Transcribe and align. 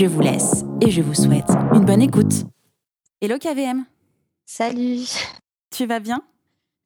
Je 0.00 0.06
vous 0.06 0.22
laisse 0.22 0.64
et 0.80 0.90
je 0.90 1.02
vous 1.02 1.12
souhaite 1.12 1.50
une 1.74 1.84
bonne 1.84 2.00
écoute. 2.00 2.46
Hello 3.20 3.36
KVM. 3.36 3.84
Salut. 4.46 5.04
Tu 5.70 5.84
vas 5.84 6.00
bien? 6.00 6.22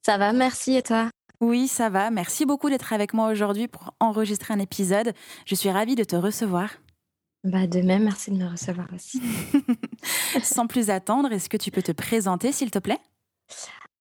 Ça 0.05 0.19
va, 0.19 0.33
merci 0.33 0.75
et 0.75 0.83
toi? 0.83 1.11
Oui, 1.41 1.69
ça 1.69 1.91
va. 1.91 2.11
Merci 2.11 2.45
beaucoup 2.45 2.69
d'être 2.71 2.93
avec 2.93 3.15
moi 3.15 3.29
aujourd'hui 3.31 3.69
pour 3.69 3.95
enregistrer 4.01 4.53
un 4.53 4.59
épisode. 4.59 5.13
Je 5.47 5.55
suis 5.55 5.71
ravie 5.71 5.95
de 5.95 6.03
te 6.03 6.17
recevoir. 6.17 6.71
Bah 7.45 7.69
de 7.69 7.83
même, 7.83 8.03
merci 8.03 8.33
de 8.33 8.37
me 8.37 8.51
recevoir 8.51 8.89
aussi. 8.93 9.23
Sans 10.43 10.67
plus 10.67 10.91
attendre, 10.91 11.31
est-ce 11.31 11.49
que 11.49 11.57
tu 11.57 11.71
peux 11.71 11.83
te 11.83 11.93
présenter 11.93 12.51
s'il 12.51 12.73
te 12.73 12.81
plaît? 12.81 12.99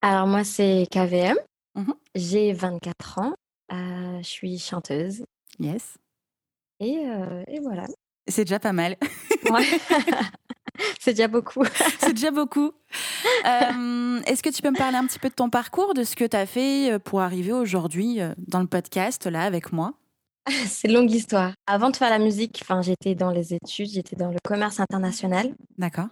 Alors 0.02 0.26
moi 0.26 0.44
c'est 0.44 0.88
KVM, 0.90 1.38
Mhm. 1.76 1.94
j'ai 2.16 2.52
24 2.52 3.20
ans, 3.20 3.34
euh, 3.72 4.18
je 4.24 4.28
suis 4.28 4.58
chanteuse 4.58 5.24
Yes. 5.60 6.00
et, 6.80 6.98
euh, 7.06 7.44
et 7.46 7.60
voilà. 7.60 7.86
C'est 8.28 8.46
déjà 8.46 8.60
pas 8.60 8.74
mal. 8.74 8.98
Ouais. 9.50 9.66
c'est 11.00 11.12
déjà 11.12 11.28
beaucoup. 11.28 11.64
C'est 12.00 12.14
déjà 12.14 12.32
beaucoup. 12.32 12.72
Euh, 13.46 14.22
Est-ce 14.26 14.42
que 14.42 14.50
tu 14.50 14.62
peux 14.62 14.72
me 14.72 14.78
parler 14.78 14.98
un 14.98 15.06
petit 15.06 15.20
peu 15.20 15.30
de 15.30 15.34
ton 15.34 15.50
parcours, 15.50 15.94
de 15.94 16.04
ce 16.04 16.16
que 16.16 16.26
tu 16.26 16.38
as 16.38 16.46
fait 16.46 16.94
euh, 16.94 17.00
pour 17.00 17.22
arriver 17.22 17.52
aujourd'hui 17.52 18.22
euh, 18.22 18.34
dans 18.38 18.62
le 18.62 18.68
podcast, 18.68 19.26
là, 19.26 19.44
avec 19.44 19.74
moi? 19.74 19.94
C'est 20.68 20.88
une 20.88 20.96
longue 20.96 21.12
histoire. 21.12 21.54
Avant 21.68 21.90
de 21.90 21.96
faire 21.96 22.10
la 22.10 22.20
musique, 22.20 22.64
j'étais 22.82 23.16
dans 23.16 23.32
les 23.32 23.54
études, 23.54 23.90
j'étais 23.90 24.16
dans 24.16 24.32
le 24.32 24.40
commerce 24.44 24.80
international. 24.80 25.54
D'accord. 25.78 26.08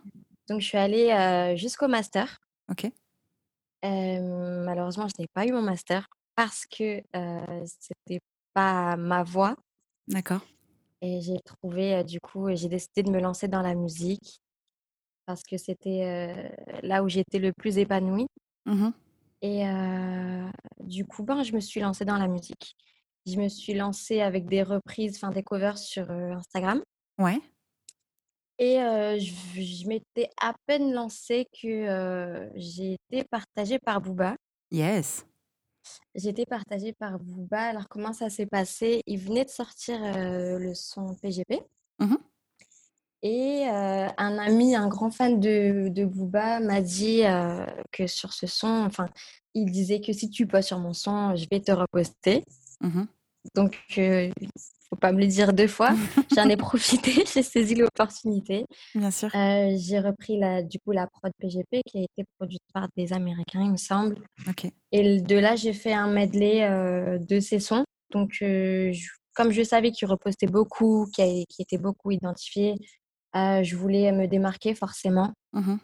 Donc 0.49 0.61
je 0.61 0.67
suis 0.67 0.77
allée 0.77 1.11
euh, 1.11 1.55
jusqu'au 1.55 1.87
master. 1.87 2.39
Ok. 2.69 2.85
Euh, 3.83 4.63
malheureusement, 4.65 5.07
je 5.07 5.21
n'ai 5.21 5.27
pas 5.33 5.45
eu 5.45 5.51
mon 5.51 5.61
master 5.61 6.07
parce 6.35 6.65
que 6.65 7.01
c'était 7.65 8.19
pas 8.53 8.95
ma 8.95 9.23
voie. 9.23 9.55
D'accord. 10.07 10.41
Et 11.01 11.21
j'ai 11.21 11.39
trouvé, 11.39 12.03
du 12.03 12.19
coup, 12.19 12.47
j'ai 12.53 12.69
décidé 12.69 13.03
de 13.03 13.11
me 13.11 13.19
lancer 13.19 13.47
dans 13.47 13.61
la 13.61 13.73
musique 13.75 14.39
parce 15.25 15.43
que 15.43 15.57
c'était 15.57 16.51
là 16.83 17.03
où 17.03 17.09
j'étais 17.09 17.39
le 17.39 17.53
plus 17.53 17.77
épanouie. 17.77 18.27
Mhm. 18.65 18.93
Et 19.41 19.63
du 20.79 21.05
coup, 21.05 21.23
ben, 21.23 21.41
je 21.43 21.53
me 21.53 21.59
suis 21.59 21.79
lancée 21.79 22.05
dans 22.05 22.17
la 22.17 22.27
musique. 22.27 22.75
Je 23.25 23.37
me 23.37 23.49
suis 23.49 23.73
lancée 23.73 24.21
avec 24.21 24.45
des 24.45 24.61
reprises, 24.61 25.15
enfin 25.15 25.31
des 25.31 25.43
covers 25.43 25.77
sur 25.77 26.09
Instagram. 26.11 26.81
Ouais. 27.17 27.39
Et 28.61 28.79
euh, 28.79 29.17
je, 29.17 29.33
je 29.59 29.87
m'étais 29.87 30.29
à 30.39 30.53
peine 30.67 30.93
lancée 30.93 31.47
que 31.51 31.67
euh, 31.67 32.47
j'ai 32.53 32.93
été 32.93 33.23
partagée 33.23 33.79
par 33.79 34.01
Booba. 34.01 34.35
Yes. 34.69 35.25
J'ai 36.15 36.29
été 36.29 36.45
partagée 36.45 36.93
par 36.93 37.19
Booba. 37.19 37.61
Alors, 37.61 37.87
comment 37.89 38.13
ça 38.13 38.29
s'est 38.29 38.45
passé? 38.45 39.01
Il 39.07 39.19
venait 39.19 39.45
de 39.45 39.49
sortir 39.49 39.99
euh, 40.03 40.59
le 40.59 40.73
son 40.73 41.15
PGP. 41.15 41.61
Mhm. 41.99 42.17
Et 43.23 43.67
euh, 43.67 44.07
un 44.17 44.37
ami, 44.39 44.75
un 44.75 44.87
grand 44.87 45.11
fan 45.11 45.39
de, 45.39 45.89
de 45.89 46.05
Booba, 46.05 46.59
m'a 46.59 46.81
dit 46.81 47.23
euh, 47.23 47.65
que 47.91 48.07
sur 48.07 48.33
ce 48.33 48.47
son, 48.47 48.83
enfin, 48.85 49.07
il 49.53 49.71
disait 49.71 50.01
que 50.01 50.11
si 50.11 50.29
tu 50.29 50.47
passes 50.47 50.67
sur 50.67 50.79
mon 50.79 50.93
son, 50.93 51.35
je 51.35 51.45
vais 51.51 51.59
te 51.59 51.71
reposter. 51.71 52.43
Mhm. 52.81 53.07
Donc, 53.55 53.77
faut 54.91 54.97
pas 54.99 55.11
me 55.13 55.19
le 55.21 55.27
dire 55.27 55.53
deux 55.53 55.67
fois. 55.67 55.91
J'en 56.35 56.49
ai 56.49 56.57
profité, 56.57 57.11
j'ai 57.33 57.41
saisi 57.43 57.75
l'opportunité. 57.75 58.65
Bien 58.93 59.09
sûr. 59.09 59.29
Euh, 59.33 59.73
j'ai 59.77 59.99
repris 59.99 60.37
la, 60.37 60.61
du 60.61 60.77
coup 60.79 60.91
la 60.91 61.07
prod 61.07 61.31
PGP 61.39 61.81
qui 61.87 61.99
a 61.99 62.01
été 62.01 62.25
produite 62.37 62.61
par 62.73 62.87
des 62.97 63.13
Américains, 63.13 63.61
il 63.63 63.71
me 63.71 63.77
semble. 63.77 64.17
Ok. 64.49 64.67
Et 64.91 65.21
de 65.21 65.35
là, 65.37 65.55
j'ai 65.55 65.73
fait 65.73 65.93
un 65.93 66.07
medley 66.11 66.63
euh, 66.69 67.17
de 67.17 67.39
ces 67.39 67.59
sons. 67.59 67.85
Donc, 68.11 68.31
euh, 68.41 68.91
je- 68.91 69.09
comme 69.33 69.51
je 69.51 69.63
savais 69.63 69.91
qu'il 69.91 70.07
repostait 70.09 70.47
beaucoup, 70.47 71.07
qu'il 71.13 71.23
a- 71.23 71.45
qu'il 71.47 71.63
était 71.63 71.77
beaucoup 71.77 72.11
identifié, 72.11 72.75
euh, 73.37 73.63
je 73.63 73.75
voulais 73.77 74.11
me 74.11 74.27
démarquer 74.27 74.75
forcément. 74.75 75.31
Mhm. 75.53 75.79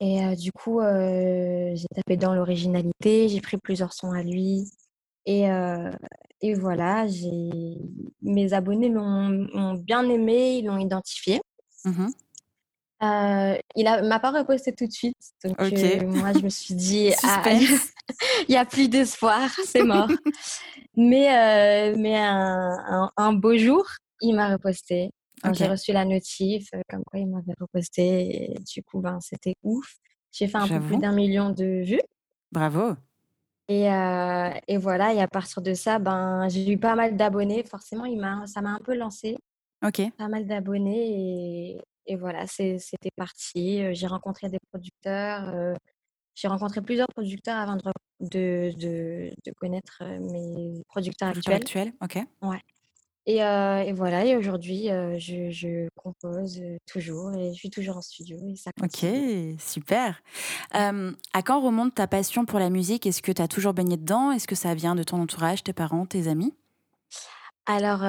Et 0.00 0.36
du 0.36 0.50
coup, 0.52 0.80
j'ai 0.82 1.86
tapé 1.94 2.16
dans 2.16 2.34
l'originalité, 2.34 3.28
j'ai 3.28 3.40
pris 3.40 3.56
plusieurs 3.56 3.92
sons 3.94 4.10
à 4.10 4.22
lui. 4.22 4.68
Et, 5.26 5.48
euh, 5.48 5.90
et 6.42 6.54
voilà, 6.54 7.06
mes 8.20 8.52
abonnés 8.52 8.88
l'ont 8.88 9.74
bien 9.74 10.08
aimé, 10.08 10.58
ils 10.58 10.66
l'ont 10.66 10.78
identifié. 10.78 11.40
Mhm. 11.84 12.12
Euh, 13.02 13.58
il 13.74 13.86
a, 13.88 14.02
m'a 14.02 14.20
pas 14.20 14.30
reposté 14.30 14.72
tout 14.72 14.86
de 14.86 14.92
suite. 14.92 15.16
Donc, 15.44 15.60
euh, 15.60 16.06
moi, 16.06 16.32
je 16.32 16.40
me 16.40 16.48
suis 16.48 16.74
dit, 16.74 17.10
ah, 17.24 17.42
il 18.48 18.50
n'y 18.50 18.56
a 18.56 18.64
plus 18.64 18.88
d'espoir, 18.88 19.50
c'est 19.64 19.82
mort. 19.82 20.08
mais 20.96 21.92
euh, 21.92 21.96
mais 21.98 22.16
un, 22.16 22.76
un, 22.88 23.10
un 23.16 23.32
beau 23.32 23.56
jour, 23.56 23.84
il 24.20 24.34
m'a 24.34 24.52
reposté. 24.52 25.10
J'ai 25.54 25.66
reçu 25.66 25.92
la 25.92 26.04
notif, 26.04 26.68
comme 26.88 27.02
quoi 27.04 27.18
il 27.18 27.26
m'avait 27.26 27.54
reposté. 27.58 28.52
Et 28.52 28.58
du 28.60 28.82
coup, 28.84 29.00
ben, 29.00 29.18
c'était 29.20 29.56
ouf. 29.64 29.96
J'ai 30.30 30.46
fait 30.46 30.58
un 30.58 30.68
peu 30.68 30.80
plus 30.80 30.98
d'un 30.98 31.10
million 31.10 31.50
de 31.50 31.82
vues. 31.84 32.00
Bravo. 32.52 32.94
Et, 33.68 33.90
euh, 33.90 34.50
et 34.68 34.76
voilà, 34.76 35.14
et 35.14 35.20
à 35.20 35.28
partir 35.28 35.62
de 35.62 35.72
ça, 35.74 35.98
ben, 35.98 36.48
j'ai 36.48 36.70
eu 36.72 36.78
pas 36.78 36.94
mal 36.94 37.16
d'abonnés. 37.16 37.62
Forcément, 37.64 38.04
il 38.04 38.18
m'a, 38.20 38.46
ça 38.46 38.60
m'a 38.60 38.70
un 38.70 38.78
peu 38.80 38.94
lancé 38.94 39.36
Ok. 39.84 40.02
pas 40.18 40.28
mal 40.28 40.46
d'abonnés 40.46 41.72
et, 41.76 41.80
et 42.06 42.16
voilà, 42.16 42.46
c'est- 42.46 42.78
c'était 42.78 43.10
parti. 43.16 43.82
Euh, 43.82 43.92
J'ai 43.94 44.06
rencontré 44.08 44.48
des 44.48 44.58
producteurs, 44.72 45.48
euh, 45.54 45.74
j'ai 46.34 46.48
rencontré 46.48 46.80
plusieurs 46.82 47.08
producteurs 47.08 47.58
avant 47.58 47.76
de, 47.76 47.82
de, 48.20 48.72
de, 48.78 49.30
de 49.46 49.52
connaître 49.56 50.02
mes 50.04 50.82
producteurs 50.88 51.30
Producteur 51.32 51.54
actuels. 51.54 51.88
actuel. 52.00 52.18
Ok. 52.20 52.26
Et, 53.26 53.42
euh, 53.44 53.82
et 53.82 53.92
voilà, 53.92 54.24
et 54.24 54.36
aujourd'hui, 54.36 54.90
euh, 54.90 55.16
je, 55.18 55.50
je 55.50 55.88
compose 55.94 56.60
toujours 56.90 57.32
et 57.36 57.52
je 57.52 57.58
suis 57.58 57.70
toujours 57.70 57.96
en 57.96 58.02
studio 58.02 58.36
et 58.48 58.56
ça 58.56 58.72
continue. 58.72 59.52
Ok, 59.54 59.60
super. 59.60 60.20
Euh, 60.74 61.12
à 61.32 61.42
quand 61.42 61.60
remonte 61.60 61.94
ta 61.94 62.08
passion 62.08 62.44
pour 62.44 62.58
la 62.58 62.68
musique? 62.68 63.06
Est-ce 63.06 63.22
que 63.22 63.30
tu 63.30 63.40
as 63.40 63.46
toujours 63.48 63.74
baigné 63.74 63.96
dedans? 63.96 64.32
Est-ce 64.32 64.48
que 64.48 64.56
ça 64.56 64.74
vient 64.74 64.96
de 64.96 65.04
ton 65.04 65.20
entourage, 65.20 65.62
tes 65.62 65.72
parents, 65.72 66.04
tes 66.04 66.26
amis? 66.26 66.52
Alors, 67.66 68.00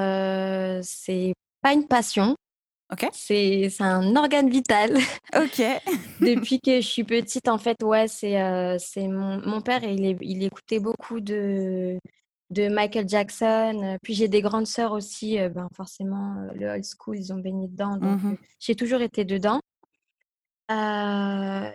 c'est 0.84 1.34
pas 1.62 1.74
une 1.74 1.88
passion, 1.88 2.36
Ok. 2.92 3.08
c'est 3.12 3.70
un 3.82 4.16
organe 4.16 4.50
vital. 4.50 4.98
Ok. 5.36 5.62
Depuis 6.22 6.60
que 6.60 6.82
je 6.82 6.88
suis 6.88 7.04
petite, 7.04 7.48
en 7.48 7.58
fait, 7.60 7.78
ouais, 7.84 8.08
c'est 8.08 8.78
c'est 8.80 9.08
mon, 9.08 9.40
mon 9.48 9.62
père, 9.62 9.84
il, 9.84 10.06
est- 10.06 10.18
il 10.22 10.44
écoutait 10.44 10.80
beaucoup 10.80 11.20
de, 11.20 12.00
de 12.54 12.70
Michael 12.70 13.08
Jackson. 13.10 13.82
euh, 13.84 13.98
Puis 14.02 14.14
j'ai 14.14 14.28
des 14.28 14.42
grandes 14.42 14.68
sœurs 14.68 14.92
aussi, 14.94 15.40
euh, 15.40 15.50
ben 15.50 15.68
forcément, 15.76 16.36
euh, 16.38 16.54
le 16.56 16.68
old 16.70 16.84
school, 16.86 17.18
ils 17.18 17.34
ont 17.34 17.38
baigné 17.40 17.68
dedans. 17.68 17.98
Donc, 17.98 18.20
euh, 18.26 18.36
j'ai 18.60 18.76
toujours 18.76 19.02
été 19.02 19.26
dedans. 19.26 19.60
Euh, 20.72 21.70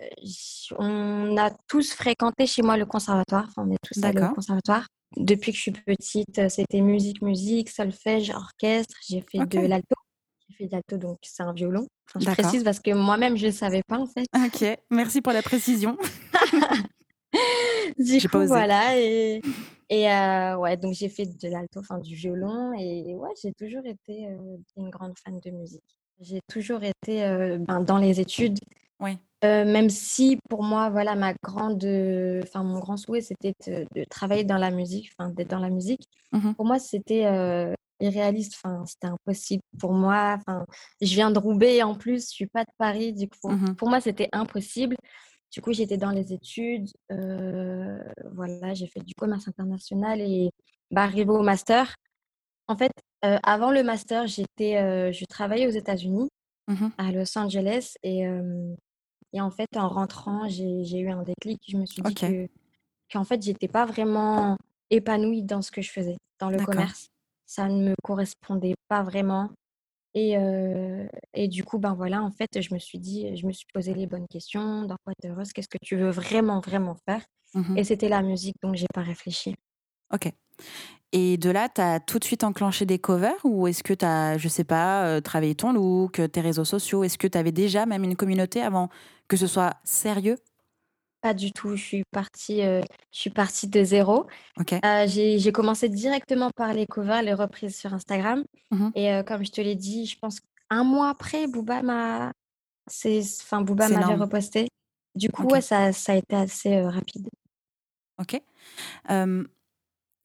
on 0.79 1.37
a 1.37 1.51
tous 1.69 1.93
fréquenté 1.93 2.47
chez 2.47 2.63
moi 2.63 2.77
le 2.77 2.87
conservatoire. 2.87 3.45
Enfin, 3.49 3.69
on 3.69 3.73
est 3.73 3.79
tous 3.83 4.03
allés 4.03 4.23
au 4.23 4.35
conservatoire. 4.35 4.87
Depuis 5.17 5.53
que 5.53 5.57
je 5.57 5.63
suis 5.63 5.73
petite, 5.73 6.49
c'était 6.49 6.81
musique, 6.81 7.23
musique, 7.23 7.69
solfège, 7.71 8.31
orchestre. 8.31 8.97
J'ai 9.09 9.21
fait 9.23 9.39
de 9.47 9.61
l'alto. 9.67 9.95
J'ai 10.49 10.57
fait 10.57 10.67
de 10.67 10.73
l'alto, 10.73 10.97
donc 10.97 11.19
c'est 11.23 11.43
un 11.43 11.53
violon. 11.53 11.87
Enfin, 12.09 12.21
je 12.21 12.31
précise 12.43 12.65
parce 12.65 12.81
que 12.81 12.93
moi-même, 12.93 13.37
je 13.37 13.47
ne 13.47 13.51
savais 13.53 13.83
pas 13.87 13.99
en 13.99 14.07
fait. 14.07 14.27
Ok. 14.35 14.79
Merci 14.91 15.21
pour 15.21 15.33
la 15.33 15.43
précision. 15.43 15.97
Du 17.99 18.29
pas 18.29 18.39
osé. 18.39 18.47
voilà. 18.47 18.99
Et, 18.99 19.41
et 19.91 20.11
euh, 20.11 20.57
ouais, 20.57 20.77
donc 20.77 20.93
j'ai 20.95 21.09
fait 21.09 21.25
de 21.25 21.49
l'alto, 21.49 21.81
enfin 21.81 21.99
du 21.99 22.15
violon. 22.15 22.73
Et, 22.79 23.15
ouais, 23.15 23.31
j'ai 23.43 23.53
toujours 23.53 23.87
été 23.87 24.27
euh, 24.29 24.57
une 24.77 24.91
grande 24.91 25.15
fan 25.19 25.41
de 25.41 25.51
musique. 25.51 25.99
J'ai 26.21 26.41
toujours 26.49 26.83
été 26.83 27.25
euh, 27.25 27.59
ben, 27.59 27.81
dans 27.81 27.99
les 27.99 28.21
études. 28.21 28.59
Oui. 29.01 29.17
Euh, 29.45 29.65
même 29.65 29.89
si 29.89 30.39
pour 30.51 30.65
moi, 30.65 30.91
voilà, 30.91 31.15
ma 31.15 31.33
grande, 31.43 31.85
enfin 32.43 32.65
mon 32.65 32.81
grand 32.81 32.97
souhait, 32.97 33.21
c'était 33.21 33.55
de, 33.67 33.87
de 33.95 34.05
travailler 34.05 34.43
dans 34.45 34.59
la 34.59 34.71
musique, 34.73 35.13
enfin 35.17 35.31
d'être 35.31 35.51
dans 35.51 35.61
la 35.61 35.71
musique. 35.71 36.09
Mhm. 36.33 36.55
Pour 36.57 36.67
moi, 36.67 36.81
c'était 36.81 37.25
irréaliste, 38.01 38.55
enfin 38.57 38.85
c'était 38.85 39.07
impossible 39.07 39.63
pour 39.79 39.93
moi. 39.93 40.37
Enfin, 40.39 40.67
je 41.01 41.15
viens 41.15 41.31
de 41.31 41.39
Roubaix 41.39 41.83
en 41.85 41.95
plus, 41.95 42.25
je 42.25 42.35
suis 42.35 42.47
pas 42.49 42.65
de 42.65 42.71
Paris, 42.79 43.13
du 43.13 43.29
coup, 43.29 43.49
Mhm. 43.51 43.77
pour 43.77 43.89
moi, 43.89 44.01
c'était 44.01 44.29
impossible. 44.33 44.97
Du 45.53 45.61
coup, 45.63 45.73
j'étais 45.73 45.97
dans 45.97 46.11
les 46.11 46.33
études, 46.33 46.89
euh, 47.11 47.99
voilà, 48.33 48.75
j'ai 48.75 48.87
fait 48.87 49.01
du 49.01 49.15
commerce 49.15 49.49
international 49.49 50.21
et 50.21 50.51
bah, 50.91 51.03
arrivé 51.05 51.31
au 51.31 51.43
master. 51.43 51.95
En 52.67 52.77
fait, 52.77 52.93
euh, 53.25 53.39
avant 53.43 53.71
le 53.71 53.83
master, 53.83 54.27
j'étais, 54.27 54.77
euh, 54.77 55.11
je 55.13 55.25
travaillais 55.25 55.67
aux 55.67 55.71
États-Unis, 55.71 56.29
Mhm. 56.69 56.91
à 56.99 57.13
Los 57.13 57.39
Angeles, 57.39 57.95
et 58.03 58.25
Et 59.35 59.43
en 59.43 59.51
fait, 59.51 59.69
en 59.77 59.89
rentrant, 59.89 60.49
j'ai 60.49 60.99
eu 60.99 61.11
un 61.11 61.23
déclic. 61.23 61.61
Je 61.69 61.77
me 61.77 61.85
suis 61.85 62.01
dit 62.03 62.15
que 62.15 62.49
qu'en 63.13 63.25
fait, 63.25 63.43
j'étais 63.43 63.69
pas 63.69 63.85
vraiment 63.85 64.57
épanouie 64.91 65.43
dans 65.43 65.61
ce 65.61 65.71
que 65.71 65.83
je 65.83 65.91
faisais, 65.91 66.17
dans 66.41 66.49
le 66.49 66.59
commerce. 66.65 67.09
Ça 67.47 67.69
ne 67.69 67.91
me 67.91 67.95
correspondait 68.03 68.75
pas 68.89 69.03
vraiment 69.03 69.51
et 70.15 70.37
et 71.35 71.49
du 71.49 71.65
coup, 71.65 71.79
ben, 71.79 71.95
voilà, 71.95 72.23
en 72.23 72.31
fait, 72.31 72.61
je 72.61 72.75
me 72.75 72.79
suis 72.79 72.99
dit 72.99 73.37
je 73.37 73.47
me 73.47 73.53
suis 73.53 73.67
posé 73.73 73.95
les 73.95 74.07
bonnes 74.07 74.27
questions. 74.29 74.85
Dans 74.85 74.97
quoi 75.05 75.13
es 75.23 75.29
heureuse? 75.29 75.53
Qu'est-ce 75.53 75.69
que 75.69 75.79
tu 75.83 75.97
veux 75.97 76.11
vraiment, 76.11 76.61
vraiment 76.61 76.97
faire? 77.09 77.23
Mmh 77.55 77.61
mh. 77.73 77.79
Et 77.79 77.85
c'était 77.85 78.09
la 78.09 78.23
musique, 78.23 78.57
donc 78.63 78.75
j'ai 78.77 78.87
pas 78.95 79.03
réfléchi. 79.03 79.55
OK. 80.13 80.31
Et 81.13 81.39
de 81.39 81.51
là, 81.51 81.69
tu 81.69 81.81
as 81.81 82.01
tout 82.01 82.19
de 82.19 82.25
suite 82.25 82.45
enclenché 82.45 82.87
des 82.87 82.99
covers 82.99 83.39
ou 83.45 83.67
est-ce 83.69 83.83
que 83.83 83.95
tu 83.95 84.05
as, 84.05 84.39
je 84.39 84.49
sais 84.49 84.65
pas, 84.65 85.21
travaillé 85.23 85.55
ton 85.55 85.73
look, 85.73 86.21
tes 86.33 86.41
réseaux 86.41 86.65
sociaux? 86.67 87.05
Est-ce 87.05 87.19
que 87.19 87.27
tu 87.29 87.39
avais 87.39 87.53
déjà 87.53 87.87
même 87.87 88.05
une 88.05 88.17
communauté 88.17 88.63
avant 88.63 88.91
que 89.29 89.37
ce 89.37 89.47
soit 89.47 89.77
sérieux? 89.85 90.39
Pas 91.23 91.35
du 91.35 91.53
tout, 91.53 91.75
je 91.75 91.83
suis 91.83 92.03
partie, 92.13 92.63
heu, 92.63 92.81
je 93.13 93.19
suis 93.19 93.31
partie 93.31 93.67
de 93.67 93.83
0. 93.83 94.27
OK. 94.57 94.81
Heu, 94.85 95.07
j'ai 95.09 95.39
j'ai 95.39 95.53
commencé 95.53 95.89
directement 95.89 96.51
par 96.57 96.75
les 96.75 96.87
covers, 96.87 97.23
les 97.23 97.35
reprises 97.35 97.77
sur 97.79 97.95
Instagram 97.95 98.45
Mmh 98.71 98.83
mh. 98.85 98.93
et 98.95 99.11
heu, 99.13 99.25
comme 99.25 99.45
je 99.45 99.53
te 99.53 99.61
l'ai 99.61 99.77
dit, 99.77 100.07
je 100.07 100.19
pense 100.19 100.41
un 100.71 100.85
mois 100.85 101.11
après, 101.11 101.49
Booba 101.49 101.83
m'a 101.83 102.33
c'est 102.89 103.21
enfin, 103.43 103.63
Booba 103.63 103.89
C'est 103.89 103.95
m'avait 103.95 104.15
énorme. 104.15 104.17
reposté. 104.17 104.69
Du 105.17 105.31
coup, 105.31 105.49
ouais, 105.51 105.63
ça 105.63 105.93
ça 105.93 106.13
a 106.15 106.17
été 106.17 106.37
assez, 106.37 106.83
rapide. 106.83 107.29
OK. 108.19 108.43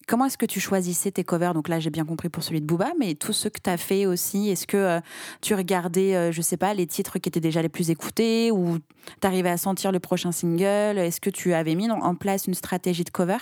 Comment 0.07 0.25
est-ce 0.25 0.37
que 0.37 0.45
tu 0.45 0.59
choisissais 0.59 1.11
tes 1.11 1.23
covers? 1.23 1.53
Donc 1.53 1.67
là, 1.67 1.79
j'ai 1.79 1.89
bien 1.89 2.05
compris 2.05 2.29
pour 2.29 2.43
celui 2.43 2.61
de 2.61 2.65
Booba, 2.65 2.91
mais 2.99 3.15
tous 3.15 3.33
ceux 3.33 3.49
que 3.49 3.59
tu 3.61 3.69
as 3.69 3.77
fait 3.77 4.05
aussi, 4.05 4.49
est-ce 4.49 4.67
que, 4.67 4.77
heu, 4.99 5.01
tu 5.41 5.55
regardais, 5.55 6.15
heu, 6.15 6.31
je 6.31 6.41
sais 6.41 6.57
pas, 6.57 6.73
les 6.73 6.87
titres 6.87 7.19
qui 7.19 7.29
étaient 7.29 7.39
déjà 7.39 7.61
les 7.61 7.69
plus 7.69 7.89
écoutés 7.89 8.51
ou 8.51 8.79
tu 9.21 9.27
arrivais 9.27 9.49
à 9.49 9.57
sentir 9.57 9.91
le 9.91 9.99
prochain 9.99 10.31
single? 10.31 10.97
Est-ce 10.97 11.21
que 11.21 11.29
tu 11.29 11.53
avais 11.53 11.75
mis 11.75 11.89
en 11.91 12.15
place 12.15 12.47
une 12.47 12.53
stratégie 12.53 13.03
de 13.03 13.09
cover? 13.11 13.37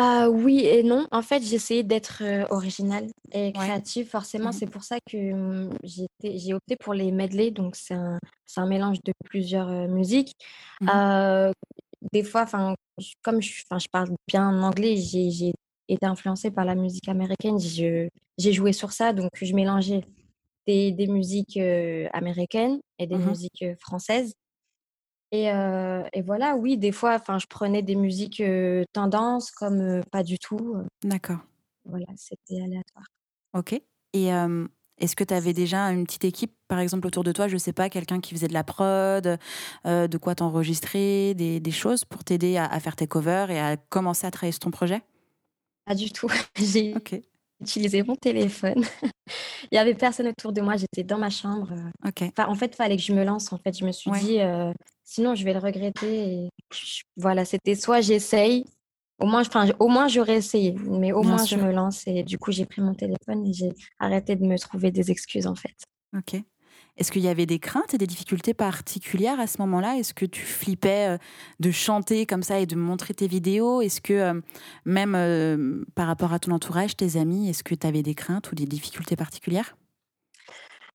Heu, 0.00 0.28
oui 0.30 0.60
et 0.64 0.82
non. 0.84 1.06
En 1.10 1.22
fait, 1.22 1.42
j'essayais 1.42 1.82
d'être, 1.82 2.22
heu, 2.22 2.46
originale 2.50 3.08
et 3.32 3.52
Ouais. 3.54 3.72
créative. 3.72 4.08
Forcément, 4.08 4.52
Mmh 4.52 4.56
mh. 4.56 4.60
c'est 4.60 4.66
pour 4.70 4.84
ça 4.84 4.98
que, 5.00 5.16
mmh, 5.34 5.70
j'ai 6.22 6.54
opté 6.54 6.76
pour 6.76 6.94
les 6.94 7.10
medley, 7.10 7.50
donc 7.50 7.74
c'est 7.76 7.94
un 7.94 8.66
mélange 8.66 8.98
de 9.04 9.12
plusieurs, 9.24 9.68
musiques. 9.88 10.34
Mmh 10.80 10.90
des 12.12 12.22
fois, 12.24 12.42
enfin, 12.42 12.74
comme 13.22 13.42
je 13.42 13.64
parle 13.92 14.10
bien 14.28 14.62
anglais, 14.62 14.96
j'ai 14.96 15.52
été 15.88 16.06
influencée 16.06 16.50
par 16.50 16.64
la 16.64 16.74
musique 16.74 17.08
américaine. 17.08 17.58
J'ai 17.58 18.52
joué 18.52 18.72
sur 18.72 18.92
ça, 18.92 19.12
donc 19.12 19.30
je 19.40 19.54
mélangeais 19.54 20.02
des 20.66 20.92
des 20.92 21.06
musiques, 21.08 21.56
heu, 21.58 22.08
américaines 22.14 22.80
et 22.98 23.06
des 23.08 23.16
Mmh 23.16 23.26
mh. 23.26 23.38
musiques, 23.38 23.62
heu, 23.62 23.76
françaises 23.80 24.34
et 25.32 25.50
heu 25.52 26.04
et 26.14 26.22
voilà, 26.22 26.56
oui, 26.56 26.78
des 26.78 26.92
fois, 26.92 27.14
enfin, 27.16 27.38
je 27.40 27.46
prenais 27.48 27.82
des 27.82 27.96
musiques, 27.96 28.42
tendances 28.94 29.50
comme, 29.52 30.02
pas 30.12 30.22
du 30.24 30.38
tout, 30.38 30.76
D'accord. 31.02 31.48
voilà, 31.86 32.06
c'était 32.16 32.62
aléatoire. 32.62 33.06
OK 33.54 33.80
et 34.14 34.30
est-ce 35.00 35.16
que 35.16 35.24
tu 35.24 35.34
avais 35.34 35.52
déjà 35.52 35.84
une 35.90 36.04
petite 36.04 36.24
équipe, 36.24 36.52
par 36.68 36.78
exemple, 36.80 37.06
autour 37.06 37.24
de 37.24 37.32
toi? 37.32 37.48
Je 37.48 37.56
sais 37.56 37.72
pas, 37.72 37.88
quelqu'un 37.90 38.20
qui 38.20 38.34
faisait 38.34 38.48
de 38.48 38.52
la 38.54 38.64
prod, 38.64 39.38
heu, 39.86 40.08
de 40.08 40.18
quoi 40.18 40.34
t'enregistrer, 40.34 41.34
des 41.34 41.60
des 41.60 41.70
choses 41.70 42.04
pour 42.04 42.24
t'aider 42.24 42.56
à 42.56 42.66
à 42.66 42.80
faire 42.80 42.96
tes 42.96 43.06
covers 43.06 43.50
et 43.50 43.60
à 43.60 43.76
commencer 43.76 44.26
à 44.26 44.30
travailler 44.30 44.52
sur 44.52 44.60
ton 44.60 44.70
projet? 44.70 45.02
Pas 45.84 45.94
du 45.94 46.10
tout. 46.10 46.28
J'ai 46.56 46.96
OK. 46.96 47.22
utilisé 47.60 48.02
mon 48.02 48.16
téléphone. 48.16 48.84
Il 49.72 49.76
y 49.76 49.78
avait 49.78 49.94
personne 49.94 50.28
autour 50.28 50.52
de 50.52 50.60
moi, 50.62 50.76
j'étais 50.76 51.04
dans 51.04 51.18
ma 51.18 51.30
chambre, 51.30 51.72
heu, 51.72 51.90
OK. 52.06 52.32
enfin, 52.38 52.48
en 52.50 52.54
fait, 52.54 52.74
fallait 52.76 52.96
que 52.96 53.02
je 53.02 53.12
me 53.14 53.24
lance, 53.24 53.52
en 53.52 53.58
fait. 53.58 53.78
Je 53.78 53.84
me 53.86 53.92
suis 53.92 54.10
Ouais. 54.10 54.12
dit, 54.12 54.40
heu: 54.40 54.72
«Sinon, 55.04 55.34
je 55.34 55.44
vais 55.44 55.54
le 55.54 55.60
regretter» 55.60 56.44
et 56.46 56.50
voilà, 57.16 57.44
c'était 57.44 57.74
soit 57.76 58.00
j'essaye, 58.02 58.64
au 59.18 59.26
moins 59.26 59.40
enfin, 59.42 59.68
au 59.80 59.88
moins 59.88 60.08
j'aurais 60.08 60.36
essayé, 60.36 60.74
mais 60.88 61.12
au 61.12 61.22
Bien 61.22 61.24
moins 61.24 61.44
je 61.44 61.56
me 61.56 61.72
lance 61.72 62.06
et 62.06 62.22
du 62.24 62.38
coup, 62.38 62.52
j'ai 62.52 62.66
pris 62.66 62.80
mon 62.82 62.94
téléphone 62.94 63.46
et 63.46 63.52
j'ai 63.52 63.70
arrêté 63.98 64.36
de 64.36 64.44
me 64.46 64.58
trouver 64.58 64.90
des 64.92 65.10
excuses, 65.10 65.46
en 65.46 65.54
fait. 65.54 65.76
OK. 66.16 66.36
Est-ce 66.96 67.12
qu'il 67.12 67.22
y 67.22 67.28
avait 67.28 67.46
des 67.46 67.60
craintes 67.60 67.94
et 67.94 67.98
des 67.98 68.06
difficultés 68.08 68.54
particulières 68.54 69.38
à 69.38 69.46
ce 69.46 69.58
moment-là? 69.60 69.96
Est-ce 69.98 70.14
que 70.14 70.26
tu 70.26 70.42
flippais, 70.42 71.14
heu, 71.16 71.18
de 71.60 71.70
chanter 71.70 72.26
comme 72.26 72.42
ça 72.42 72.58
et 72.60 72.66
de 72.66 72.74
montrer 72.76 73.14
tes 73.14 73.28
vidéos? 73.28 73.82
Est-ce 73.82 74.00
que, 74.00 74.14
hem, 74.14 74.42
même, 74.84 75.14
hem, 75.14 75.84
par 75.94 76.06
rapport 76.08 76.32
à 76.32 76.38
ton 76.40 76.50
entourage, 76.52 76.96
tes 76.96 77.16
amis, 77.16 77.48
est-ce 77.48 77.62
que 77.62 77.74
tu 77.74 77.86
avais 77.86 78.02
des 78.02 78.14
craintes 78.14 78.50
ou 78.50 78.54
des 78.56 78.64
difficultés 78.66 79.16
particulières? 79.16 79.76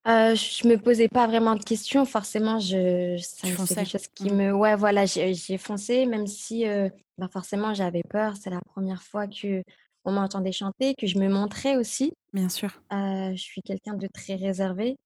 Heu, 0.06 0.36
je 0.36 0.68
me 0.68 0.78
posais 0.78 1.08
pas 1.08 1.28
vraiment 1.28 1.56
de 1.56 1.64
questions. 1.64 2.06
Forcément, 2.06 2.60
je 2.60 3.18
c'est 3.18 3.76
quelque 3.76 3.90
chose 3.92 4.08
qui 4.14 4.30
Mmh. 4.30 4.36
me 4.36 4.52
ouais, 4.54 4.76
voilà, 4.76 5.06
j'ai 5.06 5.34
j'ai 5.34 5.58
foncé 5.58 6.06
même 6.06 6.28
si, 6.28 6.66
heu, 6.68 6.92
bah, 7.18 7.30
forcément 7.32 7.74
j'avais 7.74 8.04
peur. 8.04 8.36
C'est 8.36 8.50
la 8.50 8.60
première 8.62 9.02
fois 9.04 9.28
qu'on 9.28 10.12
m'entendait 10.12 10.52
chanter, 10.52 10.94
que 10.96 11.08
je 11.08 11.18
me 11.20 11.30
montrais 11.30 11.78
aussi. 11.78 12.12
Bien 12.34 12.50
sûr. 12.50 12.84
Heu, 12.94 13.32
je 13.36 13.42
suis 13.42 13.62
quelqu'un 13.64 13.96
de 13.96 14.08
très 14.14 14.36
réservé 14.36 14.98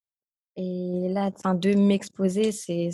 et 0.58 1.10
là, 1.10 1.32
enfin, 1.36 1.56
de 1.56 1.74
m'exposer, 1.76 2.52
c'est 2.54 2.90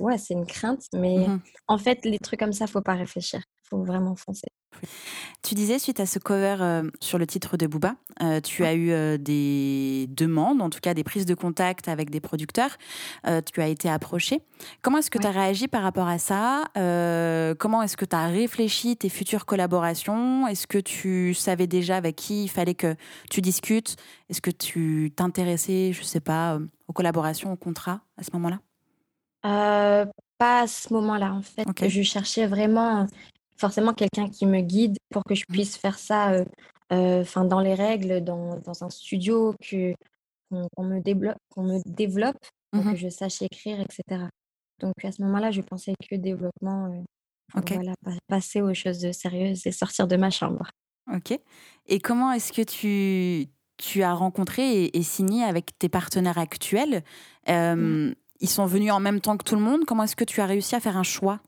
ouais, 0.00 0.18
c'est 0.18 0.34
une 0.34 0.46
crainte, 0.46 0.84
mais 0.94 1.16
Mmh 1.16 1.42
en 1.68 1.78
fait, 1.78 2.04
les 2.04 2.18
trucs 2.18 2.40
comme 2.40 2.52
ça, 2.54 2.66
faut 2.66 2.82
pas 2.82 2.94
réfléchir. 2.94 3.42
Faut 3.70 3.82
vraiment 3.82 4.16
foncer. 4.16 4.48
Tu 5.42 5.54
disais 5.54 5.78
suite 5.78 5.98
à 5.98 6.06
ce 6.06 6.18
cover, 6.18 6.56
heu, 6.60 6.90
sur 7.00 7.18
le 7.18 7.26
titre 7.26 7.56
de 7.56 7.66
Booba, 7.66 7.96
heu, 8.22 8.40
tu 8.40 8.64
as 8.64 8.74
eu, 8.74 8.90
heu, 8.90 9.18
des 9.18 10.06
demandes, 10.08 10.62
en 10.62 10.70
tout 10.70 10.78
cas 10.80 10.94
des 10.94 11.04
prises 11.04 11.26
de 11.26 11.34
contact 11.34 11.88
avec 11.88 12.10
des 12.10 12.20
producteurs, 12.20 12.76
tu 13.24 13.60
as 13.60 13.68
été 13.68 13.88
approché. 13.88 14.42
Comment 14.82 14.98
est-ce 14.98 15.10
que 15.10 15.18
tu 15.18 15.26
as 15.26 15.30
réagi 15.30 15.68
par 15.68 15.82
rapport 15.82 16.06
à 16.08 16.18
ça? 16.18 16.64
Comment 17.58 17.82
est-ce 17.82 17.96
que 17.96 18.04
tu 18.04 18.16
as 18.16 18.26
réfléchi 18.26 18.96
tes 18.96 19.08
futures 19.08 19.46
collaborations? 19.46 20.46
Est-ce 20.46 20.66
que 20.66 20.78
tu 20.78 21.34
savais 21.34 21.66
déjà 21.66 21.96
avec 21.96 22.16
qui 22.16 22.44
il 22.44 22.48
fallait 22.48 22.74
que 22.74 22.94
tu 23.30 23.40
discutes? 23.40 23.96
Est-ce 24.28 24.40
que 24.40 24.50
tu 24.50 25.12
t'intéressais, 25.14 25.92
je 25.92 26.02
sais 26.02 26.20
pas, 26.20 26.58
aux 26.86 26.92
collaborations, 26.92 27.52
aux 27.52 27.56
contrats 27.56 28.00
à 28.16 28.22
ce 28.22 28.30
moment-là? 28.34 28.60
Pas 29.42 30.60
à 30.60 30.66
ce 30.68 30.92
moment-là, 30.92 31.32
en 31.32 31.42
fait. 31.42 31.68
OK. 31.68 31.88
Je 31.88 32.02
cherchais 32.02 32.46
vraiment, 32.46 33.06
forcément 33.58 33.94
quelqu'un 33.94 34.28
qui 34.28 34.46
me 34.46 34.60
guide 34.60 34.96
pour 35.10 35.24
que 35.24 35.34
je 35.34 35.44
Mmh 35.48 35.58
puisse 35.58 35.76
faire 35.76 35.98
ça, 35.98 36.32
heu 36.34 36.46
heu, 36.92 37.20
enfin 37.20 37.44
dans 37.44 37.60
les 37.60 37.74
règles, 37.74 38.22
dans 38.24 38.58
dans 38.60 38.84
un 38.84 38.90
studio, 38.90 39.54
que 39.62 39.94
qu'on 40.50 40.68
qu'on 40.76 40.84
me 40.84 41.00
qu'on 41.50 41.64
me 41.64 41.80
développe, 41.86 42.36
que 42.90 42.94
Mmh 42.94 42.96
je 42.96 43.08
sache 43.08 43.42
écrire 43.42 43.80
et 43.80 43.86
cetera. 43.90 44.28
Donc 44.80 44.94
à 45.04 45.12
ce 45.12 45.22
moment-là, 45.22 45.50
je 45.50 45.60
pensais 45.62 45.94
que 46.10 46.16
développement, 46.16 47.04
pour 47.56 47.62
OK. 47.62 47.72
voilà, 47.72 47.94
pa 48.04 48.12
passer 48.28 48.62
aux 48.62 48.74
choses, 48.74 49.10
sérieuses 49.12 49.66
et 49.66 49.72
sortir 49.72 50.06
de 50.08 50.16
ma 50.16 50.30
chambre. 50.30 50.70
OK. 51.12 51.38
Et 51.86 52.00
comment 52.00 52.32
est-ce 52.32 52.52
que 52.52 52.62
tu 52.62 53.48
tu 53.78 54.02
as 54.02 54.12
rencontré 54.12 54.84
et 54.84 54.98
et 54.98 55.02
signé 55.02 55.44
avec 55.44 55.78
tes 55.78 55.88
partenaires 55.88 56.38
actuels? 56.38 57.02
Hem, 57.46 58.14
ils 58.40 58.48
sont 58.48 58.66
venus 58.66 58.92
en 58.92 59.00
même 59.00 59.20
temps 59.20 59.36
que 59.36 59.44
tout 59.44 59.54
le 59.56 59.62
monde? 59.62 59.84
Comment 59.86 60.04
est-ce 60.04 60.16
que 60.16 60.24
tu 60.24 60.40
as 60.40 60.46
réussi 60.46 60.74
à 60.74 60.80
faire 60.80 60.96
un 60.96 61.02
choix? 61.02 61.40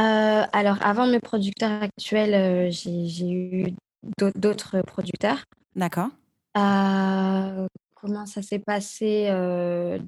Heu, 0.00 0.46
alors 0.52 0.78
avant 0.82 1.06
mes 1.06 1.20
producteurs 1.20 1.82
actuels, 1.82 2.34
heu, 2.34 2.70
j'ai 2.70 3.06
j'ai 3.06 3.30
eu 3.30 3.74
d'au 4.18 4.30
d'autres 4.34 4.82
producteurs. 4.82 5.44
D'accord, 5.74 6.12
Heu, 6.56 7.68
comment 7.94 8.26
ça 8.26 8.42
s'est 8.42 8.58
passé? 8.60 9.28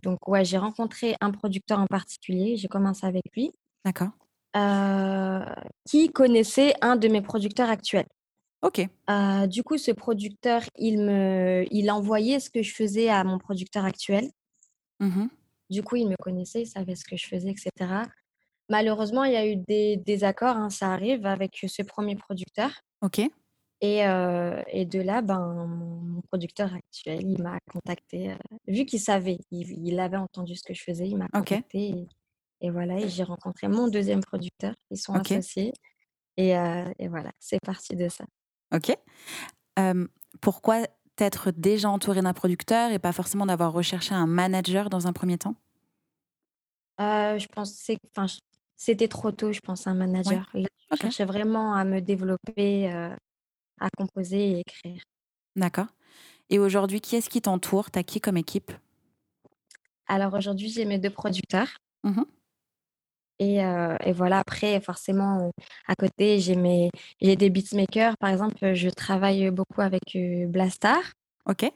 Donc 0.03 0.27
ouais, 0.29 0.45
j'ai 0.45 0.59
rencontré 0.59 1.17
un 1.21 1.31
producteur 1.31 1.79
en 1.81 1.87
particulier, 1.87 2.57
j'ai 2.57 2.69
commencé 2.69 3.07
avec 3.07 3.25
lui, 3.37 3.53
d'accord. 3.85 4.13
qui 5.89 6.11
connaissait 6.13 6.75
un 6.81 6.97
de 6.97 7.09
mes 7.09 7.23
producteurs 7.23 7.71
actuels. 7.71 8.07
OK. 8.63 8.89
Du 9.49 9.63
coup, 9.63 9.79
ce 9.79 9.91
producteur, 9.93 10.63
il 10.77 10.99
me 11.01 11.65
il 11.71 11.91
envoyait 11.91 12.41
ce 12.41 12.51
que 12.51 12.63
je 12.63 12.75
faisais 12.75 13.09
à 13.09 13.23
mon 13.25 13.39
producteur 13.39 13.85
actuel. 13.85 14.31
Mmh 15.01 15.29
Du 15.71 15.83
coup, 15.83 15.97
il 15.97 16.09
me 16.09 16.15
connaissait, 16.17 16.63
il 16.63 16.67
savait 16.67 16.95
ce 16.95 17.05
que 17.05 17.17
je 17.17 17.27
faisais 17.27 17.51
et 17.51 17.57
cetera. 17.57 18.05
Malheureusement, 18.73 19.25
il 19.25 19.33
y 19.35 19.37
a 19.37 19.47
eu 19.47 19.57
des 19.57 19.97
désaccords, 19.99 20.57
hein, 20.57 20.71
ça 20.71 20.93
arrive 20.93 21.27
avec 21.27 21.65
ce 21.69 21.83
premier 21.83 22.17
producteur. 22.17 22.71
OK, 23.01 23.31
Et 23.81 24.05
heu 24.07 24.63
et 24.69 24.85
de 24.87 25.01
là, 25.01 25.23
ben, 25.23 25.67
mon 25.67 26.21
producteur 26.23 26.73
actuel, 26.75 27.21
il 27.29 27.43
m'a 27.43 27.59
contacté 27.71 28.31
heu, 28.33 28.37
vu 28.69 28.87
qu'il 28.87 29.01
savait, 29.01 29.39
il 29.51 29.71
il 29.87 29.99
avait 30.01 30.17
entendu 30.17 30.55
ce 30.57 30.63
que 30.65 30.75
je 30.75 30.83
faisais, 30.85 31.09
il 31.09 31.17
m'a 31.17 31.29
OK, 31.35 31.63
contacté 31.63 31.89
et 31.91 32.09
et 32.61 32.71
voilà 32.71 33.01
et 33.01 33.09
j'ai 33.09 33.25
rencontré 33.25 33.67
mon 33.69 33.89
deuxième 33.89 34.21
producteur. 34.23 34.75
Ils 34.91 34.99
sont 34.99 35.15
associés 35.17 35.73
et 36.39 36.57
heu 36.57 36.87
et 36.99 37.09
voilà, 37.09 37.33
c'est 37.41 37.61
parti 37.65 37.97
de 37.97 38.09
ça. 38.11 38.25
OK. 38.73 38.97
Pourquoi 40.41 40.87
t'être 41.17 41.51
déjà 41.51 41.89
entouré 41.91 42.21
d'un 42.23 42.33
producteur 42.35 42.91
et 42.91 42.99
pas 42.99 43.13
forcément 43.13 43.47
d'avoir 43.47 43.73
recherché 43.73 44.15
un 44.15 44.27
manager 44.27 44.91
dans 44.91 45.07
un 45.07 45.13
premier 45.13 45.39
temps? 45.39 45.55
Je 46.99 47.47
enfin, 48.15 48.27
j 48.27 48.39
c'était 48.85 49.09
trop 49.09 49.33
tôt, 49.33 49.53
je 49.53 49.61
pense, 49.61 49.87
un 49.87 49.95
Ouais. 50.25 50.41
manager. 50.41 50.51
Là, 50.55 50.67
je 50.91 50.97
cherchais 51.03 51.25
vraiment 51.25 51.75
à 51.75 51.85
me 51.85 52.01
développer, 52.01 52.89
à 53.81 53.91
composer 53.97 54.53
et 54.53 54.61
écrire. 54.61 55.03
d'accord. 55.57 55.87
Et 56.51 56.59
aujourd'hui, 56.59 57.01
qui 57.03 57.17
est-ce 57.17 57.31
qui 57.31 57.43
t'entoure? 57.43 57.91
Tu 57.93 57.99
as 58.01 58.05
qui 58.05 58.21
comme 58.21 58.37
équipe? 58.39 58.73
Alors 60.07 60.35
aujourd'hui, 60.35 60.69
j'ai 60.69 60.85
mes 60.85 61.01
deux 61.01 61.11
producteurs. 61.11 61.77
Mmh 62.05 62.27
Et, 63.39 63.65
euh, 63.65 63.97
et 64.05 64.13
voilà, 64.13 64.39
après, 64.39 64.81
forcément, 64.81 65.51
à 65.89 65.95
côté, 65.97 66.39
j'ai 66.39 66.55
mes, 66.57 66.91
j'ai 67.21 67.35
des 67.37 67.51
beatmakers. 67.51 68.15
Par 68.19 68.31
exemple, 68.31 68.75
je 68.75 68.89
travaille 68.89 69.51
beaucoup 69.51 69.81
avec 69.81 70.03
Blastar. 70.49 71.01
OK. 71.47 71.73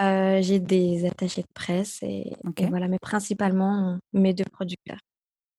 Euh, 0.00 0.42
j'ai 0.42 0.58
des 0.60 1.06
attachés 1.06 1.40
de 1.42 1.46
presse 1.54 2.02
et, 2.02 2.32
et 2.58 2.66
voilà, 2.66 2.86
mais 2.88 2.98
principalement 2.98 3.98
mes 4.12 4.34
deux 4.34 4.44
producteurs. 4.52 4.98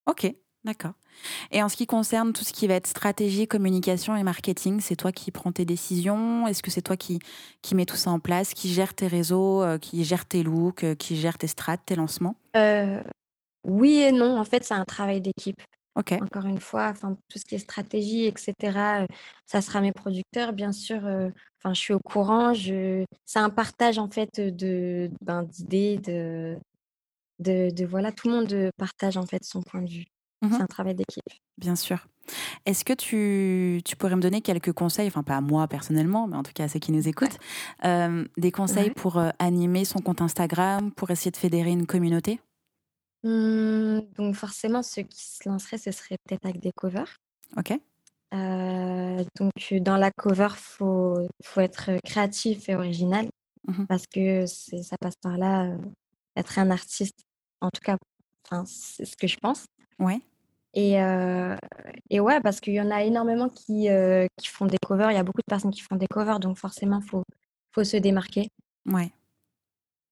OK, 0.05 0.35
d'accord. 0.67 0.93
Et 1.51 1.63
en 1.63 1.69
ce 1.69 1.75
qui 1.77 1.87
concerne 1.87 2.33
tout 2.33 2.43
ce 2.43 2.53
qui 2.53 2.67
va 2.67 2.75
être 2.75 2.87
stratégie, 2.87 3.47
communication 3.47 4.15
et 4.15 4.23
marketing, 4.23 4.81
c'est 4.81 4.95
toi 4.95 5.11
qui 5.11 5.31
prends 5.31 5.51
tes 5.51 5.65
décisions? 5.65 6.47
Est-ce 6.47 6.63
que 6.63 6.71
c'est 6.71 6.83
toi 6.83 6.97
qui, 6.97 7.19
qui 7.63 7.75
mets 7.75 7.85
tout 7.85 7.95
ça 7.95 8.11
en 8.11 8.19
place, 8.19 8.53
qui 8.53 8.71
gère 8.73 8.93
tes 8.93 9.07
réseaux, 9.07 9.63
euh, 9.63 9.79
qui 9.79 10.03
gère 10.05 10.25
tes 10.27 10.43
looks, 10.43 10.83
euh, 10.83 10.95
qui 10.95 11.15
gère 11.15 11.37
tes 11.37 11.47
strats, 11.47 11.77
tes 11.77 11.95
lancements? 11.95 12.35
Euh, 12.55 13.01
oui 13.65 13.97
et 13.97 14.11
non, 14.11 14.39
en 14.39 14.43
fait, 14.45 14.63
c'est 14.63 14.75
un 14.75 14.85
travail 14.85 15.21
d'équipe. 15.21 15.61
Ok, 15.95 16.13
Encore 16.21 16.45
une 16.45 16.59
fois, 16.59 16.89
enfin, 16.89 17.17
tout 17.29 17.39
ce 17.39 17.45
qui 17.45 17.55
est 17.55 17.59
stratégie, 17.59 18.25
etc., 18.25 19.05
ça 19.45 19.61
sera 19.61 19.81
mes 19.81 19.91
producteurs, 19.91 20.53
bien 20.53 20.71
sûr. 20.71 21.05
euh, 21.05 21.29
Enfin, 21.59 21.73
je 21.73 21.81
suis 21.81 21.93
au 21.93 21.99
courant. 21.99 22.53
Je... 22.53 23.03
C'est 23.25 23.39
un 23.39 23.49
partage, 23.49 23.97
en 23.99 24.09
fait, 24.09 24.39
de, 24.39 25.09
ben, 25.21 25.43
d'idées, 25.43 25.97
de, 25.97 26.57
de, 27.39 27.71
de, 27.71 27.85
voilà, 27.85 28.11
tout 28.11 28.27
le 28.29 28.35
monde 28.35 28.71
partage, 28.77 29.17
en 29.17 29.25
fait, 29.25 29.43
son 29.43 29.61
point 29.63 29.81
de 29.81 29.89
vue. 29.89 30.05
Mhm. 30.41 30.51
C'est 30.53 30.61
un 30.61 30.67
travail 30.67 30.95
d'équipe. 30.95 31.23
bien 31.57 31.75
sûr. 31.75 32.07
Est-ce 32.65 32.83
que 32.85 32.93
tu, 32.93 33.81
tu 33.85 33.95
pourrais 33.95 34.15
me 34.15 34.21
donner 34.21 34.41
quelques 34.41 34.73
conseils, 34.73 35.07
enfin 35.07 35.23
pas 35.23 35.37
à 35.37 35.41
moi 35.41 35.67
personnellement, 35.67 36.27
mais 36.27 36.35
en 36.37 36.43
tout 36.43 36.51
cas 36.53 36.65
à 36.65 36.67
ceux 36.67 36.79
qui 36.79 36.91
nous 36.91 37.07
écoutent, 37.07 37.37
euh, 37.85 38.25
des 38.37 38.51
conseils 38.51 38.89
Ouais. 38.89 38.93
pour 38.95 39.17
euh, 39.17 39.29
animer 39.39 39.85
son 39.85 39.99
compte 40.01 40.21
Instagram, 40.21 40.91
pour 40.91 41.09
essayer 41.11 41.31
de 41.31 41.37
fédérer 41.37 41.71
une 41.71 41.87
communauté? 41.87 42.39
Hum, 43.23 44.01
donc, 44.15 44.35
forcément, 44.35 44.83
ceux 44.83 45.03
qui 45.03 45.23
se 45.25 45.47
lanceraient, 45.49 45.77
ce 45.77 45.91
serait 45.91 46.17
peut-être 46.27 46.45
avec 46.45 46.59
des 46.59 46.71
covers. 46.75 47.17
Ok, 47.57 47.73
Euh, 48.33 49.23
donc, 49.39 49.51
dans 49.81 49.97
la 49.97 50.11
cover, 50.11 50.49
faut, 50.57 51.27
faut 51.43 51.61
être 51.61 51.91
créatif 52.03 52.67
et 52.69 52.75
original 52.75 53.27
Mhm. 53.67 53.85
parce 53.87 54.05
que 54.07 54.45
ça 54.45 54.97
passe 54.99 55.15
par 55.21 55.37
là, 55.37 55.75
être 56.35 56.59
un 56.59 56.71
artiste. 56.71 57.19
En 57.61 57.69
tout 57.69 57.81
cas, 57.83 57.97
c'est 58.65 59.05
ce 59.05 59.15
que 59.17 59.27
je 59.27 59.37
pense. 59.37 59.65
Ouais, 59.99 60.21
Et, 60.73 61.01
euh, 61.01 61.55
et 62.09 62.19
ouais, 62.19 62.39
parce 62.41 62.59
qu'il 62.61 62.73
y 62.73 62.81
en 62.81 62.91
a 62.91 63.03
énormément 63.03 63.49
qui, 63.49 63.89
euh, 63.89 64.27
qui 64.37 64.47
font 64.47 64.65
des 64.65 64.77
covers. 64.85 65.11
Il 65.11 65.15
y 65.15 65.17
a 65.17 65.23
beaucoup 65.23 65.41
de 65.41 65.49
personnes 65.49 65.71
qui 65.71 65.81
font 65.81 65.95
des 65.95 66.07
covers, 66.07 66.39
donc 66.39 66.57
forcément, 66.57 67.01
faut, 67.01 67.23
faut 67.73 67.83
se 67.83 67.97
démarquer. 67.97 68.49
ouais, 68.85 69.11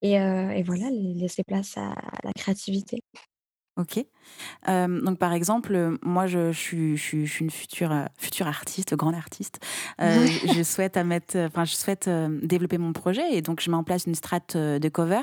Et, 0.02 0.20
euh, 0.20 0.50
et 0.52 0.64
voilà, 0.64 0.90
laisser 0.92 1.44
place 1.44 1.78
à 1.78 1.94
la 2.24 2.32
créativité. 2.34 3.00
ok. 3.78 4.06
Euh, 4.70 5.02
donc 5.02 5.20
par 5.20 5.34
exemple, 5.34 5.98
moi 6.02 6.28
je, 6.28 6.52
je 6.52 6.58
suis, 6.60 6.98
je, 6.98 7.04
suis, 7.04 7.26
je 7.28 7.32
suis 7.34 7.46
une 7.46 7.52
future, 7.52 7.92
euh, 7.92 8.06
future 8.18 8.48
artiste, 8.48 8.96
grande 8.96 9.16
artiste. 9.16 9.60
Euh, 10.02 10.26
je 10.28 10.64
souhaite, 10.64 10.98
à 10.98 11.04
mettre, 11.04 11.38
enfin, 11.38 11.66
je 11.66 11.76
souhaite 11.76 12.10
développer 12.44 12.78
mon 12.78 12.94
projet 12.94 13.34
et 13.34 13.42
donc 13.42 13.62
je 13.62 13.70
mets 13.70 13.78
en 13.78 13.84
place 13.84 14.06
une 14.06 14.16
strate 14.16 14.58
de 14.58 14.90
cover. 14.90 15.22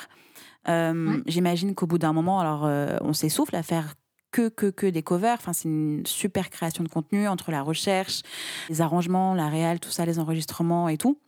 Ouais. 0.69 1.23
J'imagine 1.27 1.75
qu'au 1.75 1.87
bout 1.87 1.99
d'un 1.99 2.13
moment, 2.13 2.41
alors 2.41 2.63
on 3.03 3.13
s'essouffle 3.13 3.57
à 3.57 3.63
faire 3.63 3.95
que, 4.33 4.49
que, 4.49 4.67
que 4.67 4.87
des 4.87 5.03
covers. 5.03 5.35
Enfin, 5.39 5.53
c'est 5.53 5.69
une 5.69 6.05
super 6.07 6.51
création 6.51 6.83
de 6.83 6.89
contenu 6.89 7.29
entre 7.29 7.51
la 7.53 7.63
recherche, 7.63 8.23
les 8.69 8.81
arrangements, 8.81 9.35
la 9.35 9.49
réal, 9.49 9.79
tout 9.79 9.91
ça, 9.91 10.05
les 10.07 10.19
enregistrements 10.19 10.89
et 10.89 10.97
tout. 10.99 11.19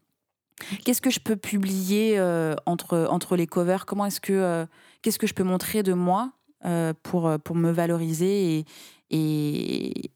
Qu'est-ce 0.84 1.00
que 1.00 1.10
je 1.10 1.20
peux 1.20 1.36
publier 1.36 2.18
euh, 2.18 2.54
entre, 2.64 3.06
entre 3.10 3.36
les 3.36 3.46
covers? 3.46 3.86
Comment 3.86 4.06
est-ce 4.06 4.20
que 4.20 4.32
euh, 4.32 4.66
qu'est-ce 5.02 5.18
que 5.18 5.26
je 5.26 5.34
peux 5.34 5.42
montrer 5.42 5.82
de 5.82 5.92
moi 5.92 6.32
euh, 6.64 6.92
pour, 7.02 7.30
pour 7.44 7.56
me 7.56 7.70
valoriser 7.70 8.58
et, 8.58 8.64
et, 9.10 10.10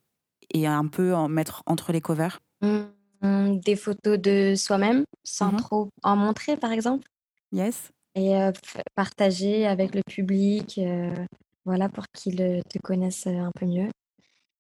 et 0.55 0.67
un 0.67 0.87
peu 0.87 1.15
en 1.15 1.29
mettre 1.29 1.63
entre 1.67 1.93
les 1.93 2.01
covers? 2.01 2.39
Hum, 2.63 3.61
des 3.61 3.75
photos 3.75 4.17
de 4.19 4.55
soi-même 4.57 5.03
sans 5.25 5.51
Mhm. 5.53 5.57
trop 5.59 5.89
en 6.05 6.17
montrer, 6.17 6.57
par 6.57 6.71
exemple. 6.73 7.09
Yes. 7.53 7.91
et 8.15 8.35
partager 8.95 9.67
avec 9.67 9.95
le 9.95 10.03
public, 10.07 10.81
voilà, 11.69 11.89
pour 11.91 12.05
qu'ils 12.17 12.37
te 12.69 12.79
connaissent 12.83 13.27
un 13.27 13.51
peu 13.55 13.67
mieux. 13.67 13.89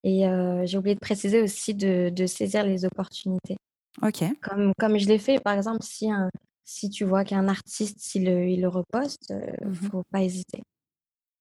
Et 0.05 0.29
euh, 0.29 0.65
j'ai 0.67 0.77
oublié 0.79 0.95
de 0.95 1.00
préciser 1.00 1.41
aussi 1.43 1.75
de, 1.75 2.11
de 2.11 2.27
saisir 2.27 2.62
les 2.65 2.85
opportunités. 2.85 3.57
Ok. 4.03 4.23
Comme, 4.43 4.73
comme 4.79 4.99
je 4.99 5.09
l'ai 5.09 5.19
fait, 5.19 5.41
par 5.43 5.55
exemple, 5.55 5.83
si, 5.83 6.11
un, 6.11 6.29
si 6.65 6.91
tu 6.91 7.05
vois 7.05 7.25
qu'un 7.25 7.49
artiste, 7.49 7.97
s'il 7.99 8.25
le, 8.27 8.47
il 8.49 8.61
le 8.61 8.69
reposte, 8.69 9.33
il 9.62 9.67
Mhm. 9.69 9.75
faut 9.75 10.03
pas 10.12 10.23
hésiter. 10.23 10.62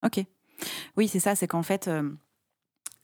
Ok. 0.04 0.24
Oui, 0.96 1.06
c'est 1.06 1.20
ça, 1.20 1.36
c'est 1.36 1.46
qu'en 1.46 1.62
fait, 1.62 1.86
euh, 1.86 2.10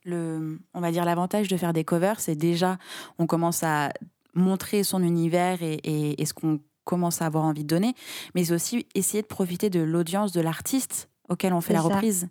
le, 0.04 0.58
on 0.74 0.80
va 0.80 0.90
dire 0.90 1.04
l'avantage 1.04 1.48
de 1.48 1.56
faire 1.56 1.72
des 1.72 1.84
covers, 1.84 2.18
c'est 2.20 2.34
déjà, 2.36 2.78
on 3.18 3.26
commence 3.26 3.62
à 3.62 3.92
montrer 4.34 4.82
son 4.82 5.02
univers 5.02 5.62
et, 5.62 5.74
et- 5.84 6.20
et 6.20 6.26
ce 6.26 6.34
qu'on 6.34 6.60
commence 6.84 7.22
à 7.22 7.26
avoir 7.26 7.44
envie 7.44 7.62
de 7.62 7.68
donner, 7.68 7.94
mais 8.34 8.52
aussi 8.52 8.86
essayer 8.94 9.22
de 9.22 9.26
profiter 9.28 9.70
de 9.70 9.80
l'audience 9.80 10.32
de 10.32 10.40
l'artiste 10.40 11.08
auquel 11.28 11.52
on 11.54 11.60
fait 11.60 11.72
la 11.72 11.80
ça. 11.80 11.88
reprise. 11.88 12.28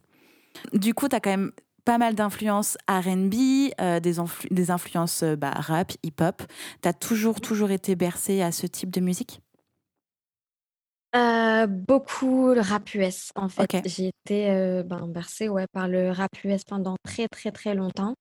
Du 0.74 0.93
coup, 0.93 1.07
tu 1.10 1.15
as 1.15 1.19
quand 1.19 1.29
même 1.31 1.51
pas 1.86 1.98
mal 1.98 2.15
d'influences 2.15 2.77
RB, 2.89 3.33
euh, 3.81 4.00
des, 4.00 4.19
influ- 4.19 4.53
des 4.53 4.72
influences 4.72 5.24
euh, 5.24 5.36
bah, 5.36 5.51
rap, 5.51 5.91
hip-hop. 6.03 6.43
Tu 6.81 6.88
as 6.88 6.93
toujours, 6.93 7.41
toujours 7.41 7.72
été 7.72 7.95
bercé 7.95 8.41
à 8.41 8.51
ce 8.51 8.67
type 8.67 8.89
de 8.89 9.01
musique? 9.01 9.41
Euh, 11.15 11.67
beaucoup 11.67 12.53
le 12.53 12.62
rap 12.62 12.91
US, 12.95 13.31
en 13.36 13.48
fait. 13.48 13.69
J'ai 13.86 14.07
été 14.25 14.50
euh, 14.50 14.81
ben, 14.83 15.07
bercée 15.07 15.48
ouais, 15.48 15.67
par 15.72 15.88
le 15.88 16.10
rap 16.12 16.31
US 16.43 16.63
pendant 16.63 16.95
très, 17.03 17.27
très, 17.27 17.51
très 17.51 17.75
longtemps. 17.75 18.15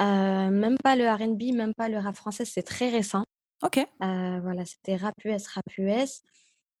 Euh, 0.00 0.50
même 0.50 0.76
pas 0.82 0.96
le 0.96 1.08
R&B, 1.08 1.54
même 1.54 1.74
pas 1.74 1.88
le 1.88 1.98
rap 1.98 2.16
français, 2.16 2.44
c'est 2.46 2.62
très 2.62 2.88
récent. 2.88 3.24
Ok. 3.62 3.86
Voilà, 4.00 4.64
c'était 4.64 4.96
rap 4.96 5.14
US, 5.24 5.46
rap 5.48 5.64
US. 5.78 6.22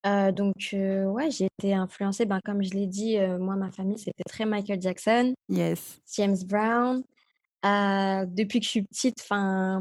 Euh, 0.04 0.32
donc, 0.32 0.70
euh, 0.74 1.04
ouais, 1.04 1.30
j'ai 1.30 1.46
été 1.58 1.74
influencée, 1.74 2.26
ben, 2.26 2.40
comme 2.44 2.62
je 2.62 2.70
l'ai 2.70 2.86
dit, 2.86 3.18
euh, 3.18 3.38
moi, 3.38 3.54
ma 3.56 3.70
famille, 3.70 3.98
c'était 3.98 4.24
très 4.28 4.44
Michael 4.46 4.80
Jackson, 4.82 5.32
Yes. 5.48 6.00
James 6.16 6.36
Brown. 6.44 7.02
Euh, 7.64 8.26
depuis 8.26 8.58
que 8.58 8.64
je 8.64 8.70
suis 8.70 8.82
petite, 8.82 9.20
enfin, 9.20 9.80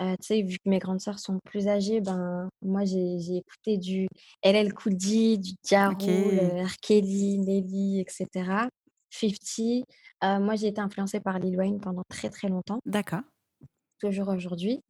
euh, 0.00 0.12
tu 0.20 0.26
sais, 0.26 0.42
vu 0.42 0.58
que 0.58 0.68
mes 0.68 0.78
grandes 0.78 1.00
sœurs 1.00 1.18
sont 1.18 1.40
plus 1.44 1.66
âgées, 1.66 2.00
ben, 2.00 2.48
moi, 2.62 2.84
j'ai, 2.84 3.18
j'ai 3.18 3.38
écouté 3.38 3.76
du 3.76 4.06
LL 4.44 4.72
Cool 4.72 4.94
J, 5.00 5.38
du 5.38 5.50
Ja 5.68 5.90
Ok. 5.90 6.02
Rule, 6.02 6.38
euh, 6.38 6.64
R. 6.64 6.76
Kelly, 6.80 7.38
Nelly, 7.38 7.98
etc. 8.00 8.68
50. 9.10 9.84
Euh, 10.24 10.38
moi, 10.38 10.54
j'ai 10.54 10.68
été 10.68 10.80
influencée 10.80 11.18
par 11.20 11.38
Lil 11.40 11.56
Wayne 11.56 11.80
pendant 11.80 12.02
très, 12.08 12.30
très 12.30 12.48
longtemps, 12.48 12.78
D'accord. 12.86 13.22
toujours 14.00 14.28
aujourd'hui. 14.28 14.80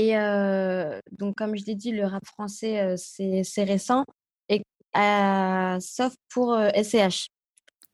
Et 0.00 0.14
donc, 1.18 1.34
comme 1.36 1.56
je 1.56 1.64
l'ai 1.64 1.74
dit, 1.74 1.90
le 1.90 2.06
rap 2.06 2.24
français, 2.24 2.94
c'est, 2.96 3.64
récent, 3.64 4.04
et, 4.48 4.62
sauf 5.80 6.14
pour 6.28 6.56
SCH, 6.56 7.28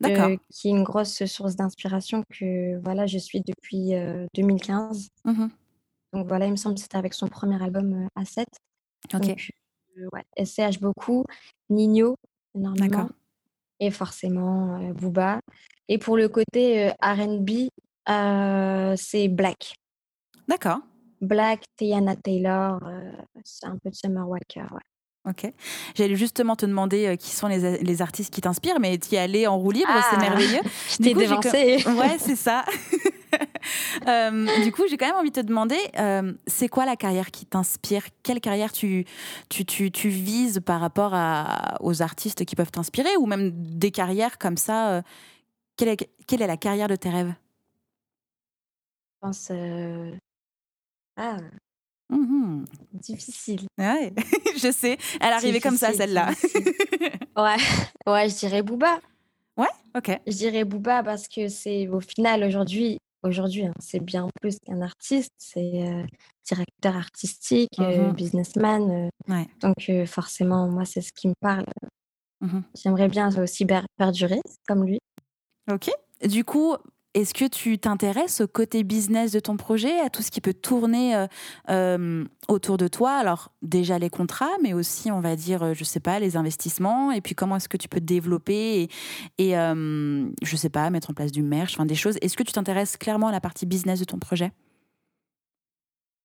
D'accord. 0.01 0.29
euh, 0.29 0.37
qui 0.51 0.69
est 0.69 0.71
une 0.71 0.83
grosse 0.83 1.25
source 1.25 1.57
d'inspiration 1.57 2.23
que 2.31 2.79
voilà, 2.83 3.07
je 3.07 3.19
suis 3.19 3.41
depuis 3.41 3.95
euh, 3.95 4.27
2015. 4.35 5.09
Mhm. 5.25 5.51
Donc 6.13 6.29
voilà, 6.29 6.47
il 6.47 6.53
me 6.53 6.57
semble 6.57 6.77
que 6.77 6.81
c'était 6.81 6.97
avec 6.97 7.15
son 7.15 7.29
premier 7.29 7.63
album 7.63 8.09
euh, 8.17 8.23
A7. 8.23 8.45
Ok. 9.15 9.27
Donc, 9.27 9.51
ouais, 10.13 10.45
SCH 10.45 10.81
beaucoup, 10.81 11.25
Nino 11.71 12.17
énormément, 12.55 13.09
et 13.81 13.91
forcément 13.91 14.93
Booba. 14.93 15.41
Et 15.89 15.99
pour 15.99 16.17
le 16.17 16.29
côté 16.29 16.91
R&B, 17.03 17.69
c'est 18.97 19.29
Black. 19.29 19.75
D'accord. 20.49 20.81
Black, 21.25 21.63
Tiana 21.77 22.17
Taylor, 22.17 22.79
euh, 22.87 23.13
c'est 23.45 23.67
un 23.67 23.77
peu 23.83 23.91
de 23.91 23.95
Summer 23.95 24.29
Walker. 24.29 24.63
Ouais. 24.73 24.81
Ok. 25.31 25.51
J'allais 25.95 26.17
justement 26.17 26.55
te 26.55 26.67
demander 26.67 27.07
euh, 27.07 27.17
qui 27.17 27.31
sont 27.31 27.47
les, 27.49 27.79
les 27.79 28.03
artistes 28.03 28.33
qui 28.33 28.43
t'inspirent, 28.43 28.79
mais 28.79 28.99
tu 28.99 29.15
y 29.15 29.19
allais 29.19 29.47
en 29.47 29.59
roue 29.59 29.71
libre, 29.71 29.89
Ah, 29.91 30.03
c'est 30.11 30.19
merveilleux. 30.21 30.61
Je 30.91 30.97
t'ai 30.99 31.15
dévancé. 31.15 31.79
comme- 31.83 31.97
Ouais, 31.99 32.17
c'est 32.19 32.37
ça. 32.37 32.65
Euh, 34.07 34.63
du 34.63 34.71
coup, 34.71 34.83
j'ai 34.89 34.97
quand 34.97 35.07
même 35.07 35.17
envie 35.17 35.31
de 35.33 35.41
te 35.41 35.45
demander, 35.45 35.79
euh, 35.99 36.35
c'est 36.47 36.69
quoi 36.69 36.85
la 36.87 36.95
carrière 36.95 37.33
qui 37.33 37.47
t'inspire? 37.47 38.05
Quelle 38.23 38.41
carrière 38.41 38.71
tu, 38.71 39.07
tu, 39.49 39.65
tu, 39.65 39.91
tu 39.91 40.09
vises 40.09 40.61
par 40.65 40.81
rapport 40.81 41.15
à, 41.15 41.77
aux 41.81 42.01
artistes 42.01 42.45
qui 42.45 42.55
peuvent 42.55 42.71
t'inspirer 42.71 43.17
ou 43.19 43.27
même 43.27 43.51
des 43.53 43.91
carrières 43.91 44.39
comme 44.39 44.57
ça 44.57 45.03
quelle, 45.77 45.89
est, 45.89 46.09
quelle 46.29 46.43
est 46.43 46.47
la 46.47 46.57
carrière 46.57 46.87
de 46.87 46.95
tes 46.95 47.11
rêves? 47.11 47.35
Je 49.23 49.27
pense. 49.27 49.51
Euh, 51.19 51.23
Ah, 51.23 51.37
Mhm. 52.11 52.65
difficile. 52.93 53.67
Ouais, 53.79 54.13
je 54.57 54.71
sais. 54.73 54.99
Elle 55.21 55.33
arrivait 55.33 55.61
comme 55.61 55.77
ça, 55.77 55.89
Difficile, 55.93 56.09
celle-là. 56.09 56.31
difficile. 56.31 56.65
Ouais, 57.37 57.57
ouais, 58.07 58.29
je 58.29 58.37
dirais 58.39 58.63
Booba. 58.63 59.01
ok. 59.97 60.21
Je 60.27 60.33
dirais 60.37 60.65
Booba 60.65 61.03
parce 61.03 61.27
que 61.29 61.49
c'est 61.49 61.89
au 61.89 62.01
final 62.01 62.45
aujourd'hui, 62.45 62.99
aujourd'hui, 63.23 63.67
hein, 63.67 63.73
c'est 63.81 63.99
bien 64.01 64.29
plus 64.41 64.57
qu'un 64.65 64.81
artiste, 64.83 65.31
c'est 65.39 65.83
euh, 65.89 66.05
directeur 66.47 66.97
artistique, 66.97 67.71
euh, 67.81 68.09
Mhm. 68.09 68.13
businessman. 68.15 68.91
euh, 68.91 69.09
Ouais. 69.33 69.47
donc 69.61 69.75
euh, 69.89 70.07
forcément, 70.07 70.69
moi, 70.69 70.85
c'est 70.85 71.01
ce 71.01 71.11
qui 71.13 71.29
me 71.29 71.35
parle. 71.41 71.65
Mmh 72.41 72.61
J'aimerais 72.77 73.09
bien 73.09 73.37
aussi 73.41 73.67
perdurer 73.97 74.41
comme 74.69 74.85
lui. 74.85 74.99
Ok. 75.71 75.91
Du 76.27 76.45
coup, 76.45 76.77
est-ce 77.15 77.33
que 77.33 77.47
tu 77.47 77.79
t'intéresses 77.79 78.41
au 78.41 78.49
côté 78.49 78.83
business 78.83 79.33
de 79.33 79.41
ton 79.41 79.57
projet, 79.57 80.01
à 80.01 80.11
tout 80.11 80.21
ce 80.21 80.31
qui 80.31 80.41
peut 80.41 80.53
tourner 80.53 81.15
euh, 81.15 81.27
euh, 81.71 82.25
autour 82.49 82.77
de 82.77 82.89
toi? 82.89 83.13
Alors 83.13 83.53
déjà 83.63 83.99
les 83.99 84.11
contrats, 84.11 84.51
mais 84.63 84.75
aussi 84.75 85.11
on 85.13 85.21
va 85.21 85.37
dire, 85.37 85.63
euh, 85.63 85.75
je 85.75 85.85
sais 85.85 86.01
pas, 86.01 86.19
les 86.19 86.37
investissements. 86.37 87.13
Et 87.13 87.21
puis 87.21 87.35
comment 87.35 87.57
est-ce 87.57 87.69
que 87.69 87.77
tu 87.77 87.89
peux 87.89 88.01
développer 88.01 88.89
et, 89.39 89.51
et 89.51 89.55
je 89.55 90.57
sais 90.57 90.69
pas, 90.69 90.91
mettre 90.91 91.11
en 91.11 91.15
place 91.15 91.33
du 91.33 91.43
merch, 91.43 91.75
enfin 91.75 91.87
des 91.87 91.95
choses. 91.95 92.17
Est-ce 92.21 92.37
que 92.37 92.43
tu 92.43 92.53
t'intéresses 92.53 92.97
clairement 92.97 93.29
à 93.29 93.33
la 93.33 93.41
partie 93.41 93.67
business 93.67 94.01
de 94.01 94.05
ton 94.05 94.19
projet? 94.19 94.53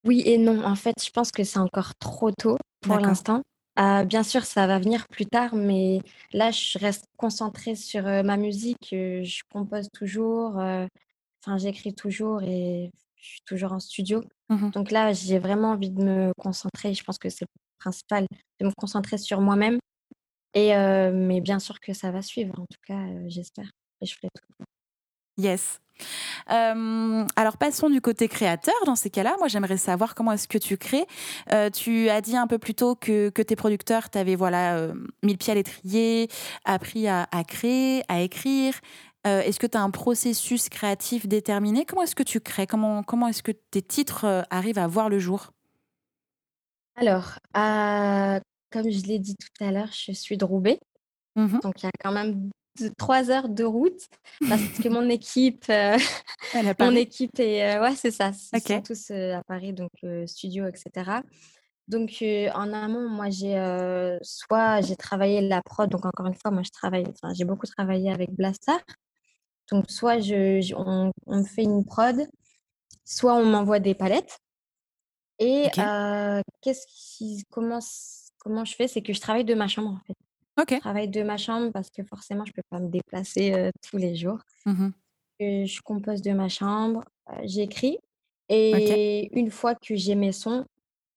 Oui 0.05 0.24
et 0.25 0.38
non. 0.38 0.63
En 0.65 0.75
fait, 0.75 0.96
je 1.03 1.12
pense 1.12 1.31
que 1.31 1.43
c'est 1.43 1.60
encore 1.60 1.93
trop 2.00 2.31
tôt 2.31 2.58
pour 2.81 2.98
l'instant. 2.98 3.41
Ah, 3.81 4.03
bien 4.03 4.24
sûr, 4.24 4.43
ça 4.43 4.67
va 4.67 4.77
venir 4.77 5.07
plus 5.07 5.25
tard, 5.25 5.55
mais 5.55 6.01
là, 6.33 6.51
je 6.51 6.77
reste 6.79 7.05
concentrée 7.15 7.75
sur, 7.75 8.03
ma 8.03 8.36
musique, 8.36 8.89
je 8.91 9.41
compose 9.53 9.88
toujours, 9.93 10.57
enfin, 10.57 11.57
j'écris 11.57 11.93
toujours 11.95 12.43
et 12.43 12.91
je 13.15 13.25
suis 13.25 13.41
toujours 13.45 13.71
en 13.71 13.79
studio. 13.79 14.21
Mmh 14.50 14.71
Donc 14.71 14.91
là, 14.91 15.13
j'ai 15.13 15.39
vraiment 15.39 15.71
envie 15.71 15.91
de 15.91 16.03
me 16.03 16.33
concentrer, 16.38 16.93
je 16.93 17.01
pense 17.05 17.17
que 17.17 17.29
c'est 17.29 17.45
le 17.45 17.79
principal, 17.79 18.25
de 18.59 18.65
me 18.65 18.71
concentrer 18.75 19.17
sur 19.17 19.39
moi-même 19.39 19.79
et 20.53 20.74
mais 21.13 21.39
bien 21.39 21.59
sûr 21.59 21.79
que 21.79 21.93
ça 21.93 22.12
va 22.12 22.21
suivre, 22.21 22.59
en 22.59 22.65
tout 22.65 22.81
cas, 22.86 23.01
j'espère 23.27 23.71
et 24.01 24.05
je 24.05 24.13
ferai 24.15 24.27
tout 24.36 24.65
Yes. 25.38 25.79
Euh, 26.50 27.25
alors 27.36 27.58
passons 27.58 27.89
du 27.89 28.01
côté 28.01 28.27
créateur. 28.27 28.75
Dans 28.86 28.96
ces 28.96 29.10
cas-là, 29.10 29.36
moi 29.39 29.48
j'aimerais 29.48 29.77
savoir 29.77 30.15
comment 30.15 30.32
est-ce 30.32 30.48
que 30.48 30.58
tu 30.58 30.77
crées. 30.77 31.06
Euh, 31.51 31.70
tu 31.70 32.10
as 32.10 32.22
dit 32.22 32.36
un 32.36 32.48
peu 32.48 32.58
plus 32.58 32.75
tôt 32.75 32.96
que, 32.96 33.29
tes 33.29 33.56
producteurs 33.56 34.10
t'avaient 34.10 34.36
voilà 34.36 34.77
euh, 34.77 34.94
mis 35.24 35.32
le 35.32 35.38
pied 35.38 35.51
à 35.51 35.56
l'étrier, 35.56 36.27
appris 36.65 37.08
à, 37.08 37.27
créer, 37.48 38.03
à 38.10 38.22
écrire. 38.22 38.79
est-ce 39.25 39.60
que 39.60 39.68
tu 39.68 39.77
as 39.77 39.82
un 39.82 39.91
processus 39.91 40.70
créatif 40.70 41.27
déterminé? 41.27 41.86
Comment 41.86 42.03
est-ce 42.03 42.15
que 42.15 42.24
tu 42.24 42.39
crées? 42.39 42.68
Comment, 42.68 43.03
comment 43.03 43.27
est-ce 43.27 43.44
que 43.44 43.51
tes 43.51 43.82
titres 43.82 44.46
arrivent 44.50 44.79
à 44.79 44.88
voir 44.88 45.10
le 45.10 45.20
jour? 45.20 45.51
Alors, 46.96 47.39
comme 47.53 48.89
je 48.89 49.06
l'ai 49.06 49.20
dit 49.20 49.36
tout 49.36 49.63
à 49.63 49.72
l'heure, 49.72 49.91
je 49.91 50.12
suis 50.12 50.38
de 50.38 50.46
Roubaix. 50.46 50.79
Mmh 51.36 51.60
Donc 51.63 51.82
il 51.82 51.86
y 51.86 51.88
a 51.88 51.91
quand 52.03 52.12
même 52.12 52.50
trois 52.98 53.29
heures 53.29 53.50
de 53.50 53.63
route 53.63 54.07
parce 54.48 54.62
que 54.81 54.89
mon 54.89 55.09
équipe, 55.09 55.65
euh, 55.69 55.98
mon 56.79 56.95
équipe 56.95 57.39
est, 57.39 57.75
euh, 57.75 57.81
ouais, 57.81 57.95
c'est 57.95 58.12
ça, 58.12 58.31
ils 58.53 58.62
sont 58.62 58.81
tous 58.81 59.12
euh, 59.12 59.36
à 59.36 59.43
Paris, 59.43 59.74
donc 59.74 59.91
studio, 60.25 60.65
etc. 60.67 61.21
Donc 61.88 62.24
en 62.53 62.74
amont, 62.74 63.09
moi 63.09 63.29
j'ai 63.29 63.57
soit 64.21 64.81
j'ai 64.81 64.95
travaillé 64.95 65.41
la 65.41 65.62
prod, 65.62 65.89
donc 65.89 66.05
encore 66.05 66.27
une 66.27 66.36
fois, 66.36 66.51
moi 66.51 66.62
je 66.63 66.71
travaille, 66.71 67.05
j'ai 67.33 67.45
beaucoup 67.45 67.65
travaillé 67.65 68.12
avec 68.12 68.31
Blaster. 68.31 68.77
Donc 69.71 69.89
soit 69.89 70.19
je, 70.19 70.74
on, 70.75 71.12
me 71.27 71.43
fait 71.43 71.63
une 71.63 71.86
prod, 71.86 72.27
soit 73.05 73.33
on 73.33 73.45
m'envoie 73.45 73.79
des 73.79 73.95
palettes. 73.95 74.39
Et 75.39 75.67
qu'est-ce 76.62 76.86
qui, 76.88 77.43
comment, 77.50 77.79
comment 78.39 78.65
je 78.65 78.75
fais, 78.75 78.88
c'est 78.88 79.01
que 79.01 79.13
je 79.13 79.21
travaille 79.21 79.45
de 79.45 79.55
ma 79.55 79.67
chambre 79.67 79.89
en 79.89 80.00
fait. 80.05 80.15
Je 80.70 80.80
travaille 80.80 81.10
de 81.10 81.24
ma 81.24 81.38
chambre 81.38 81.72
parce 81.72 81.89
que 81.89 82.04
forcément, 82.04 82.46
je 82.46 82.51
ne 82.51 82.56
peux 82.56 82.68
pas 82.70 82.80
me 82.80 82.89
déplacer 82.89 83.72
tous 83.88 83.98
les 83.98 84.16
jours. 84.16 84.39
Mmh 84.66 84.89
je 85.42 85.82
compose 85.84 86.22
de 86.22 86.32
ma 86.32 86.50
chambre, 86.50 87.06
j'écris 87.44 87.98
et 88.50 89.30
une 89.39 89.50
fois 89.50 89.74
que 89.74 89.96
j'ai 89.96 90.16
mes 90.16 90.34
sons, 90.34 90.66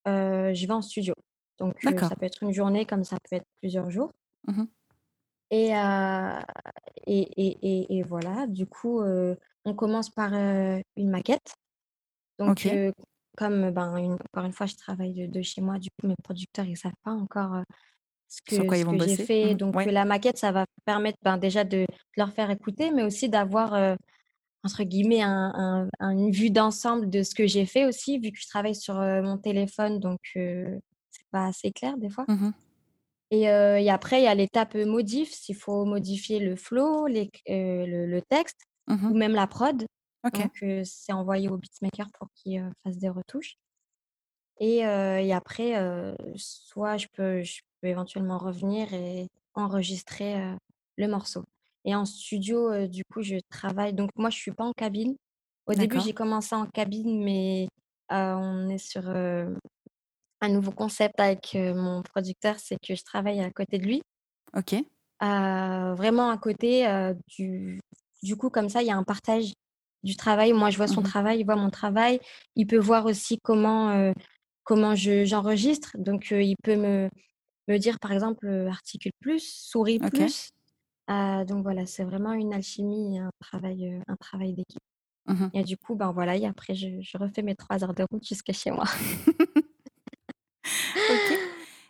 je 0.06 0.66
vais 0.66 0.72
en 0.72 0.80
studio. 0.80 1.12
Donc 1.58 1.74
ça 1.82 2.14
peut 2.14 2.26
être 2.26 2.42
une 2.44 2.52
journée 2.52 2.86
comme 2.86 3.02
ça 3.02 3.16
peut 3.28 3.34
être 3.36 3.48
plusieurs 3.60 3.90
jours. 3.90 4.12
Mmh 4.46 4.64
et, 5.50 5.70
et, 7.06 7.98
et, 7.98 8.02
voilà, 8.04 8.46
du 8.46 8.66
coup, 8.66 9.02
on 9.02 9.74
commence 9.74 10.08
par 10.08 10.32
une 10.32 11.10
maquette. 11.10 11.54
Donc, 12.38 12.66
comme 13.36 13.70
ben, 13.70 14.18
encore 14.34 14.44
une 14.44 14.52
fois, 14.52 14.66
je 14.66 14.76
travaille 14.76 15.14
de, 15.14 15.26
de, 15.26 15.42
chez 15.42 15.60
moi, 15.60 15.78
du 15.78 15.88
coup, 15.90 16.06
mes 16.06 16.16
producteurs, 16.22 16.64
ils 16.64 16.72
ne 16.72 16.76
savent 16.76 16.92
pas 17.02 17.12
encore 17.12 17.62
ce 18.32 18.40
que, 18.60 19.06
j'ai 19.06 19.16
fait. 19.16 19.54
Mmh. 19.54 19.56
Donc 19.56 19.84
la 19.84 20.04
maquette, 20.04 20.38
ça 20.38 20.52
va 20.52 20.64
permettre 20.86 21.18
ben, 21.22 21.36
déjà 21.36 21.64
de, 21.64 21.86
leur 22.16 22.32
faire 22.32 22.50
écouter, 22.50 22.90
mais 22.90 23.02
aussi 23.02 23.28
d'avoir 23.28 23.96
entre 24.64 24.84
guillemets 24.84 25.22
un, 25.22 25.88
une 26.00 26.30
vue 26.30 26.50
d'ensemble 26.50 27.10
de 27.10 27.22
ce 27.22 27.34
que 27.34 27.46
j'ai 27.46 27.66
fait 27.66 27.84
aussi, 27.84 28.18
vu 28.18 28.30
que 28.30 28.38
je 28.40 28.46
travaille 28.48 28.74
sur 28.74 28.94
mon 28.94 29.36
téléphone, 29.36 30.00
donc 30.00 30.20
c'est 30.34 31.28
pas 31.30 31.46
assez 31.46 31.72
clair 31.72 31.96
des 31.98 32.08
fois. 32.08 32.24
Mmh 32.28 32.50
et, 33.34 33.44
et, 33.44 33.90
après, 33.90 34.20
il 34.20 34.24
y 34.24 34.28
a 34.28 34.34
l'étape 34.34 34.74
modif, 34.74 35.32
s'il 35.32 35.56
faut 35.56 35.86
modifier 35.86 36.38
le 36.38 36.54
flow, 36.54 37.06
les, 37.06 37.30
le, 37.48 38.20
texte 38.20 38.66
mmh 38.88 39.10
ou 39.10 39.14
même 39.14 39.32
la 39.32 39.46
prod. 39.46 39.86
Donc 40.22 40.64
c'est 40.84 41.12
envoyé 41.12 41.48
au 41.48 41.56
beatmaker 41.56 42.08
pour 42.18 42.28
qu'il 42.34 42.70
fasse 42.84 42.98
des 42.98 43.08
retouches. 43.08 43.56
Et, 44.60 44.78
et 44.78 45.32
après, 45.32 45.74
soit 46.36 46.96
je 46.96 47.06
peux, 47.12 47.42
je 47.42 47.60
éventuellement 47.82 48.38
revenir 48.38 48.92
et 48.94 49.28
enregistrer 49.54 50.36
le 50.96 51.08
morceau. 51.08 51.44
Et 51.84 51.94
en 51.96 52.04
studio, 52.04 52.86
du 52.86 53.02
coup, 53.04 53.22
je 53.22 53.36
travaille. 53.50 53.92
Donc, 53.92 54.10
moi, 54.16 54.30
je 54.30 54.36
suis 54.36 54.52
pas 54.52 54.64
en 54.64 54.72
cabine. 54.72 55.16
Au 55.66 55.74
début, 55.74 56.00
j'ai 56.00 56.12
commencé 56.12 56.54
en 56.54 56.66
cabine, 56.66 57.24
mais 57.24 57.68
on 58.10 58.68
est 58.68 58.78
sur 58.78 59.08
un 59.08 60.48
nouveau 60.48 60.72
concept 60.72 61.18
avec 61.20 61.54
mon 61.54 62.02
producteur, 62.02 62.56
c'est 62.58 62.76
que 62.76 62.94
je 62.94 63.02
travaille 63.02 63.40
à 63.40 63.50
côté 63.50 63.78
de 63.78 63.84
lui. 63.84 64.02
Ok. 64.56 64.74
vraiment 65.20 66.30
à 66.30 66.38
côté. 66.38 66.86
du, 67.36 67.80
du 68.22 68.36
coup, 68.36 68.50
comme 68.50 68.68
ça, 68.68 68.82
il 68.82 68.88
y 68.88 68.90
a 68.90 68.96
un 68.96 69.04
partage 69.04 69.52
du 70.02 70.16
travail. 70.16 70.52
Moi, 70.52 70.70
je 70.70 70.76
vois 70.76 70.88
son 70.88 71.00
mmh 71.00 71.04
travail, 71.04 71.40
il 71.40 71.44
voit 71.44 71.56
mon 71.56 71.70
travail. 71.70 72.20
Il 72.56 72.66
peut 72.66 72.78
voir 72.78 73.06
aussi 73.06 73.38
comment, 73.42 74.12
comment 74.72 74.94
j'enregistre. 74.94 75.90
Donc, 75.98 76.30
il 76.30 76.56
peut 76.62 76.76
me, 76.76 77.10
me 77.68 77.76
dire 77.76 77.98
par 78.00 78.12
exemple 78.12 78.48
articule 78.70 79.12
plus, 79.20 79.44
souris 79.44 79.98
plus. 79.98 80.50
donc 81.08 81.62
voilà, 81.62 81.84
c'est 81.84 82.04
vraiment 82.04 82.32
une 82.32 82.54
alchimie, 82.54 83.18
un 83.18 83.30
travail, 83.38 84.00
un 84.08 84.16
travail 84.16 84.54
d'équipe. 84.54 84.80
Mmh 85.26 85.48
et 85.54 85.62
du 85.62 85.76
coup, 85.76 85.94
ben 85.94 86.10
voilà, 86.10 86.36
et 86.36 86.46
après 86.46 86.74
je, 86.74 87.16
refais 87.18 87.42
mes 87.42 87.54
trois 87.54 87.84
heures 87.84 87.94
de 87.94 88.04
route 88.10 88.26
jusqu'à 88.26 88.52
chez 88.52 88.70
moi. 88.70 88.84
ok. 90.64 91.38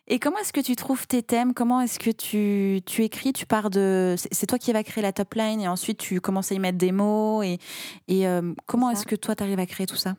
Et 0.09 0.19
comment 0.19 0.39
est-ce 0.39 0.53
que 0.53 0.61
tu 0.61 0.77
trouves 0.77 1.07
tes 1.07 1.23
thèmes? 1.23 1.55
Comment 1.55 1.81
est-ce 1.81 1.99
que 1.99 2.11
tu, 2.11 2.83
tu 2.85 3.05
écris? 3.05 3.33
Tu 3.33 3.47
pars 3.47 3.71
de. 3.71 4.17
C'est 4.33 4.47
toi 4.47 4.59
qui 4.59 4.73
vas 4.73 4.83
créer 4.83 5.01
la 5.01 5.13
top 5.13 5.33
line 5.35 5.61
et 5.61 5.69
ensuite 5.69 5.99
tu 5.99 6.21
commences 6.21 6.53
à 6.53 6.57
y 6.57 6.59
mettre 6.59 6.77
des 6.77 6.93
mots. 6.93 7.43
Et, 7.43 7.59
et 8.09 8.27
comment 8.67 8.91
est-ce 8.91 9.07
que 9.07 9.17
toi 9.17 9.35
tu 9.35 9.45
arrives 9.45 9.61
à 9.61 9.67
créer 9.67 9.87
tout 9.87 9.97
ça? 9.97 10.17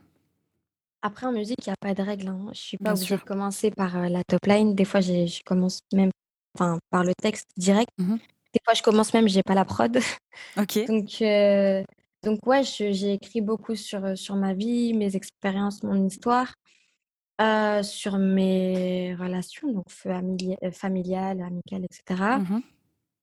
Après, 1.04 1.26
en 1.26 1.34
musique, 1.34 1.58
il 1.68 1.70
n'y 1.70 1.74
a 1.74 1.76
pas 1.76 1.94
de 1.94 2.02
règle. 2.02 2.30
Hein. 2.30 2.40
Je 2.46 2.50
ne 2.50 2.54
suis 2.54 2.78
pas 2.78 2.94
obligée 2.94 3.18
de 3.18 3.22
commencer 3.22 3.72
par 3.72 4.10
la 4.10 4.24
top 4.24 4.46
line. 4.46 4.74
Des 4.74 4.86
fois, 4.86 5.02
je 5.02 5.44
commence 5.44 5.82
même 5.92 6.12
par 6.58 7.04
le 7.04 7.14
texte 7.14 7.50
direct. 7.58 7.90
Mmh 7.98 8.16
Des 8.54 8.60
fois, 8.64 8.74
je 8.74 8.82
commence 8.82 9.14
même, 9.14 9.28
je 9.28 9.36
n'ai 9.36 9.44
pas 9.44 9.54
la 9.54 9.66
prod. 9.66 10.00
Ok. 10.58 10.80
Donc, 10.88 11.22
donc 12.24 12.48
ouais, 12.48 12.64
j'ai 12.64 13.12
écrit 13.12 13.42
beaucoup 13.42 13.76
sur, 13.76 14.18
sur 14.18 14.38
ma 14.38 14.54
vie, 14.54 14.94
mes 14.94 15.18
expériences, 15.18 15.84
mon 15.84 16.08
histoire, 16.08 16.54
sur 17.84 18.18
mes 18.18 19.14
relations, 19.16 19.74
donc 19.74 19.90
familiales, 20.72 21.42
amicales, 21.42 21.84
etc. 21.84 22.38
Mmh 22.40 22.62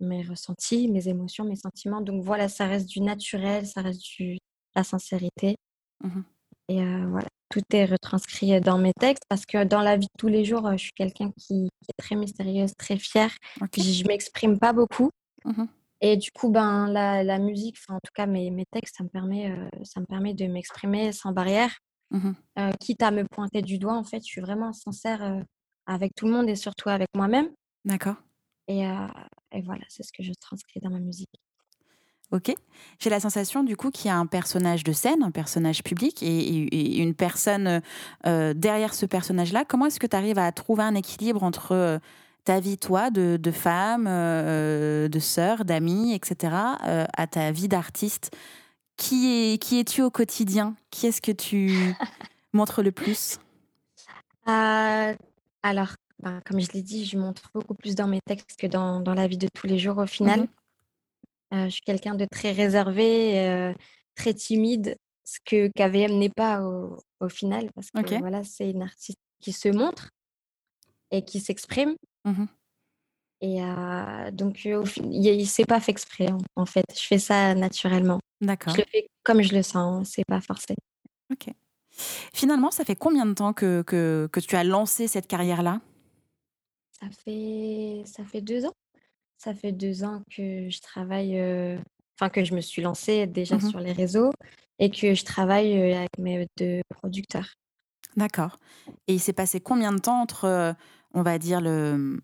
mes 0.03 0.23
ressentis, 0.23 0.89
mes 0.89 1.09
émotions, 1.09 1.45
mes 1.45 1.57
sentiments. 1.57 2.01
Donc 2.01 2.25
voilà, 2.25 2.49
ça 2.49 2.67
reste 2.67 2.89
du 2.89 3.03
naturel, 3.03 3.67
ça 3.67 3.83
reste 3.83 4.03
du 4.03 4.39
la 4.75 4.83
sincérité. 4.83 5.57
Mmh 6.03 6.23
Et 6.69 6.85
voilà 7.07 7.29
tout 7.51 7.63
est 7.73 7.85
retranscrit 7.85 8.61
dans 8.61 8.79
mes 8.79 8.93
textes 8.99 9.25
parce 9.29 9.45
que 9.45 9.65
dans 9.65 9.83
la 9.83 9.97
vie 9.97 10.07
de 10.07 10.19
tous 10.19 10.29
les 10.29 10.45
jours, 10.45 10.71
je 10.73 10.77
suis 10.77 10.93
quelqu'un 10.93 11.31
qui, 11.33 11.67
est 11.67 12.03
très 12.03 12.15
mystérieuse, 12.15 12.73
très 12.79 12.97
fière. 12.97 13.31
Je, 13.77 14.03
ne 14.03 14.09
m'exprime 14.09 14.59
pas 14.59 14.73
beaucoup. 14.73 15.11
Mmh 15.45 15.65
Et 16.01 16.17
du 16.17 16.31
coup, 16.31 16.51
ben, 16.51 16.89
la, 16.89 17.39
musique, 17.39 17.77
en 17.89 17.99
tout 17.99 18.13
cas 18.15 18.27
mes, 18.27 18.51
mes, 18.51 18.65
textes, 18.71 18.97
ça 18.97 19.05
me 19.05 19.09
permet, 19.09 19.55
ça 19.85 20.01
me 20.01 20.07
permet 20.07 20.33
de 20.33 20.47
m'exprimer 20.47 21.13
sans 21.13 21.33
barrière. 21.33 21.77
Mmh 22.11 22.33
quitte 22.81 23.03
à 23.03 23.11
me 23.11 23.25
pointer 23.25 23.63
du 23.63 23.79
doigt, 23.79 23.97
en 23.97 24.05
fait, 24.05 24.21
je 24.21 24.31
suis 24.31 24.41
vraiment 24.41 24.73
sincère 24.73 25.45
avec 25.87 26.15
tout 26.15 26.27
le 26.27 26.33
monde 26.33 26.49
et 26.49 26.57
surtout 26.57 26.89
avec 26.89 27.09
moi-même. 27.17 27.51
D'accord. 27.85 28.17
Et, 28.69 28.83
et 29.53 29.63
voilà, 29.63 29.85
c'est 29.89 30.05
ce 30.05 30.13
que 30.13 30.23
je 30.23 30.33
transcris 30.41 30.81
dans 30.81 30.91
ma 30.91 31.01
musique. 31.01 31.31
Ok. 32.33 32.55
J'ai 33.01 33.11
la 33.11 33.19
sensation 33.19 33.65
du 33.65 33.77
coup 33.77 33.91
qu'il 33.91 34.07
y 34.07 34.11
a 34.11 34.17
un 34.17 34.27
personnage 34.27 34.85
de 34.85 34.93
scène, 34.93 35.23
un 35.23 35.33
personnage 35.33 35.83
public 35.83 36.23
et, 36.23 36.99
une 36.99 37.15
personne 37.15 37.83
euh, 38.27 38.55
derrière 38.55 38.95
ce 38.95 39.07
personnage-là. 39.07 39.65
Comment 39.65 39.87
est-ce 39.87 39.99
que 39.99 40.07
tu 40.07 40.17
arrives 40.17 40.39
à 40.39 40.53
trouver 40.53 40.85
un 40.85 40.95
équilibre 40.95 41.43
entre 41.43 41.73
euh, 41.73 41.99
ta 42.45 42.61
vie, 42.61 42.79
toi, 42.79 43.11
de, 43.11 43.51
femme, 43.51 44.07
euh, 44.09 45.09
de 45.09 45.19
sœur, 45.19 45.65
d'amie, 45.65 46.15
etc., 46.15 46.55
à 46.83 47.27
ta 47.27 47.51
vie 47.51 47.69
d'artiste? 47.69 48.37
Qui, 48.97 49.55
est, 49.55 49.59
qui 49.59 49.81
es-tu 49.81 50.03
au 50.03 50.11
quotidien? 50.11 50.75
Qui 50.91 51.07
est-ce 51.07 51.23
que 51.23 51.33
tu 51.33 51.95
montres 52.53 52.83
le 52.83 52.93
plus? 52.93 53.39
Alors, 54.47 55.95
ben, 56.23 56.41
comme 56.45 56.61
je 56.61 56.71
l'ai 56.73 56.83
dit, 56.83 57.07
je 57.07 57.19
montre 57.19 57.51
beaucoup 57.55 57.75
plus 57.75 57.95
dans 57.95 58.07
mes 58.07 58.21
textes 58.21 58.59
que 58.59 58.67
dans, 58.67 59.01
dans 59.01 59.15
la 59.15 59.27
vie 59.27 59.39
de 59.39 59.49
tous 59.49 59.67
les 59.67 59.79
jours 59.79 59.99
au 59.99 60.07
final. 60.07 60.41
Mhm. 60.41 60.47
Je 61.53 61.69
suis 61.71 61.83
quelqu'un 61.83 62.15
de 62.15 62.27
très 62.31 62.53
réservé, 62.53 63.39
euh, 63.41 63.73
très 64.15 64.35
timide, 64.35 64.97
ce 65.25 65.39
que 65.45 65.69
KVM 65.69 66.19
n'est 66.19 66.31
pas 66.31 66.63
au, 66.63 66.99
au 67.21 67.29
final, 67.29 67.71
parce 67.75 67.91
que 67.91 68.19
voilà, 68.19 68.45
c'est 68.45 68.71
une 68.71 68.83
artiste 68.83 69.19
qui 69.41 69.53
se 69.53 69.69
montre 69.69 70.11
et 71.11 71.25
qui 71.25 71.41
s'exprime. 71.41 71.95
Mhm. 72.25 72.49
Et 73.43 73.63
euh, 73.63 74.31
donc, 74.33 74.67
euh, 74.67 74.85
il 74.99 75.27
il 75.27 75.47
s'est 75.47 75.65
pas 75.65 75.81
fait 75.81 75.93
exprès, 75.93 76.31
en, 76.31 76.39
en 76.57 76.67
fait. 76.67 76.85
Je 76.95 77.07
fais 77.07 77.19
ça 77.19 77.55
naturellement. 77.55 78.21
D'accord. 78.41 78.75
Je 78.75 78.81
le 78.81 78.87
fais 78.87 79.09
comme 79.23 79.43
je 79.43 79.55
le 79.55 79.63
sens, 79.63 80.11
c'est 80.11 80.25
pas 80.27 80.41
forcé. 80.41 80.75
Ok. 81.33 81.47
Finalement, 82.35 82.71
ça 82.71 82.85
fait 82.85 82.97
combien 82.97 83.27
de 83.27 83.33
temps 83.33 83.53
que, 83.53 83.83
que, 83.83 84.29
que 84.31 84.41
tu 84.41 84.57
as 84.57 84.65
lancé 84.65 85.09
cette 85.09 85.27
carrière-là? 85.27 85.81
Ça 87.01 87.07
fait, 87.25 88.03
ça 88.05 88.25
fait 88.25 88.41
deux 88.41 88.67
ans. 88.67 88.75
Ça 89.43 89.55
fait 89.55 89.73
deux 89.73 90.05
ans 90.05 90.23
que 90.31 90.69
je 90.69 90.81
travaille, 90.83 91.39
euh, 91.39 91.79
enfin 92.15 92.29
que 92.29 92.45
je 92.45 92.55
me 92.55 92.61
suis 92.61 92.83
lancée 92.83 93.27
déjà 93.27 93.55
Mhm. 93.57 93.71
sur 93.71 93.81
les 93.81 93.93
réseaux 93.93 94.33
et 94.79 94.91
que 94.91 95.15
je 95.15 95.25
travaille 95.25 95.79
euh, 95.81 95.97
avec 95.97 96.19
mes 96.19 96.47
deux 96.59 96.83
producteurs. 96.91 97.55
D'accord. 98.17 98.59
Et 99.07 99.15
il 99.15 99.19
s'est 99.19 99.33
passé 99.33 99.61
combien 99.61 99.93
de 99.93 99.99
temps 99.99 100.21
entre, 100.21 100.45
euh, 100.45 100.73
on 101.15 101.23
va 101.23 101.39
dire, 101.39 101.63
le, 101.63 102.21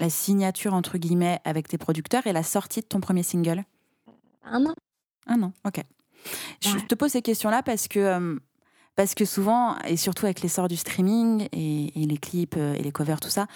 la 0.00 0.10
signature, 0.10 0.74
entre 0.74 0.98
guillemets, 0.98 1.40
avec 1.44 1.66
tes 1.66 1.78
producteurs 1.78 2.26
et 2.26 2.34
la 2.34 2.42
sortie 2.42 2.82
de 2.82 2.86
ton 2.86 3.00
premier 3.00 3.22
single? 3.22 3.64
Un 4.42 4.66
an. 4.66 4.74
Un 5.26 5.42
an, 5.44 5.52
ok. 5.64 5.80
Je 6.60 6.76
Ouais. 6.76 6.86
te 6.86 6.94
pose 6.94 7.12
ces 7.12 7.22
questions-là 7.22 7.62
parce 7.62 7.88
que, 7.88 8.00
euh, 8.00 8.38
parce 8.96 9.14
que 9.14 9.24
souvent, 9.24 9.78
et 9.86 9.96
surtout 9.96 10.26
avec 10.26 10.42
l'essor 10.42 10.68
du 10.68 10.76
streaming 10.76 11.48
et, 11.52 12.02
et 12.02 12.06
les 12.06 12.18
clips 12.18 12.56
euh, 12.58 12.74
et 12.74 12.82
les 12.82 12.92
covers, 12.92 13.20
tout 13.20 13.30
ça, 13.30 13.46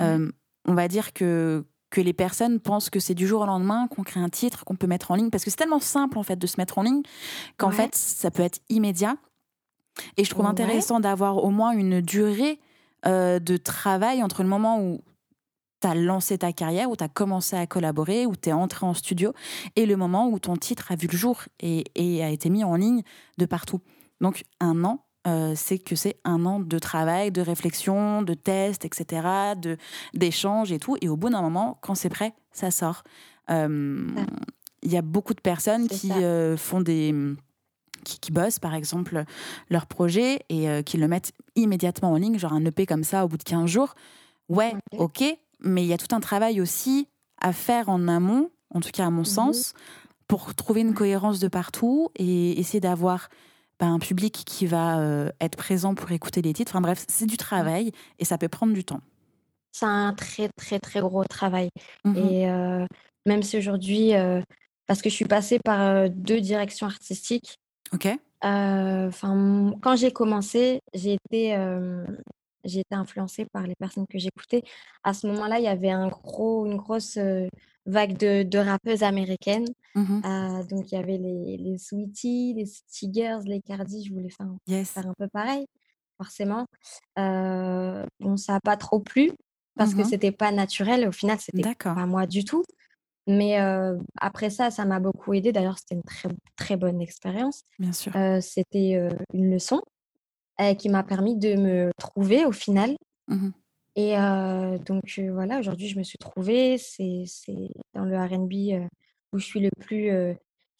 euh, 0.00 0.30
on 0.66 0.74
va 0.74 0.88
dire 0.88 1.14
que, 1.14 1.64
que 1.94 2.00
les 2.00 2.12
personnes 2.12 2.58
pensent 2.58 2.90
que 2.90 2.98
c'est 2.98 3.14
du 3.14 3.24
jour 3.28 3.42
au 3.42 3.46
lendemain 3.46 3.86
qu'on 3.86 4.02
crée 4.02 4.18
un 4.18 4.28
titre, 4.28 4.64
qu'on 4.64 4.74
peut 4.74 4.88
mettre 4.88 5.12
en 5.12 5.14
ligne, 5.14 5.30
parce 5.30 5.44
que 5.44 5.50
c'est 5.50 5.56
tellement 5.56 5.78
simple 5.78 6.18
en 6.18 6.24
fait 6.24 6.34
de 6.36 6.46
se 6.48 6.56
mettre 6.58 6.78
en 6.78 6.82
ligne 6.82 7.02
qu'en 7.56 7.68
Ouais. 7.68 7.76
fait 7.76 7.94
ça 7.94 8.32
peut 8.32 8.42
être 8.42 8.58
immédiat. 8.68 9.16
Et 10.16 10.24
je 10.24 10.30
trouve 10.30 10.44
Ouais. 10.44 10.50
intéressant 10.50 10.98
d'avoir 10.98 11.44
au 11.44 11.50
moins 11.50 11.70
une 11.70 12.00
durée 12.00 12.58
euh, 13.06 13.38
de 13.38 13.56
travail 13.56 14.24
entre 14.24 14.42
le 14.42 14.48
moment 14.48 14.80
où 14.82 15.02
tu 15.80 15.86
as 15.86 15.94
lancé 15.94 16.36
ta 16.38 16.52
carrière, 16.52 16.90
où 16.90 16.96
tu 16.96 17.04
as 17.04 17.08
commencé 17.08 17.54
à 17.54 17.66
collaborer, 17.68 18.26
où 18.26 18.34
tu 18.34 18.48
es 18.48 18.52
entré 18.52 18.86
en 18.86 18.94
studio, 18.94 19.32
et 19.76 19.86
le 19.86 19.96
moment 19.96 20.28
où 20.28 20.38
ton 20.40 20.56
titre 20.56 20.90
a 20.90 20.96
vu 20.96 21.06
le 21.06 21.16
jour 21.16 21.42
et, 21.60 21.84
et 21.94 22.24
a 22.24 22.30
été 22.30 22.50
mis 22.50 22.64
en 22.64 22.74
ligne 22.74 23.02
de 23.38 23.46
partout. 23.46 23.80
Donc 24.20 24.42
un 24.58 24.82
an, 24.84 25.04
euh, 25.26 25.54
c'est 25.56 25.78
que 25.78 25.96
c'est 25.96 26.16
un 26.24 26.44
an 26.46 26.60
de 26.60 26.78
travail, 26.78 27.30
de 27.32 27.40
réflexion, 27.40 28.22
de 28.22 28.34
tests, 28.34 28.84
etc., 28.84 29.54
de 29.56 29.76
d'échanges 30.12 30.70
et 30.72 30.78
tout. 30.78 30.96
Et 31.00 31.08
au 31.08 31.16
bout 31.16 31.30
d'un 31.30 31.42
moment, 31.42 31.78
quand 31.80 31.94
c'est 31.94 32.08
prêt, 32.10 32.34
ça 32.52 32.70
sort. 32.70 33.02
Euh. 33.50 34.06
Il 34.82 34.92
y 34.92 34.98
a 34.98 35.02
beaucoup 35.02 35.32
de 35.32 35.40
personnes 35.40 35.86
C'est 35.90 35.98
qui 35.98 36.12
euh, 36.12 36.56
font 36.58 36.82
des 36.82 37.14
qui, 38.04 38.20
qui 38.20 38.32
bossent 38.32 38.58
par 38.58 38.74
exemple 38.74 39.24
leur 39.70 39.86
projet 39.86 40.40
et 40.50 40.82
qui 40.84 40.98
le 40.98 41.08
mettent 41.08 41.32
immédiatement 41.56 42.12
en 42.12 42.16
ligne, 42.16 42.38
genre 42.38 42.52
un 42.52 42.64
EP 42.66 42.84
comme 42.84 43.02
ça 43.04 43.24
au 43.24 43.28
bout 43.28 43.38
de 43.38 43.44
15 43.44 43.66
jours. 43.66 43.94
Ouais, 44.50 44.74
Ok. 44.92 45.22
ok, 45.22 45.38
mais 45.60 45.82
il 45.84 45.88
y 45.88 45.94
a 45.94 45.96
tout 45.96 46.14
un 46.14 46.20
travail 46.20 46.60
aussi 46.60 47.08
à 47.40 47.54
faire 47.54 47.88
en 47.88 48.06
amont, 48.08 48.50
en 48.74 48.80
tout 48.80 48.90
cas 48.92 49.06
à 49.06 49.10
mon 49.10 49.20
Mhm. 49.20 49.24
sens, 49.24 49.72
pour 50.28 50.54
trouver 50.54 50.82
une 50.82 50.92
cohérence 50.92 51.38
de 51.40 51.48
partout 51.48 52.10
et 52.16 52.58
essayer 52.60 52.80
d'avoir 52.80 53.30
bah, 53.78 53.86
un 53.86 53.98
public 53.98 54.42
qui 54.46 54.66
va 54.66 55.00
euh, 55.00 55.30
être 55.40 55.56
présent 55.56 55.94
pour 55.94 56.10
écouter 56.12 56.42
les 56.42 56.52
titres. 56.52 56.72
Enfin 56.72 56.80
bref, 56.80 57.04
c'est 57.08 57.26
du 57.26 57.36
travail 57.36 57.92
et 58.18 58.24
ça 58.24 58.38
peut 58.38 58.48
prendre 58.48 58.72
du 58.72 58.84
temps. 58.84 59.00
C'est 59.72 59.86
un 59.86 60.14
très, 60.14 60.48
très, 60.56 60.78
très 60.78 61.00
gros 61.00 61.24
travail. 61.24 61.68
Mhm. 62.04 62.16
Et 62.16 62.48
euh, 62.48 62.86
même 63.26 63.42
si 63.42 63.58
aujourd'hui, 63.58 64.14
euh, 64.14 64.40
parce 64.86 65.02
que 65.02 65.10
je 65.10 65.14
suis 65.14 65.24
passée 65.24 65.58
par 65.58 66.08
deux 66.10 66.40
directions 66.40 66.86
artistiques, 66.86 67.56
Ok, 67.92 68.08
enfin, 68.40 69.72
quand 69.82 69.94
j'ai 69.94 70.10
commencé, 70.10 70.80
j'ai 70.94 71.14
été, 71.14 71.56
j'ai 72.64 72.80
été 72.80 72.94
influencée 72.94 73.46
par 73.52 73.62
les 73.66 73.74
personnes 73.76 74.06
que 74.08 74.18
j'écoutais. 74.18 74.62
À 75.04 75.14
ce 75.14 75.26
moment-là, 75.28 75.58
il 75.58 75.64
y 75.64 75.68
avait 75.68 75.90
un 75.90 76.08
gros, 76.08 76.66
une 76.66 76.76
grosse 76.76 77.18
vague 77.86 78.16
de, 78.16 78.42
de 78.42 78.58
rappeuses 78.58 79.02
américaines. 79.02 79.66
Mhm. 79.94 80.22
Euh, 80.24 80.64
donc, 80.64 80.90
il 80.90 80.94
y 80.94 80.98
avait 80.98 81.18
les, 81.18 81.56
les 81.58 81.78
Sweetie, 81.78 82.54
les 82.54 82.66
Girls, 83.12 83.44
les 83.46 83.60
Cardi. 83.60 84.04
Je 84.04 84.12
voulais 84.12 84.30
faire, 84.30 84.46
yes. 84.66 84.90
faire 84.90 85.06
un 85.06 85.14
peu 85.18 85.28
pareil, 85.28 85.66
forcément. 86.16 86.66
Euh, 87.18 88.04
bon, 88.20 88.36
ça 88.36 88.54
n'a 88.54 88.60
pas 88.60 88.76
trop 88.76 89.00
plu 89.00 89.32
parce 89.76 89.92
que 89.94 90.00
Mhm. 90.00 90.04
c'était 90.08 90.32
pas 90.32 90.52
naturel. 90.52 91.06
Au 91.08 91.12
final, 91.12 91.38
c'était 91.40 91.74
pas 91.74 92.06
moi 92.06 92.26
du 92.26 92.44
tout. 92.44 92.62
Mais 93.26 93.58
euh, 93.60 93.96
après 94.20 94.50
ça, 94.50 94.70
ça 94.70 94.84
m'a 94.84 95.00
beaucoup 95.00 95.32
aidé. 95.32 95.50
D'ailleurs, 95.52 95.78
c'était 95.78 95.94
une 95.94 96.02
très, 96.02 96.28
très 96.56 96.76
bonne 96.76 97.00
expérience. 97.00 97.62
Bien 97.78 97.92
sûr. 97.92 98.14
Euh, 98.16 98.40
c'était 98.40 99.00
une 99.32 99.50
leçon 99.50 99.80
qui 100.78 100.88
m'a 100.88 101.02
permis 101.02 101.36
de 101.36 101.56
me 101.56 101.90
trouver 101.98 102.44
au 102.44 102.52
final. 102.52 102.96
Mhm. 103.28 103.52
Et 103.96 104.18
euh, 104.18 104.76
donc 104.78 105.14
euh, 105.18 105.32
voilà, 105.32 105.60
aujourd'hui, 105.60 105.88
je 105.88 105.98
me 105.98 106.02
suis 106.02 106.18
trouvée. 106.18 106.78
C'est, 106.78 107.24
c'est 107.26 107.70
dans 107.94 108.04
le 108.04 108.18
RB 108.18 108.52
euh, 108.72 108.88
où 109.32 109.38
je 109.38 109.44
suis 109.44 109.60
le 109.60 109.70
plus 109.80 110.10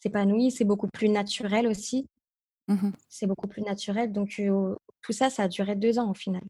épanouie. 0.03 0.51
C'est 0.51 0.65
beaucoup 0.65 0.87
plus 0.87 1.09
naturel 1.09 1.67
aussi. 1.67 2.07
Mhm. 2.67 2.93
C'est 3.09 3.27
beaucoup 3.27 3.47
plus 3.47 3.61
naturel. 3.61 4.11
Donc 4.11 4.41
tout 5.01 5.13
ça, 5.13 5.29
ça 5.29 5.43
a 5.43 5.47
duré 5.47 5.75
deux 5.75 5.99
ans 5.99 6.11
au 6.11 6.13
final. 6.13 6.41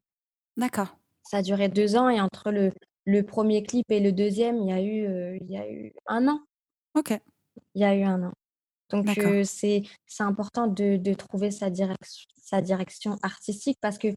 D'accord. 0.57 0.97
Ça 1.23 1.37
a 1.37 1.41
duré 1.41 1.69
deux 1.69 1.95
ans 1.95 2.09
et 2.09 2.21
entre 2.21 2.51
le, 2.51 2.71
le 3.05 3.23
premier 3.23 3.63
clip 3.63 3.85
et 3.89 3.99
le 3.99 4.11
deuxième, 4.11 4.57
il 4.57 4.69
y 4.69 4.73
a 4.73 4.81
eu, 4.81 5.39
il 5.41 5.51
y 5.51 5.57
a 5.57 5.69
eu 5.69 5.93
un 6.07 6.27
an. 6.27 6.41
Ok. 6.95 7.19
Il 7.73 7.81
y 7.81 7.85
a 7.85 7.95
eu 7.95 8.03
un 8.03 8.23
an. 8.23 8.33
Donc, 8.89 9.09
c'est, 9.45 9.81
c'est 10.05 10.23
important 10.23 10.67
de, 10.67 10.97
de 10.97 11.13
trouver 11.15 11.49
sa 11.49 11.71
direction, 11.71 12.27
sa 12.35 12.61
direction 12.61 13.17
artistique 13.23 13.79
parce 13.81 13.97
que 13.97 14.09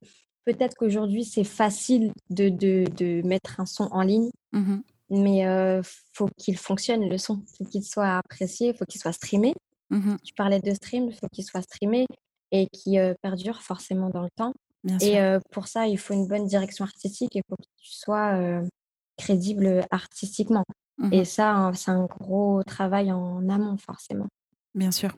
peut-être 0.52 0.74
qu'aujourd'hui, 0.76 1.24
c'est 1.24 1.44
facile 1.44 2.12
de, 2.30 2.48
de, 2.48 2.84
de 2.96 3.26
mettre 3.26 3.60
un 3.60 3.66
son 3.66 3.84
en 3.92 4.02
ligne, 4.02 4.30
Mhm. 4.52 4.82
mais 5.10 5.46
euh, 5.46 5.82
faut 6.14 6.28
qu'il 6.38 6.56
fonctionne, 6.56 7.06
le 7.08 7.18
son. 7.18 7.42
faut 7.56 7.64
qu'il 7.64 7.84
soit 7.84 8.16
apprécié, 8.16 8.72
faut 8.72 8.86
qu'il 8.86 9.00
soit 9.00 9.12
streamé. 9.12 9.54
Mhm. 9.90 10.16
Tu 10.24 10.32
parlais 10.34 10.60
de 10.60 10.72
stream, 10.74 11.12
faut 11.12 11.28
qu'il 11.32 11.44
soit 11.44 11.62
streamé 11.62 12.06
et 12.50 12.66
qui 12.72 12.98
euh, 12.98 13.12
perdure 13.22 13.60
forcément 13.60 14.08
dans 14.08 14.22
le 14.22 14.30
temps. 14.36 14.52
Bien. 14.84 14.96
Et 15.00 15.20
euh, 15.20 15.38
pour 15.50 15.66
ça, 15.66 15.86
il 15.86 15.98
faut 15.98 16.14
une 16.14 16.26
bonne 16.26 16.46
direction 16.46 16.84
artistique 16.84 17.36
et 17.36 17.40
il 17.40 17.42
faut 17.48 17.56
que 17.56 17.68
tu 17.82 17.90
sois 17.92 18.34
euh, 18.36 18.62
crédible 19.18 19.84
artistiquement. 19.90 20.64
Mhm. 20.98 21.12
Et 21.12 21.24
ça, 21.24 21.52
hein, 21.52 21.72
c'est 21.74 21.90
un 21.90 22.06
gros 22.06 22.62
travail 22.64 23.12
en 23.12 23.46
amont, 23.50 23.76
forcément. 23.76 24.28
Bien 24.78 24.92
sûr. 24.92 25.10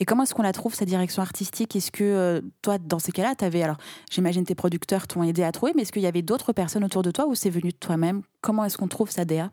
Et 0.00 0.04
comment 0.04 0.22
est-ce 0.22 0.34
qu'on 0.34 0.42
la 0.42 0.52
trouve, 0.52 0.74
cette 0.74 0.88
direction 0.88 1.22
artistique? 1.22 1.74
Est-ce 1.74 1.90
que 1.90 2.04
euh, 2.04 2.40
toi, 2.60 2.76
dans 2.76 2.98
ces 2.98 3.10
cas-là, 3.10 3.34
tu 3.34 3.44
avais. 3.44 3.62
Alors, 3.62 3.78
j'imagine 4.10 4.44
tes 4.44 4.54
producteurs 4.54 5.06
t'ont 5.06 5.22
aidé 5.22 5.42
à 5.42 5.50
trouver, 5.50 5.72
mais 5.74 5.82
est-ce 5.82 5.92
qu'il 5.92 6.02
y 6.02 6.06
avait 6.06 6.22
d'autres 6.22 6.52
personnes 6.52 6.84
autour 6.84 7.02
de 7.02 7.10
toi 7.10 7.26
ou 7.26 7.34
c'est 7.34 7.48
venu 7.48 7.70
de 7.70 7.76
toi-même? 7.76 8.22
Comment 8.42 8.66
est-ce 8.66 8.76
qu'on 8.76 8.88
trouve 8.88 9.10
sa 9.10 9.24
DA 9.24 9.50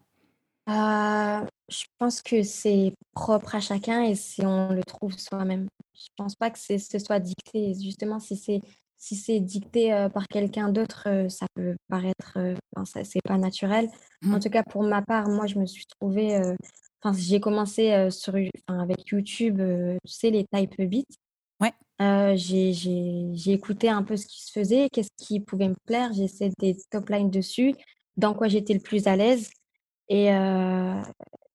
Euh, 0.70 1.46
je 1.70 1.86
pense 1.98 2.22
que 2.22 2.44
c'est 2.44 2.94
propre 3.14 3.56
à 3.56 3.62
chacun 3.62 4.04
et 4.04 4.16
si 4.16 4.46
on 4.46 4.74
le 4.74 4.84
trouve 4.84 5.18
soi-même. 5.18 5.68
Je 5.94 6.08
pense 6.18 6.36
pas 6.36 6.50
que 6.52 6.60
ce 6.60 7.00
soit 7.00 7.20
dicté. 7.20 7.74
Justement, 7.82 8.20
si 8.20 8.36
c'est 8.36 8.60
si 9.06 9.16
c'est 9.16 9.40
dicté 9.40 9.94
euh, 9.94 10.10
par 10.10 10.28
quelqu'un 10.28 10.70
d'autre, 10.70 11.04
euh, 11.08 11.30
ça 11.30 11.46
peut 11.54 11.76
paraître, 11.90 12.34
euh, 12.38 12.56
enfin, 12.76 13.04
c'est 13.04 13.22
pas 13.24 13.38
naturel. 13.38 13.88
En 14.28 14.40
tout 14.40 14.50
cas, 14.50 14.64
pour 14.64 14.82
ma 14.82 15.04
part, 15.04 15.30
moi, 15.30 15.46
je 15.46 15.60
me 15.60 15.68
suis 15.68 15.86
trouvée. 15.86 16.42
Enfin, 17.06 17.16
j'ai 17.20 17.40
commencé 17.40 18.10
sur, 18.10 18.34
enfin, 18.68 18.80
avec 18.80 19.08
YouTube, 19.10 19.62
tu 20.04 20.12
sais, 20.12 20.32
les 20.32 20.46
type 20.46 20.82
beats. 20.82 21.04
Ouais. 21.62 21.74
Euh, 22.02 22.36
j'ai, 22.36 23.54
écouté 23.54 23.90
un 23.90 24.04
peu 24.04 24.18
ce 24.18 24.26
qui 24.26 24.44
se 24.44 24.52
faisait, 24.52 24.90
qu'est-ce 24.92 25.12
qui 25.18 25.40
pouvait 25.40 25.70
me 25.70 25.76
plaire. 25.86 26.12
J'ai 26.14 26.24
essayé 26.24 26.52
des 26.60 26.76
top 26.90 27.10
lines 27.10 27.30
dessus, 27.30 27.74
dans 28.18 28.34
quoi 28.34 28.48
j'étais 28.48 28.74
le 28.74 28.80
plus 28.80 29.08
à 29.08 29.16
l'aise. 29.16 29.50
Et, 30.10 30.34
euh, 30.34 31.02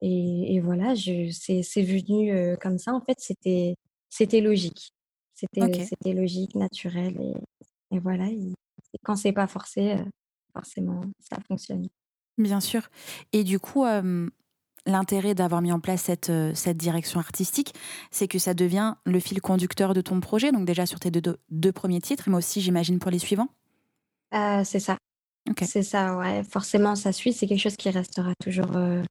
et, 0.00 0.54
et 0.54 0.60
voilà, 0.60 0.94
je, 0.94 1.30
c'est, 1.30 1.82
venu 1.82 2.32
euh, 2.32 2.56
comme 2.56 2.78
ça. 2.78 2.92
En 2.92 3.00
fait, 3.00 3.18
c'était, 3.18 3.76
c'était 4.08 4.40
logique. 4.40 4.92
C'était, 5.34 5.62
Ok. 5.62 5.86
c'était 5.88 6.12
logique, 6.12 6.54
naturel. 6.54 7.16
Et, 7.20 7.96
et 7.96 7.98
voilà. 7.98 8.28
Et, 8.28 8.52
quand 9.02 9.16
c'est 9.16 9.32
pas 9.32 9.46
forcé, 9.46 9.96
forcément, 10.52 11.02
ça 11.20 11.38
fonctionne. 11.46 11.86
Bien 12.38 12.60
sûr. 12.60 12.88
Et 13.32 13.44
du 13.44 13.60
coup, 13.60 13.84
euh, 13.84 14.28
l'intérêt 14.90 15.34
d'avoir 15.34 15.62
mis 15.62 15.72
en 15.72 15.80
place 15.80 16.02
cette, 16.02 16.30
euh, 16.30 16.52
cette 16.54 16.76
direction 16.76 17.20
artistique, 17.20 17.74
c'est 18.10 18.28
que 18.28 18.38
ça 18.38 18.54
devient 18.54 18.94
le 19.04 19.20
fil 19.20 19.40
conducteur 19.40 19.94
de 19.94 20.00
ton 20.00 20.20
projet, 20.20 20.52
donc 20.52 20.64
déjà 20.64 20.86
sur 20.86 21.00
tes 21.00 21.10
deux, 21.10 21.72
premiers 21.72 22.00
titres, 22.00 22.28
mais 22.28 22.36
aussi, 22.36 22.60
j'imagine, 22.60 22.98
pour 22.98 23.10
les 23.10 23.18
suivants 23.18 23.48
Euh, 24.34 24.62
c'est 24.64 24.80
ça. 24.80 24.96
C'est 25.62 25.82
ça, 25.82 26.16
ouais. 26.16 26.44
Forcément, 26.44 26.94
ça 26.94 27.12
suit. 27.12 27.32
C'est 27.32 27.46
quelque 27.46 27.60
chose 27.60 27.76
qui 27.76 27.90
restera 27.90 28.32
toujours, 28.42 28.76
euh, 28.76 29.02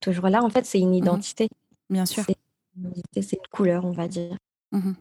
toujours 0.00 0.28
là. 0.28 0.42
En 0.42 0.48
fait, 0.48 0.64
c'est 0.64 0.78
une 0.78 0.94
identité. 0.94 1.48
Bien 1.90 2.06
sûr. 2.06 2.24
C'est 2.26 2.36
une 2.76 2.86
identité, 2.86 3.22
c'est 3.22 3.36
une 3.36 3.50
couleur, 3.50 3.84
on 3.84 3.90
va 3.90 4.08
dire. 4.08 4.36
Mhm. 4.70 4.94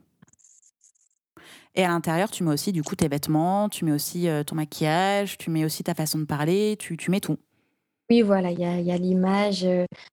Et 1.76 1.86
à 1.86 1.88
l'intérieur, 1.88 2.30
tu 2.30 2.44
mets 2.44 2.52
aussi 2.52 2.74
du 2.74 2.84
coup 2.84 2.98
tes 2.98 3.08
vêtements, 3.08 3.70
tu 3.70 3.86
mets 3.86 3.94
aussi 3.94 4.28
ton 4.46 4.56
maquillage, 4.56 5.38
tu 5.38 5.50
mets 5.50 5.64
aussi 5.64 5.84
ta 5.84 5.94
façon 5.94 6.20
de 6.20 6.26
parler, 6.26 6.76
tu, 6.78 6.98
tu 6.98 7.10
mets 7.12 7.22
tout. 7.22 7.38
Oui, 8.12 8.24
voilà, 8.24 8.52
il 8.52 8.60
y 8.60 8.66
a, 8.66 8.78
y 8.82 8.92
a 8.92 8.98
l'image, 8.98 9.66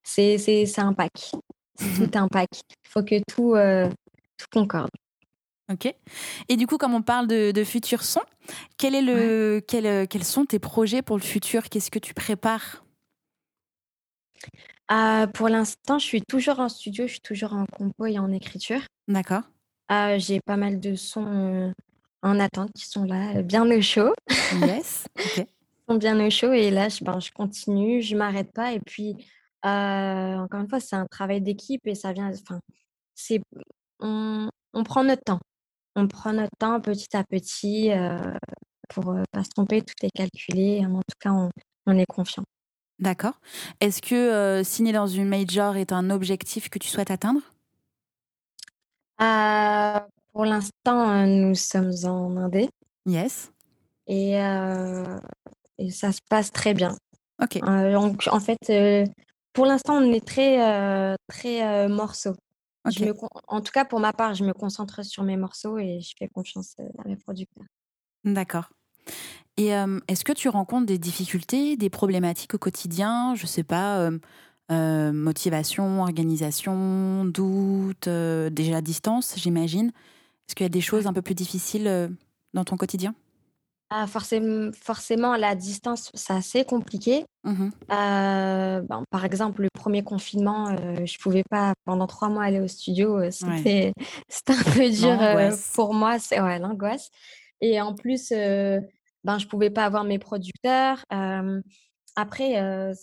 c'est, 0.05 0.39
c'est, 0.39 0.67
c'est 0.67 0.81
un 0.81 0.93
pack. 0.93 1.33
C'est 1.75 2.09
tout 2.09 2.19
un 2.19 2.29
pack. 2.29 2.49
Il 2.85 2.89
faut 2.89 3.03
que 3.03 3.17
tout, 3.27 3.57
tout 4.37 4.47
concorde. 4.53 4.89
Ok. 5.73 5.93
Et 6.49 6.57
du 6.57 6.69
coup, 6.69 6.79
comme 6.79 6.95
on 6.95 7.03
parle 7.03 7.27
de, 7.27 7.51
de 7.51 7.65
futur 7.65 8.05
son, 8.05 8.21
quel 8.77 8.95
est 8.95 9.03
le, 9.03 9.61
quel, 9.67 10.07
quels 10.07 10.23
sont 10.23 10.45
tes 10.45 10.61
projets 10.61 11.03
pour 11.03 11.17
le 11.17 11.23
futur? 11.23 11.65
Qu'est-ce 11.65 11.91
que 11.91 11.99
tu 11.99 12.15
prépares? 12.15 12.85
Euh, 14.93 15.27
Pour 15.27 15.49
l'instant, 15.49 15.99
je 15.99 16.07
suis 16.07 16.23
toujours 16.23 16.61
en 16.61 16.69
studio, 16.69 17.09
je 17.09 17.15
suis 17.15 17.21
toujours 17.21 17.53
en 17.53 17.67
compo 17.67 18.07
et 18.07 18.21
en 18.21 18.31
écriture. 18.31 18.81
D'accord. 19.09 19.43
Euh, 19.91 20.21
j'ai 20.21 20.39
pas 20.47 20.57
mal 20.57 20.79
de 20.79 20.95
sons 20.95 21.75
en 22.23 22.39
attente 22.39 22.71
qui 22.75 22.87
sont 22.87 23.05
là, 23.05 23.43
bien 23.43 23.69
au 23.69 23.81
chaud. 23.81 24.13
Yes. 24.63 25.05
sont 25.88 25.96
bien 25.96 26.24
au 26.24 26.31
chaud 26.31 26.53
et 26.53 26.70
là, 26.70 26.88
je, 26.88 27.05
ben, 27.05 27.20
je 27.20 27.31
continue, 27.33 28.03
je 28.03 28.16
m'arrête 28.16 28.53
pas. 28.53 28.72
Et 28.72 28.81
puis, 28.81 29.16
encore 29.62 30.61
une 30.61 30.68
fois, 30.68 30.81
c'est 30.81 30.96
un 30.96 31.07
travail 31.07 31.40
d'équipe 31.40 31.87
et 31.87 31.94
ça 31.94 32.12
vient. 32.12 32.31
Enfin, 32.31 32.61
c'est 33.14 33.40
on, 34.01 34.48
on 34.74 34.85
prend 34.85 35.05
notre 35.05 35.22
temps 35.24 35.40
on 35.98 36.07
prend 36.07 36.33
notre 36.33 36.57
temps 36.59 36.81
petit 36.81 37.16
à 37.16 37.24
petit 37.24 37.90
euh, 37.92 38.18
pour 38.88 39.12
ne 39.12 39.20
euh, 39.20 39.24
pas 39.33 39.44
se 39.44 39.51
tromper, 39.51 39.83
tout 39.83 39.94
est 40.03 40.11
calculé. 40.11 40.85
En 40.87 40.98
tout 40.98 41.18
cas, 41.20 41.33
on, 41.87 41.98
est 41.98 42.07
confiant. 42.07 42.44
D'accord. 42.98 43.40
Est-ce 43.81 44.01
que 44.01 44.14
euh, 44.14 44.64
signer 44.64 44.92
dans 44.92 45.07
une 45.07 45.29
major 45.29 45.77
est 45.77 45.92
un 45.92 46.11
objectif 46.11 46.68
que 46.68 46.79
tu 46.79 46.88
souhaites 46.88 47.11
atteindre? 47.11 47.40
Pour 50.33 50.44
l'instant, 50.44 51.27
nous 51.27 51.55
sommes 51.55 51.92
en 52.05 52.37
Indé. 52.37 52.68
Yes. 53.07 53.51
Et, 54.07 54.35
et, 55.79 55.91
ça 55.91 56.12
se 56.12 56.21
passe 56.29 56.53
très 56.53 56.75
bien. 56.75 56.97
Ok. 57.43 57.61
donc, 57.61 58.29
en 58.31 58.41
fait, 58.41 58.59
pour 59.53 59.67
l'instant, 59.67 60.03
on 60.03 60.12
est 60.12 60.27
très, 60.27 61.17
très 61.29 61.88
morceau 61.88 62.35
en 63.49 63.61
tout 63.61 63.73
cas, 63.73 63.85
pour 63.85 64.01
ma 64.01 64.12
part, 64.12 64.35
je 64.35 64.45
me 64.45 64.53
concentre 64.53 65.05
sur 65.05 65.23
mes 65.23 65.37
morceaux 65.37 65.79
et 65.79 66.01
je 66.01 66.14
fais 66.19 66.29
confiance 66.29 66.75
euh, 66.81 66.88
à 67.05 67.09
mes 67.09 67.17
producteurs. 67.17 67.64
D'accord. 68.25 68.71
Et 69.57 69.75
euh, 69.75 69.99
est-ce 70.09 70.25
que 70.25 70.33
tu 70.33 70.49
rencontres 70.49 70.87
des 70.87 70.99
difficultés, 70.99 71.77
des 71.77 71.91
problématiques 71.91 72.55
au 72.55 72.59
quotidien? 72.59 73.35
Je 73.35 73.47
sais 73.47 73.64
pas, 73.64 74.11
euh, 74.71 75.12
motivation, 75.12 76.03
organisation, 76.03 77.25
doute, 77.25 78.09
déjà 78.09 78.81
distance, 78.81 79.35
j'imagine. 79.37 79.88
Est-ce 79.88 80.55
qu'il 80.55 80.64
y 80.64 80.67
a 80.67 80.71
des 80.71 80.81
choses 80.81 81.07
un 81.07 81.12
peu 81.12 81.23
plus 81.23 81.35
difficiles 81.35 82.17
dans 82.55 82.64
ton 82.64 82.77
quotidien? 82.77 83.14
Ah, 83.90 84.07
forcément, 84.07 84.70
forcément, 84.72 85.37
la 85.37 85.55
distance, 85.55 86.11
c'est 86.12 86.35
assez 86.35 86.64
compliqué. 86.64 87.24
Mmh 87.44 87.70
euh, 87.90 88.83
ben, 88.83 89.03
par 89.11 89.24
exemple, 89.24 89.62
le 89.62 89.68
premier 89.72 90.05
confinement, 90.05 90.68
euh, 90.68 91.07
je 91.07 91.18
pouvais 91.18 91.44
pas 91.48 91.72
pendant 91.87 92.07
trois 92.07 92.29
mois 92.29 92.44
aller 92.44 92.61
au 92.61 92.68
studio. 92.68 93.18
Euh, 93.18 93.31
c'était 93.31 93.94
un 94.48 94.72
peu 94.74 94.90
dur 94.90 95.18
pour 95.74 95.94
moi. 95.94 96.18
C'est 96.18 96.38
ouais, 96.40 96.59
l'angoisse. 96.59 97.11
Et 97.62 97.81
en 97.81 97.94
plus, 97.94 98.31
ben, 98.31 99.38
je 99.38 99.46
pouvais 99.46 99.70
pas 99.70 99.87
avoir 99.87 100.05
mes 100.05 100.18
producteurs. 100.18 101.03
après, 102.14 102.94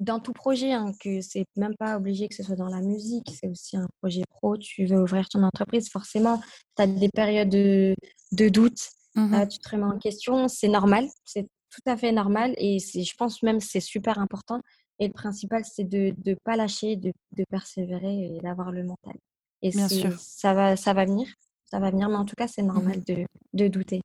dans 0.00 0.20
tout 0.20 0.32
projet, 0.32 0.72
hein, 0.72 0.92
que 1.00 1.20
c'est 1.20 1.44
même 1.56 1.76
pas 1.76 1.96
obligé 1.96 2.28
que 2.28 2.34
ce 2.34 2.42
soit 2.42 2.56
dans 2.56 2.68
la 2.68 2.80
musique, 2.80 3.30
c'est 3.38 3.48
aussi 3.48 3.76
un 3.76 3.88
projet 4.00 4.22
pro, 4.30 4.56
tu 4.56 4.84
veux 4.84 5.00
ouvrir 5.00 5.28
ton 5.28 5.42
entreprise, 5.42 5.88
forcément, 5.90 6.40
tu 6.76 6.82
as 6.82 6.86
des 6.86 7.08
périodes 7.08 7.48
de, 7.48 7.94
de 8.32 8.48
doute. 8.48 8.90
Mmh 9.16 9.34
euh, 9.34 9.46
tu 9.46 9.58
te 9.58 9.70
remets 9.70 9.84
en 9.84 9.98
question, 9.98 10.46
c'est 10.46 10.68
normal, 10.68 11.08
c'est 11.24 11.48
tout 11.70 11.80
à 11.90 11.96
fait 11.96 12.12
normal 12.12 12.54
et 12.58 12.78
je 12.78 13.14
pense 13.16 13.42
même 13.42 13.60
c'est 13.60 13.80
super 13.80 14.18
important. 14.18 14.60
Et 14.98 15.08
le 15.08 15.12
principal, 15.12 15.62
c'est 15.64 15.84
de 15.84 16.14
ne 16.24 16.34
pas 16.34 16.56
lâcher, 16.56 16.96
de, 16.96 17.12
de, 17.36 17.44
persévérer 17.50 18.36
et 18.36 18.40
d'avoir 18.40 18.72
le 18.72 18.82
mental. 18.82 19.14
Et 19.60 19.70
Bien 19.70 19.88
sûr. 19.88 20.18
Ça 20.18 20.54
va, 20.54 20.76
ça 20.76 20.94
va 20.94 21.04
venir, 21.04 21.28
ça 21.64 21.78
va 21.78 21.90
venir, 21.90 22.08
mais 22.08 22.16
en 22.16 22.24
tout 22.24 22.34
cas, 22.36 22.48
c'est 22.48 22.62
mmh 22.62 22.66
normal 22.66 23.02
de, 23.04 23.26
de, 23.52 23.68
douter. 23.68 24.00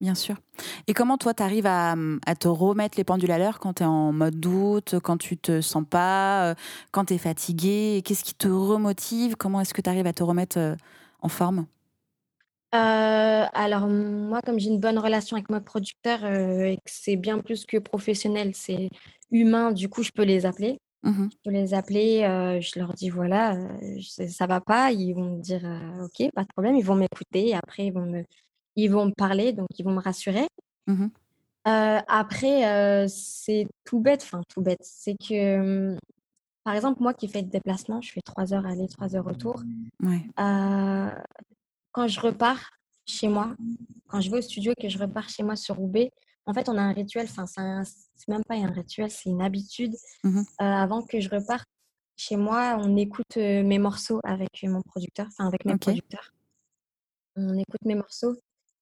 Bien 0.00 0.14
sûr. 0.14 0.36
Et 0.88 0.94
comment 0.94 1.16
toi, 1.16 1.32
tu 1.32 1.42
arrives 1.42 1.66
à, 1.66 1.94
à, 2.26 2.34
te 2.34 2.48
remettre 2.48 2.98
les 2.98 3.04
pendules 3.04 3.30
à 3.30 3.38
l'heure 3.38 3.60
quand 3.60 3.74
tu 3.74 3.82
es 3.84 3.86
en 3.86 4.12
mode 4.12 4.38
doute, 4.38 4.96
quand 5.02 5.16
tu 5.16 5.38
te 5.38 5.60
sens 5.60 5.84
pas, 5.88 6.50
euh, 6.50 6.54
quand 6.90 7.06
tu 7.06 7.14
es 7.14 7.18
fatigué 7.18 8.02
Qu'est-ce 8.04 8.24
qui 8.24 8.34
te 8.34 8.48
remotive? 8.48 9.36
Comment 9.36 9.60
est-ce 9.60 9.74
que 9.74 9.80
tu 9.80 9.88
arrives 9.88 10.06
à 10.06 10.12
te 10.12 10.24
remettre 10.24 10.58
euh, 10.58 10.76
en 11.20 11.28
forme? 11.28 11.66
Euh, 12.74 13.46
alors 13.52 13.86
moi, 13.88 14.40
comme 14.42 14.58
j'ai 14.58 14.68
une 14.70 14.80
bonne 14.80 14.98
relation 14.98 15.36
avec 15.36 15.50
mon 15.50 15.60
producteur, 15.60 16.24
euh, 16.24 16.64
et 16.64 16.76
que 16.76 16.82
c'est 16.86 17.16
bien 17.16 17.38
plus 17.38 17.64
que 17.64 17.78
professionnel, 17.78 18.52
c'est 18.54 18.90
humain, 19.30 19.72
du 19.72 19.88
coup, 19.88 20.02
je 20.02 20.10
peux 20.14 20.24
les 20.24 20.46
appeler. 20.46 20.78
Mmh 21.02 21.28
Je 21.30 21.36
peux 21.44 21.50
les 21.50 21.74
appeler, 21.74 22.24
euh, 22.24 22.60
je 22.60 22.78
leur 22.78 22.92
dis: 22.94 23.10
«Voilà, 23.10 23.56
ça 24.00 24.46
va 24.46 24.60
pas». 24.60 24.90
Ils 24.92 25.12
vont 25.14 25.36
me 25.36 25.40
dire: 25.40 25.62
«OK, 26.04 26.28
pas 26.34 26.42
de 26.42 26.48
problème». 26.48 26.76
Ils 26.76 26.84
vont 26.84 26.96
m'écouter 26.96 27.48
et 27.48 27.54
après 27.54 27.86
ils 27.86 27.92
vont 27.92 28.06
me 28.06 28.24
ils 28.76 28.88
vont 28.90 29.06
me 29.06 29.12
parler, 29.16 29.52
donc 29.52 29.68
ils 29.78 29.84
vont 29.84 29.92
me 29.92 30.00
rassurer. 30.00 30.46
Mmh 30.86 31.06
après, 31.64 33.08
c'est 33.08 33.66
tout 33.84 34.00
bête, 34.00 34.22
enfin 34.22 34.40
tout 34.48 34.62
bête, 34.62 34.78
c'est 34.82 35.16
que, 35.16 35.92
mmh, 35.94 35.98
par 36.64 36.74
exemple, 36.74 37.02
moi 37.02 37.14
qui 37.14 37.28
fais 37.28 37.42
des 37.42 37.50
déplacements, 37.50 38.00
je 38.02 38.12
fais 38.12 38.22
3 38.22 38.54
heures 38.54 38.66
aller, 38.66 38.88
3 38.88 39.16
heures 39.16 39.24
retour. 39.24 39.62
Ouais 40.02 40.22
quand 41.96 42.08
je 42.08 42.20
repars 42.20 42.72
chez 43.06 43.26
moi, 43.26 43.56
quand 44.08 44.20
je 44.20 44.30
vais 44.30 44.38
au 44.38 44.42
studio 44.42 44.72
et 44.76 44.82
que 44.82 44.90
je 44.90 44.98
repars 44.98 45.30
chez 45.30 45.42
moi 45.42 45.56
sur 45.56 45.76
Roubaix, 45.76 46.12
en 46.44 46.52
fait, 46.52 46.68
on 46.68 46.76
a 46.76 46.82
un 46.82 46.92
rituel, 46.92 47.26
enfin, 47.26 47.46
c'est 47.46 48.28
même 48.28 48.44
pas 48.44 48.54
un 48.54 48.70
rituel, 48.70 49.10
c'est 49.10 49.30
une 49.30 49.40
habitude. 49.40 49.94
Mmh 50.22 50.40
euh, 50.40 50.42
avant 50.58 51.02
que 51.02 51.20
je 51.20 51.30
reparte 51.30 51.66
chez 52.14 52.36
moi, 52.36 52.78
on 52.80 52.96
écoute 52.96 53.38
euh, 53.38 53.62
mes 53.62 53.78
morceaux 53.78 54.20
avec 54.24 54.50
mon 54.64 54.82
producteur, 54.82 55.26
enfin, 55.28 55.46
avec 55.48 55.64
mes 55.64 55.76
producteurs. 55.78 56.32
On 57.34 57.56
écoute 57.56 57.84
mes 57.86 57.94
morceaux 57.94 58.36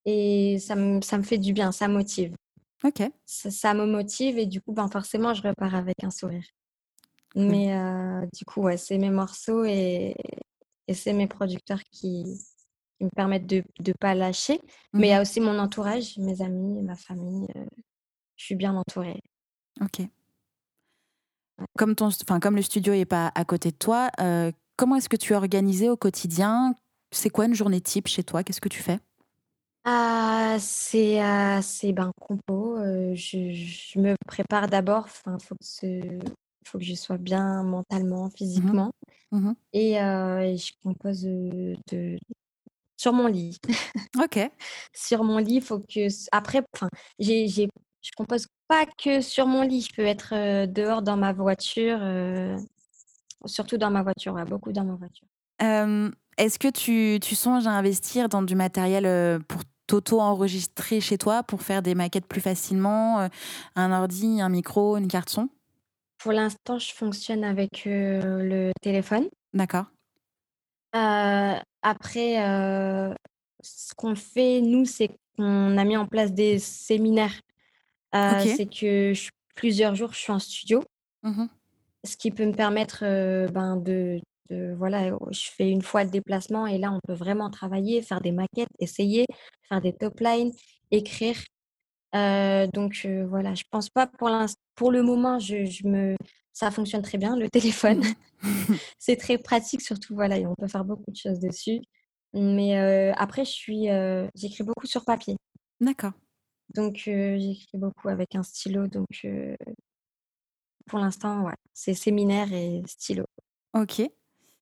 et 0.05 0.59
ça 0.59 0.74
me, 0.74 1.00
ça 1.00 1.16
me 1.16 1.22
fait 1.22 1.38
du 1.38 1.53
bien, 1.53 1.70
ça 1.70 1.87
motive. 1.87 2.35
Ok. 2.83 3.00
Ça, 3.24 3.74
me 3.74 3.87
motive 3.87 4.38
et 4.38 4.46
du 4.46 4.61
coup, 4.61 4.72
ben, 4.72 4.88
forcément, 4.88 5.35
je 5.35 5.42
repars 5.42 5.77
avec 5.77 6.03
un 6.03 6.11
sourire. 6.11 6.46
Mais 7.37 7.77
euh, 7.77 8.27
du 8.37 8.44
coup, 8.44 8.62
ouais, 8.62 8.77
c'est 8.77 8.98
mes 8.98 9.11
morceaux 9.11 9.64
et, 9.64 10.16
et 10.88 10.94
c'est 10.94 11.12
mes 11.12 11.29
producteurs 11.29 11.83
qui, 11.90 12.24
qui 12.98 13.04
me 13.04 13.11
permettent 13.11 13.46
de 13.46 13.62
ne 13.87 13.92
pas 13.92 14.14
lâcher. 14.14 14.61
Mais 14.92 15.09
il 15.09 15.11
y 15.11 15.12
a 15.12 15.18
mmh 15.18 15.22
aussi 15.22 15.40
mon 15.40 15.59
entourage, 15.59 16.16
mes 16.18 16.40
amis, 16.42 16.83
ma 16.83 16.96
famille. 16.96 17.46
Euh, 17.57 17.64
je 18.37 18.44
suis 18.44 18.54
bien 18.54 18.74
entourée. 18.74 19.20
Ok. 19.80 20.02
Comme, 21.78 21.94
ton, 21.94 22.09
comme 22.40 22.57
le 22.57 22.62
studio 22.62 22.92
n'est 22.92 23.04
pas 23.04 23.30
à 23.35 23.44
côté 23.44 23.70
de 23.70 23.76
toi, 23.76 24.11
euh, 24.20 24.50
comment 24.76 24.96
est-ce 24.96 25.09
que 25.09 25.16
tu 25.16 25.33
es 25.33 25.37
organisée 25.37 25.88
au 25.88 25.96
quotidien? 25.96 26.74
C'est 27.12 27.30
quoi 27.30 27.46
une 27.46 27.54
journée 27.54 27.80
type 27.80 28.09
chez 28.09 28.24
toi? 28.24 28.42
Qu'est-ce 28.42 28.61
que 28.61 28.68
tu 28.68 28.83
fais? 28.83 28.98
Ah, 29.85 30.57
c'est 30.59 31.22
euh, 31.22 31.61
ben 31.92 32.11
compo. 32.18 32.76
je, 33.14 33.52
je, 33.52 33.98
me 33.98 34.14
prépare 34.26 34.68
d'abord. 34.68 35.04
Enfin, 35.04 35.37
faut 35.38 35.54
que 35.54 36.00
faut 36.66 36.78
que 36.78 36.85
je 36.85 36.94
sois 36.94 37.18
bien 37.18 37.62
mentalement, 37.62 38.26
mmh 38.26 38.30
physiquement. 38.37 38.92
Mmh 39.30 39.52
et, 39.74 39.92
et, 39.92 40.57
je 40.57 40.72
compose 40.83 41.22
de, 41.22 41.76
sur 43.05 43.12
mon 43.12 43.27
lit. 43.27 43.59
Ok. 44.23 44.38
sur 44.95 45.25
mon 45.25 45.38
lit, 45.38 45.57
il 45.57 45.62
faut 45.62 45.81
que. 45.81 46.09
Après, 46.33 46.62
enfin, 46.75 46.88
j'ai, 47.19 47.49
j'ai, 47.49 47.69
je 48.01 48.11
compose 48.17 48.47
pas 48.67 48.87
que 48.87 49.21
sur 49.21 49.47
mon 49.47 49.62
lit. 49.62 49.83
Je 49.83 49.95
peux 49.95 50.07
être 50.07 50.33
euh, 50.33 50.67
dehors 50.67 51.03
dans 51.03 51.19
ma 51.19 51.35
voiture, 51.35 51.99
euh, 52.01 52.57
surtout 53.45 53.77
dans 53.77 53.90
ma 53.90 54.03
voiture, 54.03 54.33
beaucoup 54.47 54.73
dans 54.73 54.85
ma 54.85 54.95
voiture. 54.95 55.29
est-ce 56.38 56.59
que 56.59 56.69
tu, 56.69 57.21
tu, 57.21 57.35
songes 57.35 57.67
à 57.67 57.73
investir 57.73 58.31
dans 58.31 58.43
du 58.43 58.55
matériel 58.55 59.43
pour 59.49 59.61
t'auto-enregistrer 59.87 61.03
chez 61.03 61.19
toi, 61.19 61.43
pour 61.43 61.61
faire 61.61 61.83
des 61.83 61.95
maquettes 61.95 62.27
plus 62.27 62.40
facilement 62.40 63.29
Un 63.77 63.93
ordi, 63.93 64.40
un 64.40 64.49
micro, 64.49 64.97
une 64.97 65.09
carte 65.09 65.29
son? 65.29 65.51
Pour 66.17 66.33
l'instant, 66.33 66.79
je 66.79 66.95
fonctionne 66.95 67.45
avec 67.45 67.83
le 67.85 68.73
téléphone. 68.81 69.29
D'accord. 69.53 69.87
Euh, 70.95 71.59
après, 71.85 72.42
euh, 72.42 73.14
ce 73.61 73.94
qu'on 73.94 74.16
fait, 74.16 74.61
nous, 74.62 74.87
c'est 74.87 75.11
qu'on 75.37 75.77
a 75.77 75.85
mis 75.85 75.97
en 75.97 76.07
place 76.07 76.33
des 76.33 76.59
séminaires. 76.59 77.38
Euh, 78.14 78.40
c'est 78.40 78.66
que 78.66 79.12
plusieurs 79.55 79.94
jours, 79.94 80.12
je 80.12 80.18
suis 80.18 80.33
en 80.33 80.40
studio, 80.40 80.83
mmh 81.23 81.47
ce 82.07 82.18
qui 82.18 82.31
peut 82.31 82.44
me 82.44 82.53
permettre 82.53 83.01
ben, 83.51 83.79
de, 83.79 84.20
voilà, 84.77 85.16
je 85.31 85.49
fais 85.57 85.70
une 85.70 85.81
fois 85.81 86.05
le 86.05 86.11
déplacement 86.11 86.66
et 86.66 86.77
là, 86.77 86.92
on 86.92 87.01
peut 87.01 87.14
vraiment 87.14 87.49
travailler, 87.49 88.03
faire 88.03 88.20
des 88.20 88.31
maquettes, 88.31 88.68
essayer, 88.79 89.25
faire 89.70 89.81
des 89.81 89.94
top 89.94 90.20
lines, 90.20 90.53
écrire. 90.90 91.38
donc 92.12 93.09
voilà, 93.27 93.55
je 93.55 93.62
pense 93.70 93.88
pas 93.88 94.07
pour 94.07 94.31
pour 94.75 94.92
le 94.92 95.03
moment, 95.03 95.38
je, 95.38 95.88
me, 95.88 96.14
ça 96.55 96.71
fonctionne 96.71 97.03
très 97.03 97.19
bien 97.19 97.37
le 97.37 97.51
téléphone. 97.51 98.03
c'est 98.99 99.17
très 99.17 99.37
pratique 99.37 99.83
surtout 99.83 100.14
voilà, 100.14 100.37
on 100.37 100.55
peut 100.55 100.69
faire 100.69 100.85
beaucoup 100.85 101.11
de 101.11 101.17
choses 101.17 101.40
dessus. 101.40 101.81
Mais 102.33 102.79
euh, 102.79 103.12
après, 103.17 103.45
je 103.45 103.51
suis, 103.51 103.90
euh, 103.90 104.27
j'écris 104.35 104.64
beaucoup 104.64 104.87
sur 104.87 105.05
papier. 105.05 105.37
D'accord. 105.81 106.12
Donc, 106.75 107.05
euh, 107.07 107.38
j'écris 107.38 107.79
beaucoup 107.79 108.09
avec 108.09 108.35
un 108.35 108.43
stylo. 108.43 108.88
Donc, 108.88 109.27
pour 110.87 110.99
l'instant, 110.99 111.45
ouais, 111.45 111.55
c'est 111.73 111.95
séminaire 111.95 112.53
et 112.53 112.83
stylo. 112.87 113.25
Ok. 113.73 114.03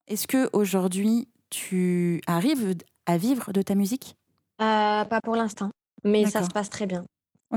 Est-ce 0.07 0.27
que 0.27 0.49
aujourd'hui 0.53 1.29
tu 1.49 2.21
arrives 2.27 2.75
à 3.05 3.17
vivre 3.17 3.53
de 3.53 3.61
ta 3.61 3.75
musique? 3.75 4.15
Pas 4.57 5.19
pour 5.23 5.35
l'instant, 5.35 5.71
mais 6.03 6.25
ça 6.25 6.43
se 6.43 6.49
passe 6.49 6.69
très 6.69 6.85
bien. 6.85 7.05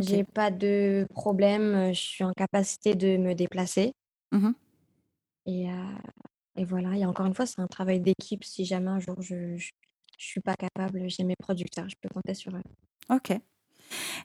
J'ai 0.01 0.25
pas 0.25 0.51
de 0.51 1.07
problème. 1.11 1.93
Je 1.93 2.01
suis 2.01 2.25
en 2.25 2.33
capacité 2.33 2.95
de 2.95 3.17
me 3.17 3.35
déplacer. 3.35 3.93
Mhm. 4.33 4.55
Et, 5.47 5.67
et 6.57 6.65
voilà. 6.65 6.97
Et 6.97 7.05
encore 7.07 7.27
une 7.27 7.35
fois, 7.35 7.47
c'est 7.47 7.61
un 7.61 7.67
travail 7.67 8.01
d'équipe. 8.01 8.45
Si 8.45 8.65
jamais 8.65 8.89
un 8.91 8.99
jour 9.01 9.17
je, 9.21 9.57
je, 9.57 9.71
je 10.19 10.27
suis 10.27 10.41
pas 10.41 10.55
capable, 10.55 11.09
j'ai 11.09 11.25
mes 11.25 11.37
producteurs, 11.37 11.89
je 11.89 11.97
peux 12.01 12.09
compter 12.09 12.35
sur 12.35 12.55
eux. 12.57 12.63
Ok. 13.09 13.33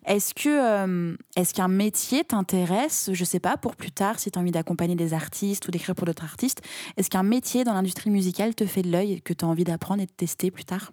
Est-ce 0.06 0.34
que 0.34 0.50
euh, 0.50 1.16
est-ce 1.36 1.54
qu'un 1.54 1.68
métier 1.68 2.24
t'intéresse, 2.24 3.10
je 3.14 3.24
sais 3.24 3.40
pas, 3.40 3.58
pour 3.58 3.76
plus 3.76 3.92
tard, 3.92 4.20
si 4.20 4.32
tu 4.32 4.40
as 4.40 4.42
envie 4.42 4.52
d'accompagner 4.52 4.96
des 4.96 5.14
artistes 5.14 5.68
ou 5.68 5.72
d'écrire 5.72 5.96
pour 5.96 6.06
d'autres 6.06 6.24
artistes, 6.24 6.62
est-ce 6.98 7.10
qu'un 7.10 7.24
métier 7.24 7.64
dans 7.64 7.74
l'industrie 7.74 8.10
musicale 8.10 8.56
te 8.56 8.66
fait 8.66 8.82
de 8.82 8.92
l'œil 8.92 9.22
que 9.22 9.34
tu 9.34 9.46
as 9.46 9.48
envie 9.48 9.64
d'apprendre 9.64 10.02
et 10.02 10.06
de 10.08 10.12
tester 10.12 10.52
plus 10.52 10.66
tard? 10.66 10.92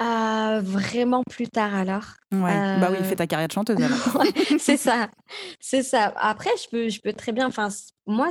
Euh, 0.00 0.60
vraiment 0.62 1.22
plus 1.28 1.48
tard 1.48 1.74
alors. 1.74 2.04
Ouais. 2.32 2.78
Bah 2.80 2.88
oui, 2.90 2.98
Euh, 3.00 3.04
fais 3.04 3.16
ta 3.16 3.26
carrière 3.26 3.48
de 3.48 3.52
chanteuse 3.52 3.76
alors. 3.82 4.22
c'est 4.58 4.76
ça, 4.76 5.10
c'est 5.60 5.82
ça. 5.82 6.12
Après, 6.16 6.50
je 6.62 6.68
peux, 6.70 6.88
je 6.88 7.00
peux 7.00 7.12
très 7.12 7.32
bien. 7.32 7.48
Enfin, 7.48 7.68
moi, 8.06 8.30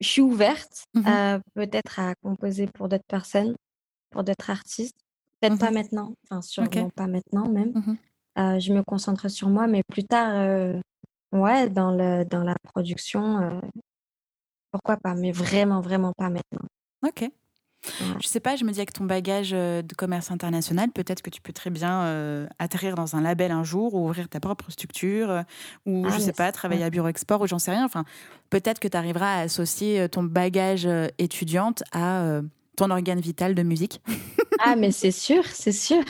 je 0.00 0.06
suis 0.06 0.22
ouverte, 0.22 0.84
Mhm. 0.94 1.04
euh, 1.08 1.38
peut-être 1.54 1.98
à 1.98 2.14
composer 2.22 2.66
pour 2.68 2.88
d'autres 2.88 3.06
personnes, 3.08 3.56
pour 4.10 4.22
d'autres 4.22 4.50
artistes. 4.50 4.96
Peut-être 5.40 5.58
pas 5.58 5.70
Mhm. 5.70 5.74
maintenant. 5.74 6.14
Enfin, 6.24 6.42
sûrement 6.42 6.90
pas 6.90 7.06
maintenant 7.06 7.48
même. 7.48 7.72
Mhm. 7.74 7.96
Euh, 8.38 8.60
je 8.60 8.72
me 8.72 8.82
concentre 8.84 9.28
sur 9.28 9.48
moi, 9.48 9.66
mais 9.66 9.82
plus 9.82 10.04
tard, 10.04 10.30
euh, 10.34 10.78
ouais, 11.32 11.68
dans 11.68 11.90
le, 11.90 12.24
dans 12.24 12.44
la 12.44 12.54
production, 12.62 13.40
euh, 13.40 13.60
pourquoi 14.70 14.96
pas, 14.98 15.14
mais 15.16 15.32
vraiment, 15.32 15.80
vraiment 15.80 16.12
pas 16.16 16.28
maintenant. 16.30 16.66
Ok. 17.04 17.28
Ouais. 18.00 18.06
Je 18.20 18.28
sais 18.28 18.40
pas, 18.40 18.56
je 18.56 18.64
me 18.64 18.72
dis 18.72 18.78
avec 18.80 18.92
ton 18.92 19.04
bagage 19.04 19.52
euh, 19.54 19.80
de 19.82 19.94
commerce 19.94 20.30
international, 20.30 20.90
peut-être 20.90 21.22
que 21.22 21.30
tu 21.30 21.40
peux 21.40 21.52
très 21.52 21.70
bien 21.70 22.02
euh, 22.02 22.46
atterrir 22.58 22.94
dans 22.94 23.16
un 23.16 23.22
label 23.22 23.50
un 23.52 23.64
jour 23.64 23.94
ou 23.94 24.06
ouvrir 24.08 24.28
ta 24.28 24.38
propre 24.40 24.70
structure 24.70 25.30
euh, 25.30 25.42
ou 25.86 26.04
Ah, 26.06 26.10
je 26.10 26.20
sais 26.20 26.32
pas, 26.32 26.52
travailler 26.52 26.84
à 26.84 26.90
Bureau 26.90 27.08
Export 27.08 27.40
ou 27.40 27.46
j'en 27.46 27.58
sais 27.58 27.70
rien. 27.70 27.84
Enfin, 27.84 28.04
peut-être 28.50 28.80
que 28.80 28.88
tu 28.88 28.96
arriveras 28.96 29.34
à 29.36 29.40
associer 29.40 30.08
ton 30.10 30.22
bagage 30.22 30.86
étudiante 31.18 31.82
à 31.92 32.22
euh, 32.24 32.42
ton 32.76 32.90
organe 32.90 33.20
vital 33.20 33.54
de 33.54 33.62
musique. 33.62 34.00
Ah, 34.62 34.76
mais 34.76 34.90
c'est 34.92 35.10
sûr, 35.12 35.44
c'est 35.46 35.72
sûr. 35.72 36.02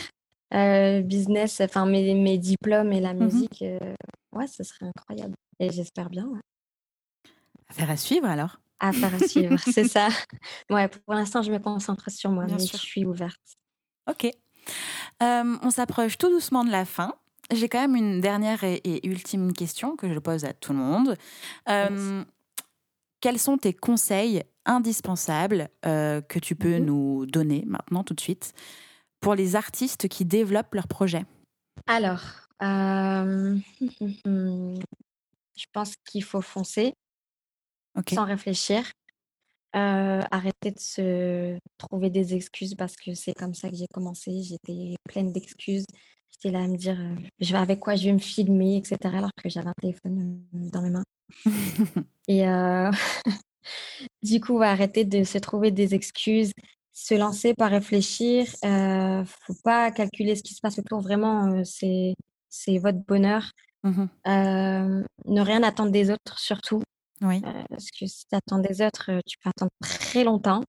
Business, 0.52 1.60
enfin 1.60 1.86
mes, 1.86 2.14
mes 2.14 2.36
diplômes 2.38 2.92
et 2.92 3.00
la 3.00 3.14
Mhm. 3.14 3.26
musique, 3.26 3.64
ouais, 4.32 4.46
ce 4.48 4.64
serait 4.64 4.86
incroyable. 4.86 5.34
Et 5.60 5.70
j'espère 5.70 6.10
bien, 6.10 6.26
ouais. 6.26 6.40
Affaire 7.68 7.90
à 7.90 7.96
suivre 7.96 8.26
alors. 8.26 8.58
À 8.80 8.92
suivre, 9.28 9.58
c'est 9.64 9.84
ça. 9.88 10.08
Ouais, 10.70 10.88
pour 10.88 11.14
l'instant, 11.14 11.42
je 11.42 11.52
me 11.52 11.58
concentre 11.58 12.10
sur 12.10 12.30
moi, 12.30 12.46
Bien 12.46 12.56
mais 12.56 12.64
sûr. 12.64 12.78
je 12.78 12.84
suis 12.84 13.04
ouverte. 13.04 13.38
Ok. 14.08 14.24
Euh, 15.22 15.56
on 15.62 15.70
s'approche 15.70 16.16
tout 16.18 16.30
doucement 16.30 16.64
de 16.64 16.70
la 16.70 16.84
fin. 16.84 17.14
J'ai 17.52 17.68
quand 17.68 17.80
même 17.80 17.96
une 17.96 18.20
dernière 18.20 18.62
et, 18.64 18.76
et 18.84 19.06
ultime 19.06 19.52
question 19.52 19.96
que 19.96 20.12
je 20.12 20.18
pose 20.18 20.44
à 20.44 20.52
tout 20.52 20.72
le 20.72 20.78
monde. 20.78 21.16
Euh, 21.68 22.24
quels 23.20 23.38
sont 23.38 23.58
tes 23.58 23.72
conseils 23.74 24.42
indispensables 24.64 25.68
euh, 25.84 26.20
que 26.22 26.38
tu 26.38 26.54
peux 26.54 26.78
Mhm. 26.78 26.84
nous 26.84 27.26
donner 27.26 27.64
maintenant 27.66 28.04
tout 28.04 28.14
de 28.14 28.20
suite 28.20 28.52
pour 29.20 29.34
les 29.34 29.56
artistes 29.56 30.08
qui 30.08 30.24
développent 30.24 30.74
leurs 30.74 30.88
projets? 30.88 31.24
Alors, 31.86 32.22
je 35.56 35.66
pense 35.72 35.94
qu'il 36.04 36.24
faut 36.24 36.40
foncer 36.42 36.94
Sans 38.12 38.24
réfléchir. 38.24 38.90
Euh, 39.76 40.22
arrêter 40.32 40.72
de 40.72 40.80
se 40.80 41.58
trouver 41.78 42.10
des 42.10 42.34
excuses 42.34 42.74
parce 42.74 42.96
que 42.96 43.14
c'est 43.14 43.34
comme 43.34 43.54
ça 43.54 43.70
que 43.70 43.76
j'ai 43.76 43.86
commencé. 43.92 44.42
J'étais 44.42 44.96
pleine 45.08 45.32
d'excuses. 45.32 45.86
J'étais 46.30 46.50
là 46.50 46.64
à 46.64 46.68
me 46.68 46.76
dire 46.76 46.98
euh, 46.98 47.14
je 47.38 47.52
vais 47.52 47.58
avec 47.58 47.80
quoi? 47.80 47.94
Je 47.94 48.06
vais 48.06 48.12
me 48.12 48.18
filmer, 48.18 48.76
etc. 48.76 48.96
Alors 49.16 49.30
que 49.36 49.48
j'avais 49.48 49.68
un 49.68 49.74
téléphone 49.80 50.42
dans 50.52 50.82
mes 50.82 50.90
mains. 50.90 51.04
Et 52.28 52.48
euh, 52.48 52.90
du 54.22 54.40
coup, 54.40 54.60
arrêter 54.62 55.04
de 55.04 55.22
se 55.24 55.38
trouver 55.38 55.70
des 55.70 55.94
excuses, 55.94 56.52
se 56.92 57.14
lancer, 57.14 57.54
pas 57.54 57.68
réfléchir. 57.68 58.46
Euh, 58.64 59.24
faut 59.24 59.56
pas 59.62 59.90
calculer 59.92 60.34
ce 60.36 60.42
qui 60.42 60.54
se 60.54 60.60
passe 60.60 60.78
autour. 60.78 61.00
Vraiment, 61.00 61.62
c'est 61.64 62.14
votre 62.78 62.98
bonheur. 63.06 63.52
Euh, 63.84 65.02
ne 65.26 65.40
rien 65.40 65.62
attendre 65.62 65.90
des 65.90 66.10
autres, 66.10 66.38
surtout. 66.38 66.82
Oui. 67.22 67.42
Euh, 67.44 67.62
parce 67.68 67.90
que 67.90 68.06
si 68.06 68.26
tu 68.26 68.34
attends 68.34 68.58
des 68.58 68.80
autres, 68.82 69.10
euh, 69.10 69.20
tu 69.26 69.36
peux 69.38 69.50
attendre 69.50 69.70
très 69.82 70.24
longtemps. 70.24 70.62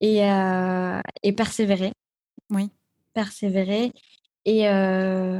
Et, 0.00 0.24
euh, 0.30 1.00
et 1.22 1.32
persévérer. 1.32 1.92
Oui. 2.50 2.70
Persévérer. 3.12 3.92
Et 4.46 4.68
euh, 4.68 5.38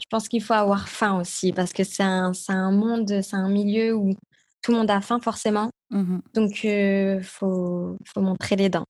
je 0.00 0.06
pense 0.10 0.28
qu'il 0.28 0.42
faut 0.42 0.54
avoir 0.54 0.88
faim 0.88 1.20
aussi, 1.20 1.52
parce 1.52 1.72
que 1.72 1.84
c'est 1.84 2.02
un, 2.02 2.32
monde, 2.70 3.20
c'est 3.22 3.36
un 3.36 3.48
milieu 3.50 3.94
où 3.94 4.14
tout 4.62 4.72
le 4.72 4.78
monde 4.78 4.90
a 4.90 5.00
faim 5.00 5.20
forcément. 5.20 5.70
Mhm. 5.90 6.22
Donc, 6.34 6.64
il 6.64 7.20
faut, 7.22 7.96
faut 8.06 8.20
montrer 8.20 8.56
les 8.56 8.68
dents. 8.68 8.86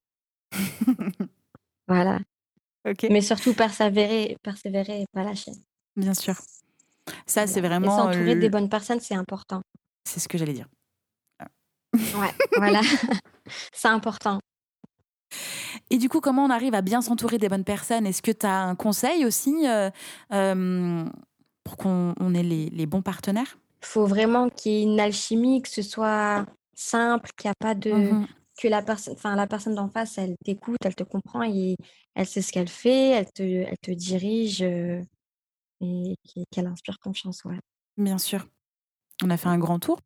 Voilà. 1.87 2.19
ok. 2.87 3.07
Mais 3.09 3.19
surtout 3.21 3.53
persévérer, 3.53 4.37
persévérer 4.43 5.01
et 5.01 5.05
pas 5.11 5.23
lâcher. 5.23 5.51
Bien 5.97 6.13
sûr. 6.13 6.35
Ça, 7.25 7.47
c'est 7.47 7.59
Voilà. 7.59 7.79
Vraiment. 7.79 7.97
s'entourer 7.97 8.35
le- 8.35 8.39
des 8.39 8.49
bonnes 8.49 8.69
personnes, 8.69 9.01
c'est 9.01 9.15
important. 9.15 9.61
C'est 10.05 10.19
ce 10.19 10.27
que 10.27 10.37
j'allais 10.37 10.53
dire. 10.53 10.67
Ouais, 11.93 12.33
voilà. 12.55 12.81
c'est 13.73 13.87
important. 13.87 14.39
Et 15.89 15.97
du 15.97 16.09
coup, 16.09 16.21
comment 16.21 16.45
on 16.45 16.49
arrive 16.49 16.73
à 16.73 16.81
bien 16.81 17.01
s'entourer 17.01 17.37
des 17.37 17.49
bonnes 17.49 17.63
personnes? 17.63 18.05
Est-ce 18.05 18.21
que 18.21 18.31
tu 18.31 18.45
as 18.45 18.61
un 18.61 18.75
conseil 18.75 19.25
aussi 19.25 19.67
euh, 19.67 19.89
euh, 20.31 21.05
pour 21.63 21.77
qu'on 21.77 22.13
on 22.19 22.33
ait 22.33 22.43
les, 22.43 22.69
les 22.69 22.85
bons 22.85 23.01
partenaires? 23.01 23.57
Il 23.81 23.87
faut 23.87 24.05
vraiment 24.05 24.49
qu'il 24.49 24.71
y 24.71 24.79
ait 24.79 24.83
une 24.83 24.99
alchimie, 24.99 25.61
que 25.61 25.69
ce 25.69 25.81
soit 25.81 26.45
simple, 26.73 27.29
qu'il 27.35 27.49
n'y 27.49 27.51
a 27.51 27.55
pas 27.59 27.75
de... 27.75 27.91
Mhm. 27.91 28.27
que 28.57 28.67
la 28.67 28.81
personne, 28.81 29.13
enfin 29.13 29.35
la 29.35 29.47
personne 29.47 29.75
d'en 29.75 29.89
face, 29.89 30.17
elle 30.17 30.35
t'écoute, 30.45 30.77
elle 30.85 30.95
te 30.95 31.03
comprend 31.03 31.43
et 31.43 31.75
elle 32.15 32.27
sait 32.27 32.41
ce 32.41 32.51
qu'elle 32.51 32.69
fait, 32.69 33.09
elle 33.09 33.31
te, 33.31 33.43
elle 33.43 33.77
te 33.81 33.91
dirige 33.91 34.61
euh, 34.61 35.01
et 35.81 36.15
qu'elle 36.51 36.67
inspire 36.67 36.99
confiance, 36.99 37.43
ouais. 37.45 37.59
Bien 37.97 38.17
sûr. 38.17 38.47
On 39.23 39.29
a 39.29 39.37
fait 39.37 39.49
un 39.49 39.57
grand 39.57 39.79
tour. 39.79 39.99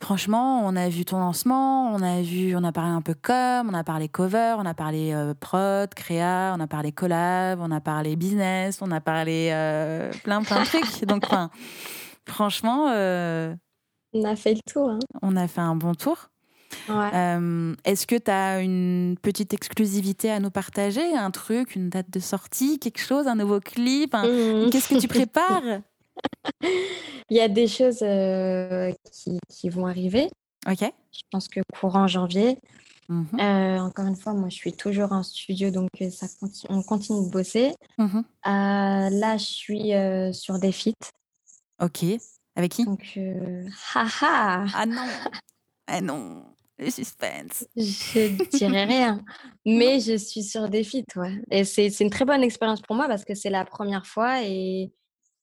Franchement, 0.00 0.60
on 0.66 0.74
a 0.76 0.88
vu 0.88 1.04
ton 1.04 1.18
lancement, 1.18 1.92
on 1.94 2.02
a 2.02 2.20
vu, 2.20 2.54
on 2.56 2.64
a 2.64 2.72
parlé 2.72 2.90
un 2.90 3.00
peu 3.00 3.14
com, 3.14 3.70
on 3.70 3.74
a 3.74 3.84
parlé 3.84 4.08
cover, 4.08 4.56
on 4.58 4.66
a 4.66 4.74
parlé 4.74 5.12
euh, 5.14 5.34
prod, 5.38 5.92
créa, 5.94 6.54
on 6.56 6.60
a 6.60 6.66
parlé 6.66 6.92
collab, 6.92 7.60
on 7.60 7.70
a 7.70 7.80
parlé 7.80 8.16
business, 8.16 8.82
on 8.82 8.90
a 8.90 9.00
parlé 9.00 9.50
euh, 9.52 10.10
plein 10.24 10.42
plein 10.42 10.60
de 10.60 10.66
trucs. 10.66 11.04
Donc, 11.06 11.24
enfin, 11.24 11.48
franchement, 12.28 12.88
euh, 12.90 13.54
On 14.12 14.24
a 14.24 14.36
fait 14.36 14.54
le 14.54 14.60
tour, 14.70 14.90
hein. 14.90 14.98
on 15.22 15.36
a 15.36 15.48
fait 15.48 15.60
un 15.60 15.76
bon 15.76 15.94
tour. 15.94 16.28
Ouais. 16.88 17.38
Est-ce 17.84 18.06
que 18.06 18.16
tu 18.16 18.30
as 18.30 18.60
une 18.60 19.16
petite 19.22 19.54
exclusivité 19.54 20.30
à 20.30 20.40
nous 20.40 20.50
partager? 20.50 21.16
Un 21.16 21.30
truc, 21.30 21.76
une 21.76 21.88
date 21.88 22.10
de 22.10 22.18
sortie, 22.18 22.78
quelque 22.80 23.00
chose, 23.00 23.26
un 23.28 23.36
nouveau 23.36 23.60
clip 23.60 24.12
un- 24.14 24.26
Mhm. 24.26 24.70
Qu'est-ce 24.70 24.88
que 24.88 24.98
tu 24.98 25.06
prépares? 25.08 25.62
Il 27.30 27.36
y 27.36 27.40
a 27.40 27.48
des 27.48 27.66
choses 27.66 28.02
euh, 28.02 28.92
qui, 29.10 29.38
qui 29.48 29.68
vont 29.70 29.86
arriver. 29.86 30.28
Ok. 30.68 30.80
Je 31.12 31.20
pense 31.30 31.48
que 31.48 31.60
courant 31.78 32.06
janvier. 32.06 32.58
Mhm, 33.08 33.26
Euh, 33.38 33.78
encore 33.80 34.06
une 34.06 34.16
fois, 34.16 34.32
moi, 34.32 34.48
je 34.48 34.54
suis 34.56 34.72
toujours 34.72 35.12
en 35.12 35.22
studio, 35.22 35.70
donc 35.70 35.90
euh, 36.00 36.10
ça 36.10 36.26
on 36.70 36.82
continue 36.82 37.26
de 37.26 37.30
bosser. 37.30 37.74
mhm. 37.98 38.18
Euh, 38.46 39.10
là, 39.10 39.36
je 39.36 39.44
suis 39.44 39.92
sur 40.34 40.58
des 40.58 40.72
feats. 40.72 40.92
Ok. 41.82 42.04
Avec 42.56 42.72
qui? 42.72 42.84
Donc, 42.84 43.18
haha, 43.94 44.64
Ah 44.74 44.86
non 44.86 45.06
Ah 45.86 46.00
non 46.00 46.44
Le 46.78 46.88
suspense 46.90 47.64
je 47.76 48.56
dirais 48.56 48.84
rien. 48.96 49.20
Mais 49.66 50.00
je 50.00 50.16
suis 50.16 50.42
sur 50.42 50.68
des 50.68 50.84
feats, 50.84 51.02
ouais. 51.16 51.42
Et 51.50 51.64
c'est 51.64 51.88
une 52.00 52.10
très 52.10 52.24
bonne 52.24 52.42
expérience 52.42 52.80
pour 52.80 52.96
moi 52.96 53.06
parce 53.08 53.24
que 53.24 53.34
c'est 53.34 53.50
la 53.50 53.64
première 53.64 54.06
fois 54.06 54.42
et, 54.44 54.92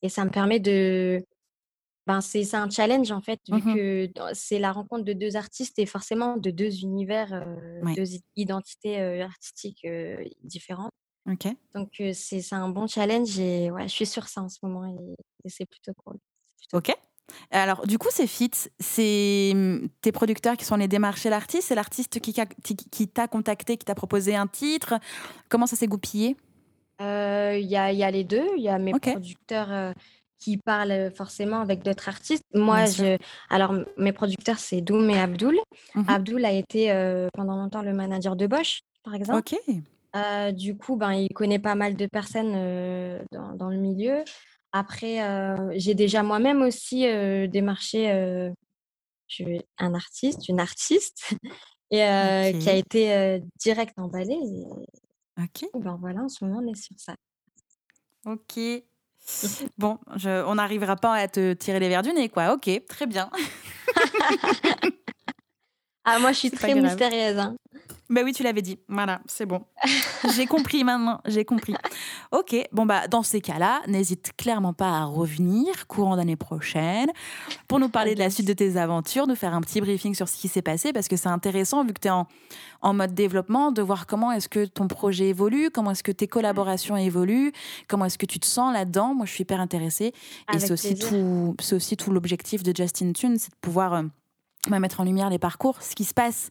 et 0.01 0.09
ça 0.09 0.25
me 0.25 0.29
permet 0.29 0.59
de. 0.59 1.23
Ben, 2.07 2.19
c'est 2.19 2.55
un 2.55 2.69
challenge 2.69 3.11
en 3.11 3.21
fait, 3.21 3.39
vu 3.47 3.61
Mhm. 3.61 3.75
que 3.75 4.09
c'est 4.33 4.57
la 4.57 4.71
rencontre 4.71 5.03
de 5.05 5.13
deux 5.13 5.35
artistes 5.35 5.77
et 5.77 5.85
forcément 5.85 6.35
de 6.37 6.49
deux 6.49 6.81
univers, 6.83 7.31
euh, 7.33 7.81
Ouais. 7.83 7.93
deux 7.95 8.17
identités 8.35 8.99
euh, 8.99 9.23
artistiques 9.23 9.85
euh, 9.85 10.17
différentes. 10.43 10.91
Ok. 11.29 11.47
Donc, 11.75 12.01
c'est 12.13 12.41
un 12.53 12.69
bon 12.69 12.87
challenge 12.87 13.39
et 13.39 13.69
ouais, 13.69 13.83
je 13.87 13.93
suis 13.93 14.07
sur 14.07 14.27
ça 14.27 14.41
en 14.41 14.49
ce 14.49 14.57
moment 14.63 14.85
et, 14.87 15.15
et 15.45 15.49
c'est 15.49 15.67
plutôt 15.67 15.93
cool. 16.03 16.17
Plutôt 16.57 16.77
Ok. 16.77 16.91
Alors, 17.51 17.85
du 17.87 17.97
coup, 17.99 18.09
ces 18.11 18.27
feats, 18.27 18.67
c'est 18.79 19.51
hum, 19.53 19.87
tes 20.01 20.11
producteurs 20.11 20.57
qui 20.57 20.65
sont 20.65 20.75
allés 20.75 20.87
démarcher 20.87 21.29
l'artiste, 21.29 21.67
c'est 21.67 21.75
l'artiste 21.75 22.19
qui, 22.19 22.33
qui, 22.33 23.07
t'a 23.07 23.27
contacté, 23.27 23.77
qui 23.77 23.85
t'a 23.85 23.95
proposé 23.95 24.35
un 24.35 24.47
titre? 24.47 24.95
Comment 25.49 25.67
ça 25.67 25.75
s'est 25.75 25.87
goupillé? 25.87 26.35
Il 27.01 27.07
euh, 27.07 27.57
y, 27.57 27.75
a, 27.77 27.91
y, 27.91 28.03
a, 28.03 28.11
les 28.11 28.23
deux. 28.23 28.47
Il 28.57 28.63
y 28.63 28.69
a 28.69 28.77
mes 28.77 28.91
producteurs 28.91 29.71
euh, 29.71 29.91
qui 30.37 30.57
parlent 30.57 31.11
forcément 31.15 31.59
avec 31.59 31.81
d'autres 31.81 32.07
artistes. 32.09 32.43
Moi, 32.53 32.85
je... 32.85 33.17
alors 33.49 33.73
mes 33.97 34.11
producteurs, 34.11 34.59
c'est 34.59 34.81
Doom 34.81 35.09
et 35.09 35.19
Abdul. 35.19 35.57
Mmh 35.95 36.03
Abdul 36.07 36.45
a 36.45 36.51
été 36.51 36.91
euh, 36.91 37.27
pendant 37.33 37.55
longtemps 37.55 37.81
le 37.81 37.93
manager 37.93 38.35
de 38.35 38.45
Bosch, 38.45 38.81
par 39.03 39.15
exemple. 39.15 39.39
Ok. 39.39 40.53
du 40.53 40.77
coup, 40.77 40.95
ben, 40.95 41.13
il 41.13 41.29
connaît 41.29 41.59
pas 41.59 41.73
mal 41.73 41.95
de 41.95 42.05
personnes 42.05 42.53
dans, 43.31 43.55
dans, 43.55 43.69
le 43.69 43.77
milieu. 43.77 44.23
Après, 44.71 45.19
j'ai 45.79 45.95
déjà 45.95 46.21
moi-même 46.21 46.61
aussi 46.61 47.01
démarché 47.47 48.11
un 49.79 49.93
artiste, 49.95 50.49
une 50.49 50.59
artiste, 50.59 51.33
et 51.91 52.53
qui 52.59 52.69
a 52.69 52.75
été 52.75 53.41
direct 53.59 53.97
emballé. 53.97 54.37
Ok. 55.43 55.65
Ben 55.73 55.97
voilà, 55.99 56.21
en 56.21 56.29
ce 56.29 56.43
moment, 56.45 56.61
on 56.63 56.71
est 56.71 56.75
sur 56.75 56.95
ça. 56.99 57.15
Ok. 58.25 58.59
Bon, 59.77 59.99
on 60.25 60.55
n'arrivera 60.55 60.95
pas 60.95 61.13
à 61.13 61.27
te 61.27 61.53
tirer 61.53 61.79
les 61.79 61.89
verres 61.89 62.01
du 62.01 62.11
nez, 62.11 62.27
quoi. 62.27 62.53
Ok, 62.53 62.69
très 62.87 63.05
bien. 63.05 63.29
ah, 66.03 66.19
moi, 66.19 66.31
je 66.31 66.39
suis 66.39 66.51
très 66.51 66.73
mystérieuse. 66.73 67.37
Hein. 67.37 67.55
Ben 68.11 68.25
oui, 68.25 68.33
tu 68.33 68.43
l'avais 68.43 68.61
dit. 68.61 68.77
Voilà, 68.89 69.21
c'est 69.25 69.45
bon. 69.45 69.61
j'ai 70.35 70.45
compris 70.45 70.83
maintenant, 70.83 71.21
j'ai 71.25 71.45
compris. 71.45 71.73
Ok, 72.31 72.53
bon 72.73 72.85
bah 72.85 73.07
dans 73.07 73.23
ces 73.23 73.39
cas-là, 73.39 73.81
n'hésite 73.87 74.33
clairement 74.35 74.73
pas 74.73 74.89
à 74.89 75.05
revenir 75.05 75.87
courant 75.87 76.17
d'année 76.17 76.35
prochaine 76.35 77.09
pour 77.69 77.79
nous 77.79 77.87
parler 77.87 78.13
de 78.13 78.19
la 78.19 78.29
suite 78.29 78.47
de 78.47 78.53
tes 78.53 78.75
aventures, 78.75 79.27
nous 79.27 79.35
faire 79.35 79.53
un 79.53 79.61
petit 79.61 79.79
briefing 79.79 80.13
sur 80.13 80.27
ce 80.27 80.35
qui 80.35 80.49
s'est 80.49 80.61
passé 80.61 80.91
parce 80.91 81.07
que 81.07 81.15
c'est 81.15 81.29
intéressant 81.29 81.85
vu 81.85 81.93
que 81.93 82.01
tu 82.01 82.09
es 82.09 82.11
en, 82.11 82.27
en, 82.81 82.93
mode 82.93 83.13
développement 83.13 83.71
de 83.71 83.81
voir 83.81 84.05
comment 84.07 84.33
est-ce 84.33 84.49
que 84.49 84.65
ton 84.65 84.89
projet 84.89 85.29
évolue, 85.29 85.69
comment 85.71 85.91
est-ce 85.91 86.03
que 86.03 86.11
tes 86.11 86.27
collaborations 86.27 86.97
évoluent, 86.97 87.53
comment 87.87 88.03
est-ce 88.03 88.17
que 88.17 88.25
tu 88.25 88.41
te 88.41 88.45
sens 88.45 88.73
là-dedans. 88.73 89.13
Moi, 89.15 89.25
je 89.25 89.31
suis 89.31 89.43
hyper 89.43 89.61
intéressée 89.61 90.11
et 90.53 90.59
c'est 90.59 90.71
aussi 90.71 90.95
tout, 90.95 91.55
aussi 91.71 91.95
tout 91.95 92.11
l'objectif 92.11 92.61
de 92.61 92.75
Justin 92.75 93.13
Tune, 93.13 93.37
c'est 93.39 93.51
de 93.51 93.57
pouvoir 93.61 93.93
euh, 93.93 94.03
mettre 94.69 94.99
en 94.99 95.03
lumière 95.03 95.29
les 95.29 95.39
parcours, 95.39 95.81
ce 95.81 95.95
qui 95.95 96.03
se 96.03 96.13
passe 96.13 96.49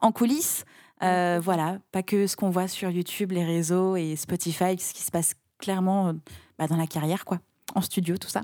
en 0.00 0.12
coulisses 0.12 0.64
euh, 1.02 1.40
voilà, 1.42 1.78
pas 1.90 2.02
que 2.02 2.26
ce 2.26 2.36
qu'on 2.36 2.50
voit 2.50 2.68
sur 2.68 2.90
YouTube, 2.90 3.32
les 3.32 3.44
réseaux 3.44 3.96
et 3.96 4.14
Spotify, 4.16 4.78
ce 4.78 4.94
qui 4.94 5.02
se 5.02 5.10
passe 5.10 5.34
clairement 5.58 6.08
euh, 6.08 6.12
bah, 6.58 6.68
dans 6.68 6.76
la 6.76 6.86
carrière, 6.86 7.24
quoi, 7.24 7.40
en 7.74 7.80
studio, 7.80 8.16
tout 8.16 8.28
ça. 8.28 8.42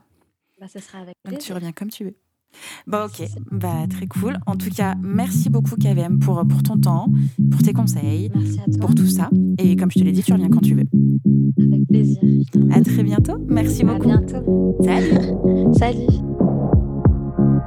Bah, 0.61 0.67
ça 0.67 0.81
sera 0.81 0.99
avec 0.99 1.15
Donc 1.25 1.39
tu 1.39 1.53
reviens 1.53 1.73
comme 1.73 1.91
tu 1.91 2.05
veux. 2.05 2.17
Bon, 2.87 3.05
ok, 3.05 3.29
bah, 3.53 3.87
très 3.89 4.07
cool. 4.07 4.39
En 4.47 4.57
tout 4.57 4.71
cas, 4.71 4.95
merci 5.03 5.51
beaucoup, 5.51 5.77
KVM, 5.77 6.19
pour, 6.19 6.45
pour 6.49 6.63
ton 6.63 6.79
temps, 6.79 7.09
pour 7.51 7.63
tes 7.63 7.73
conseils, 7.73 8.33
pour 8.81 8.95
tout 8.95 9.07
ça. 9.07 9.31
Et 9.59 9.77
comme 9.77 9.91
je 9.91 10.01
te 10.01 10.05
l'ai 10.05 10.13
dit, 10.13 10.23
tu 10.23 10.33
reviens 10.33 10.49
quand 10.49 10.63
tu 10.63 10.75
veux. 10.75 10.87
Avec 11.59 11.87
plaisir. 11.87 12.19
À 12.73 12.81
très 12.81 13.03
bientôt. 13.05 13.37
Merci 13.49 13.85
beaucoup. 13.85 14.11
À 14.11 14.17
bientôt. 14.17 14.79
Salut. 14.83 15.75
Salut. 15.79 16.38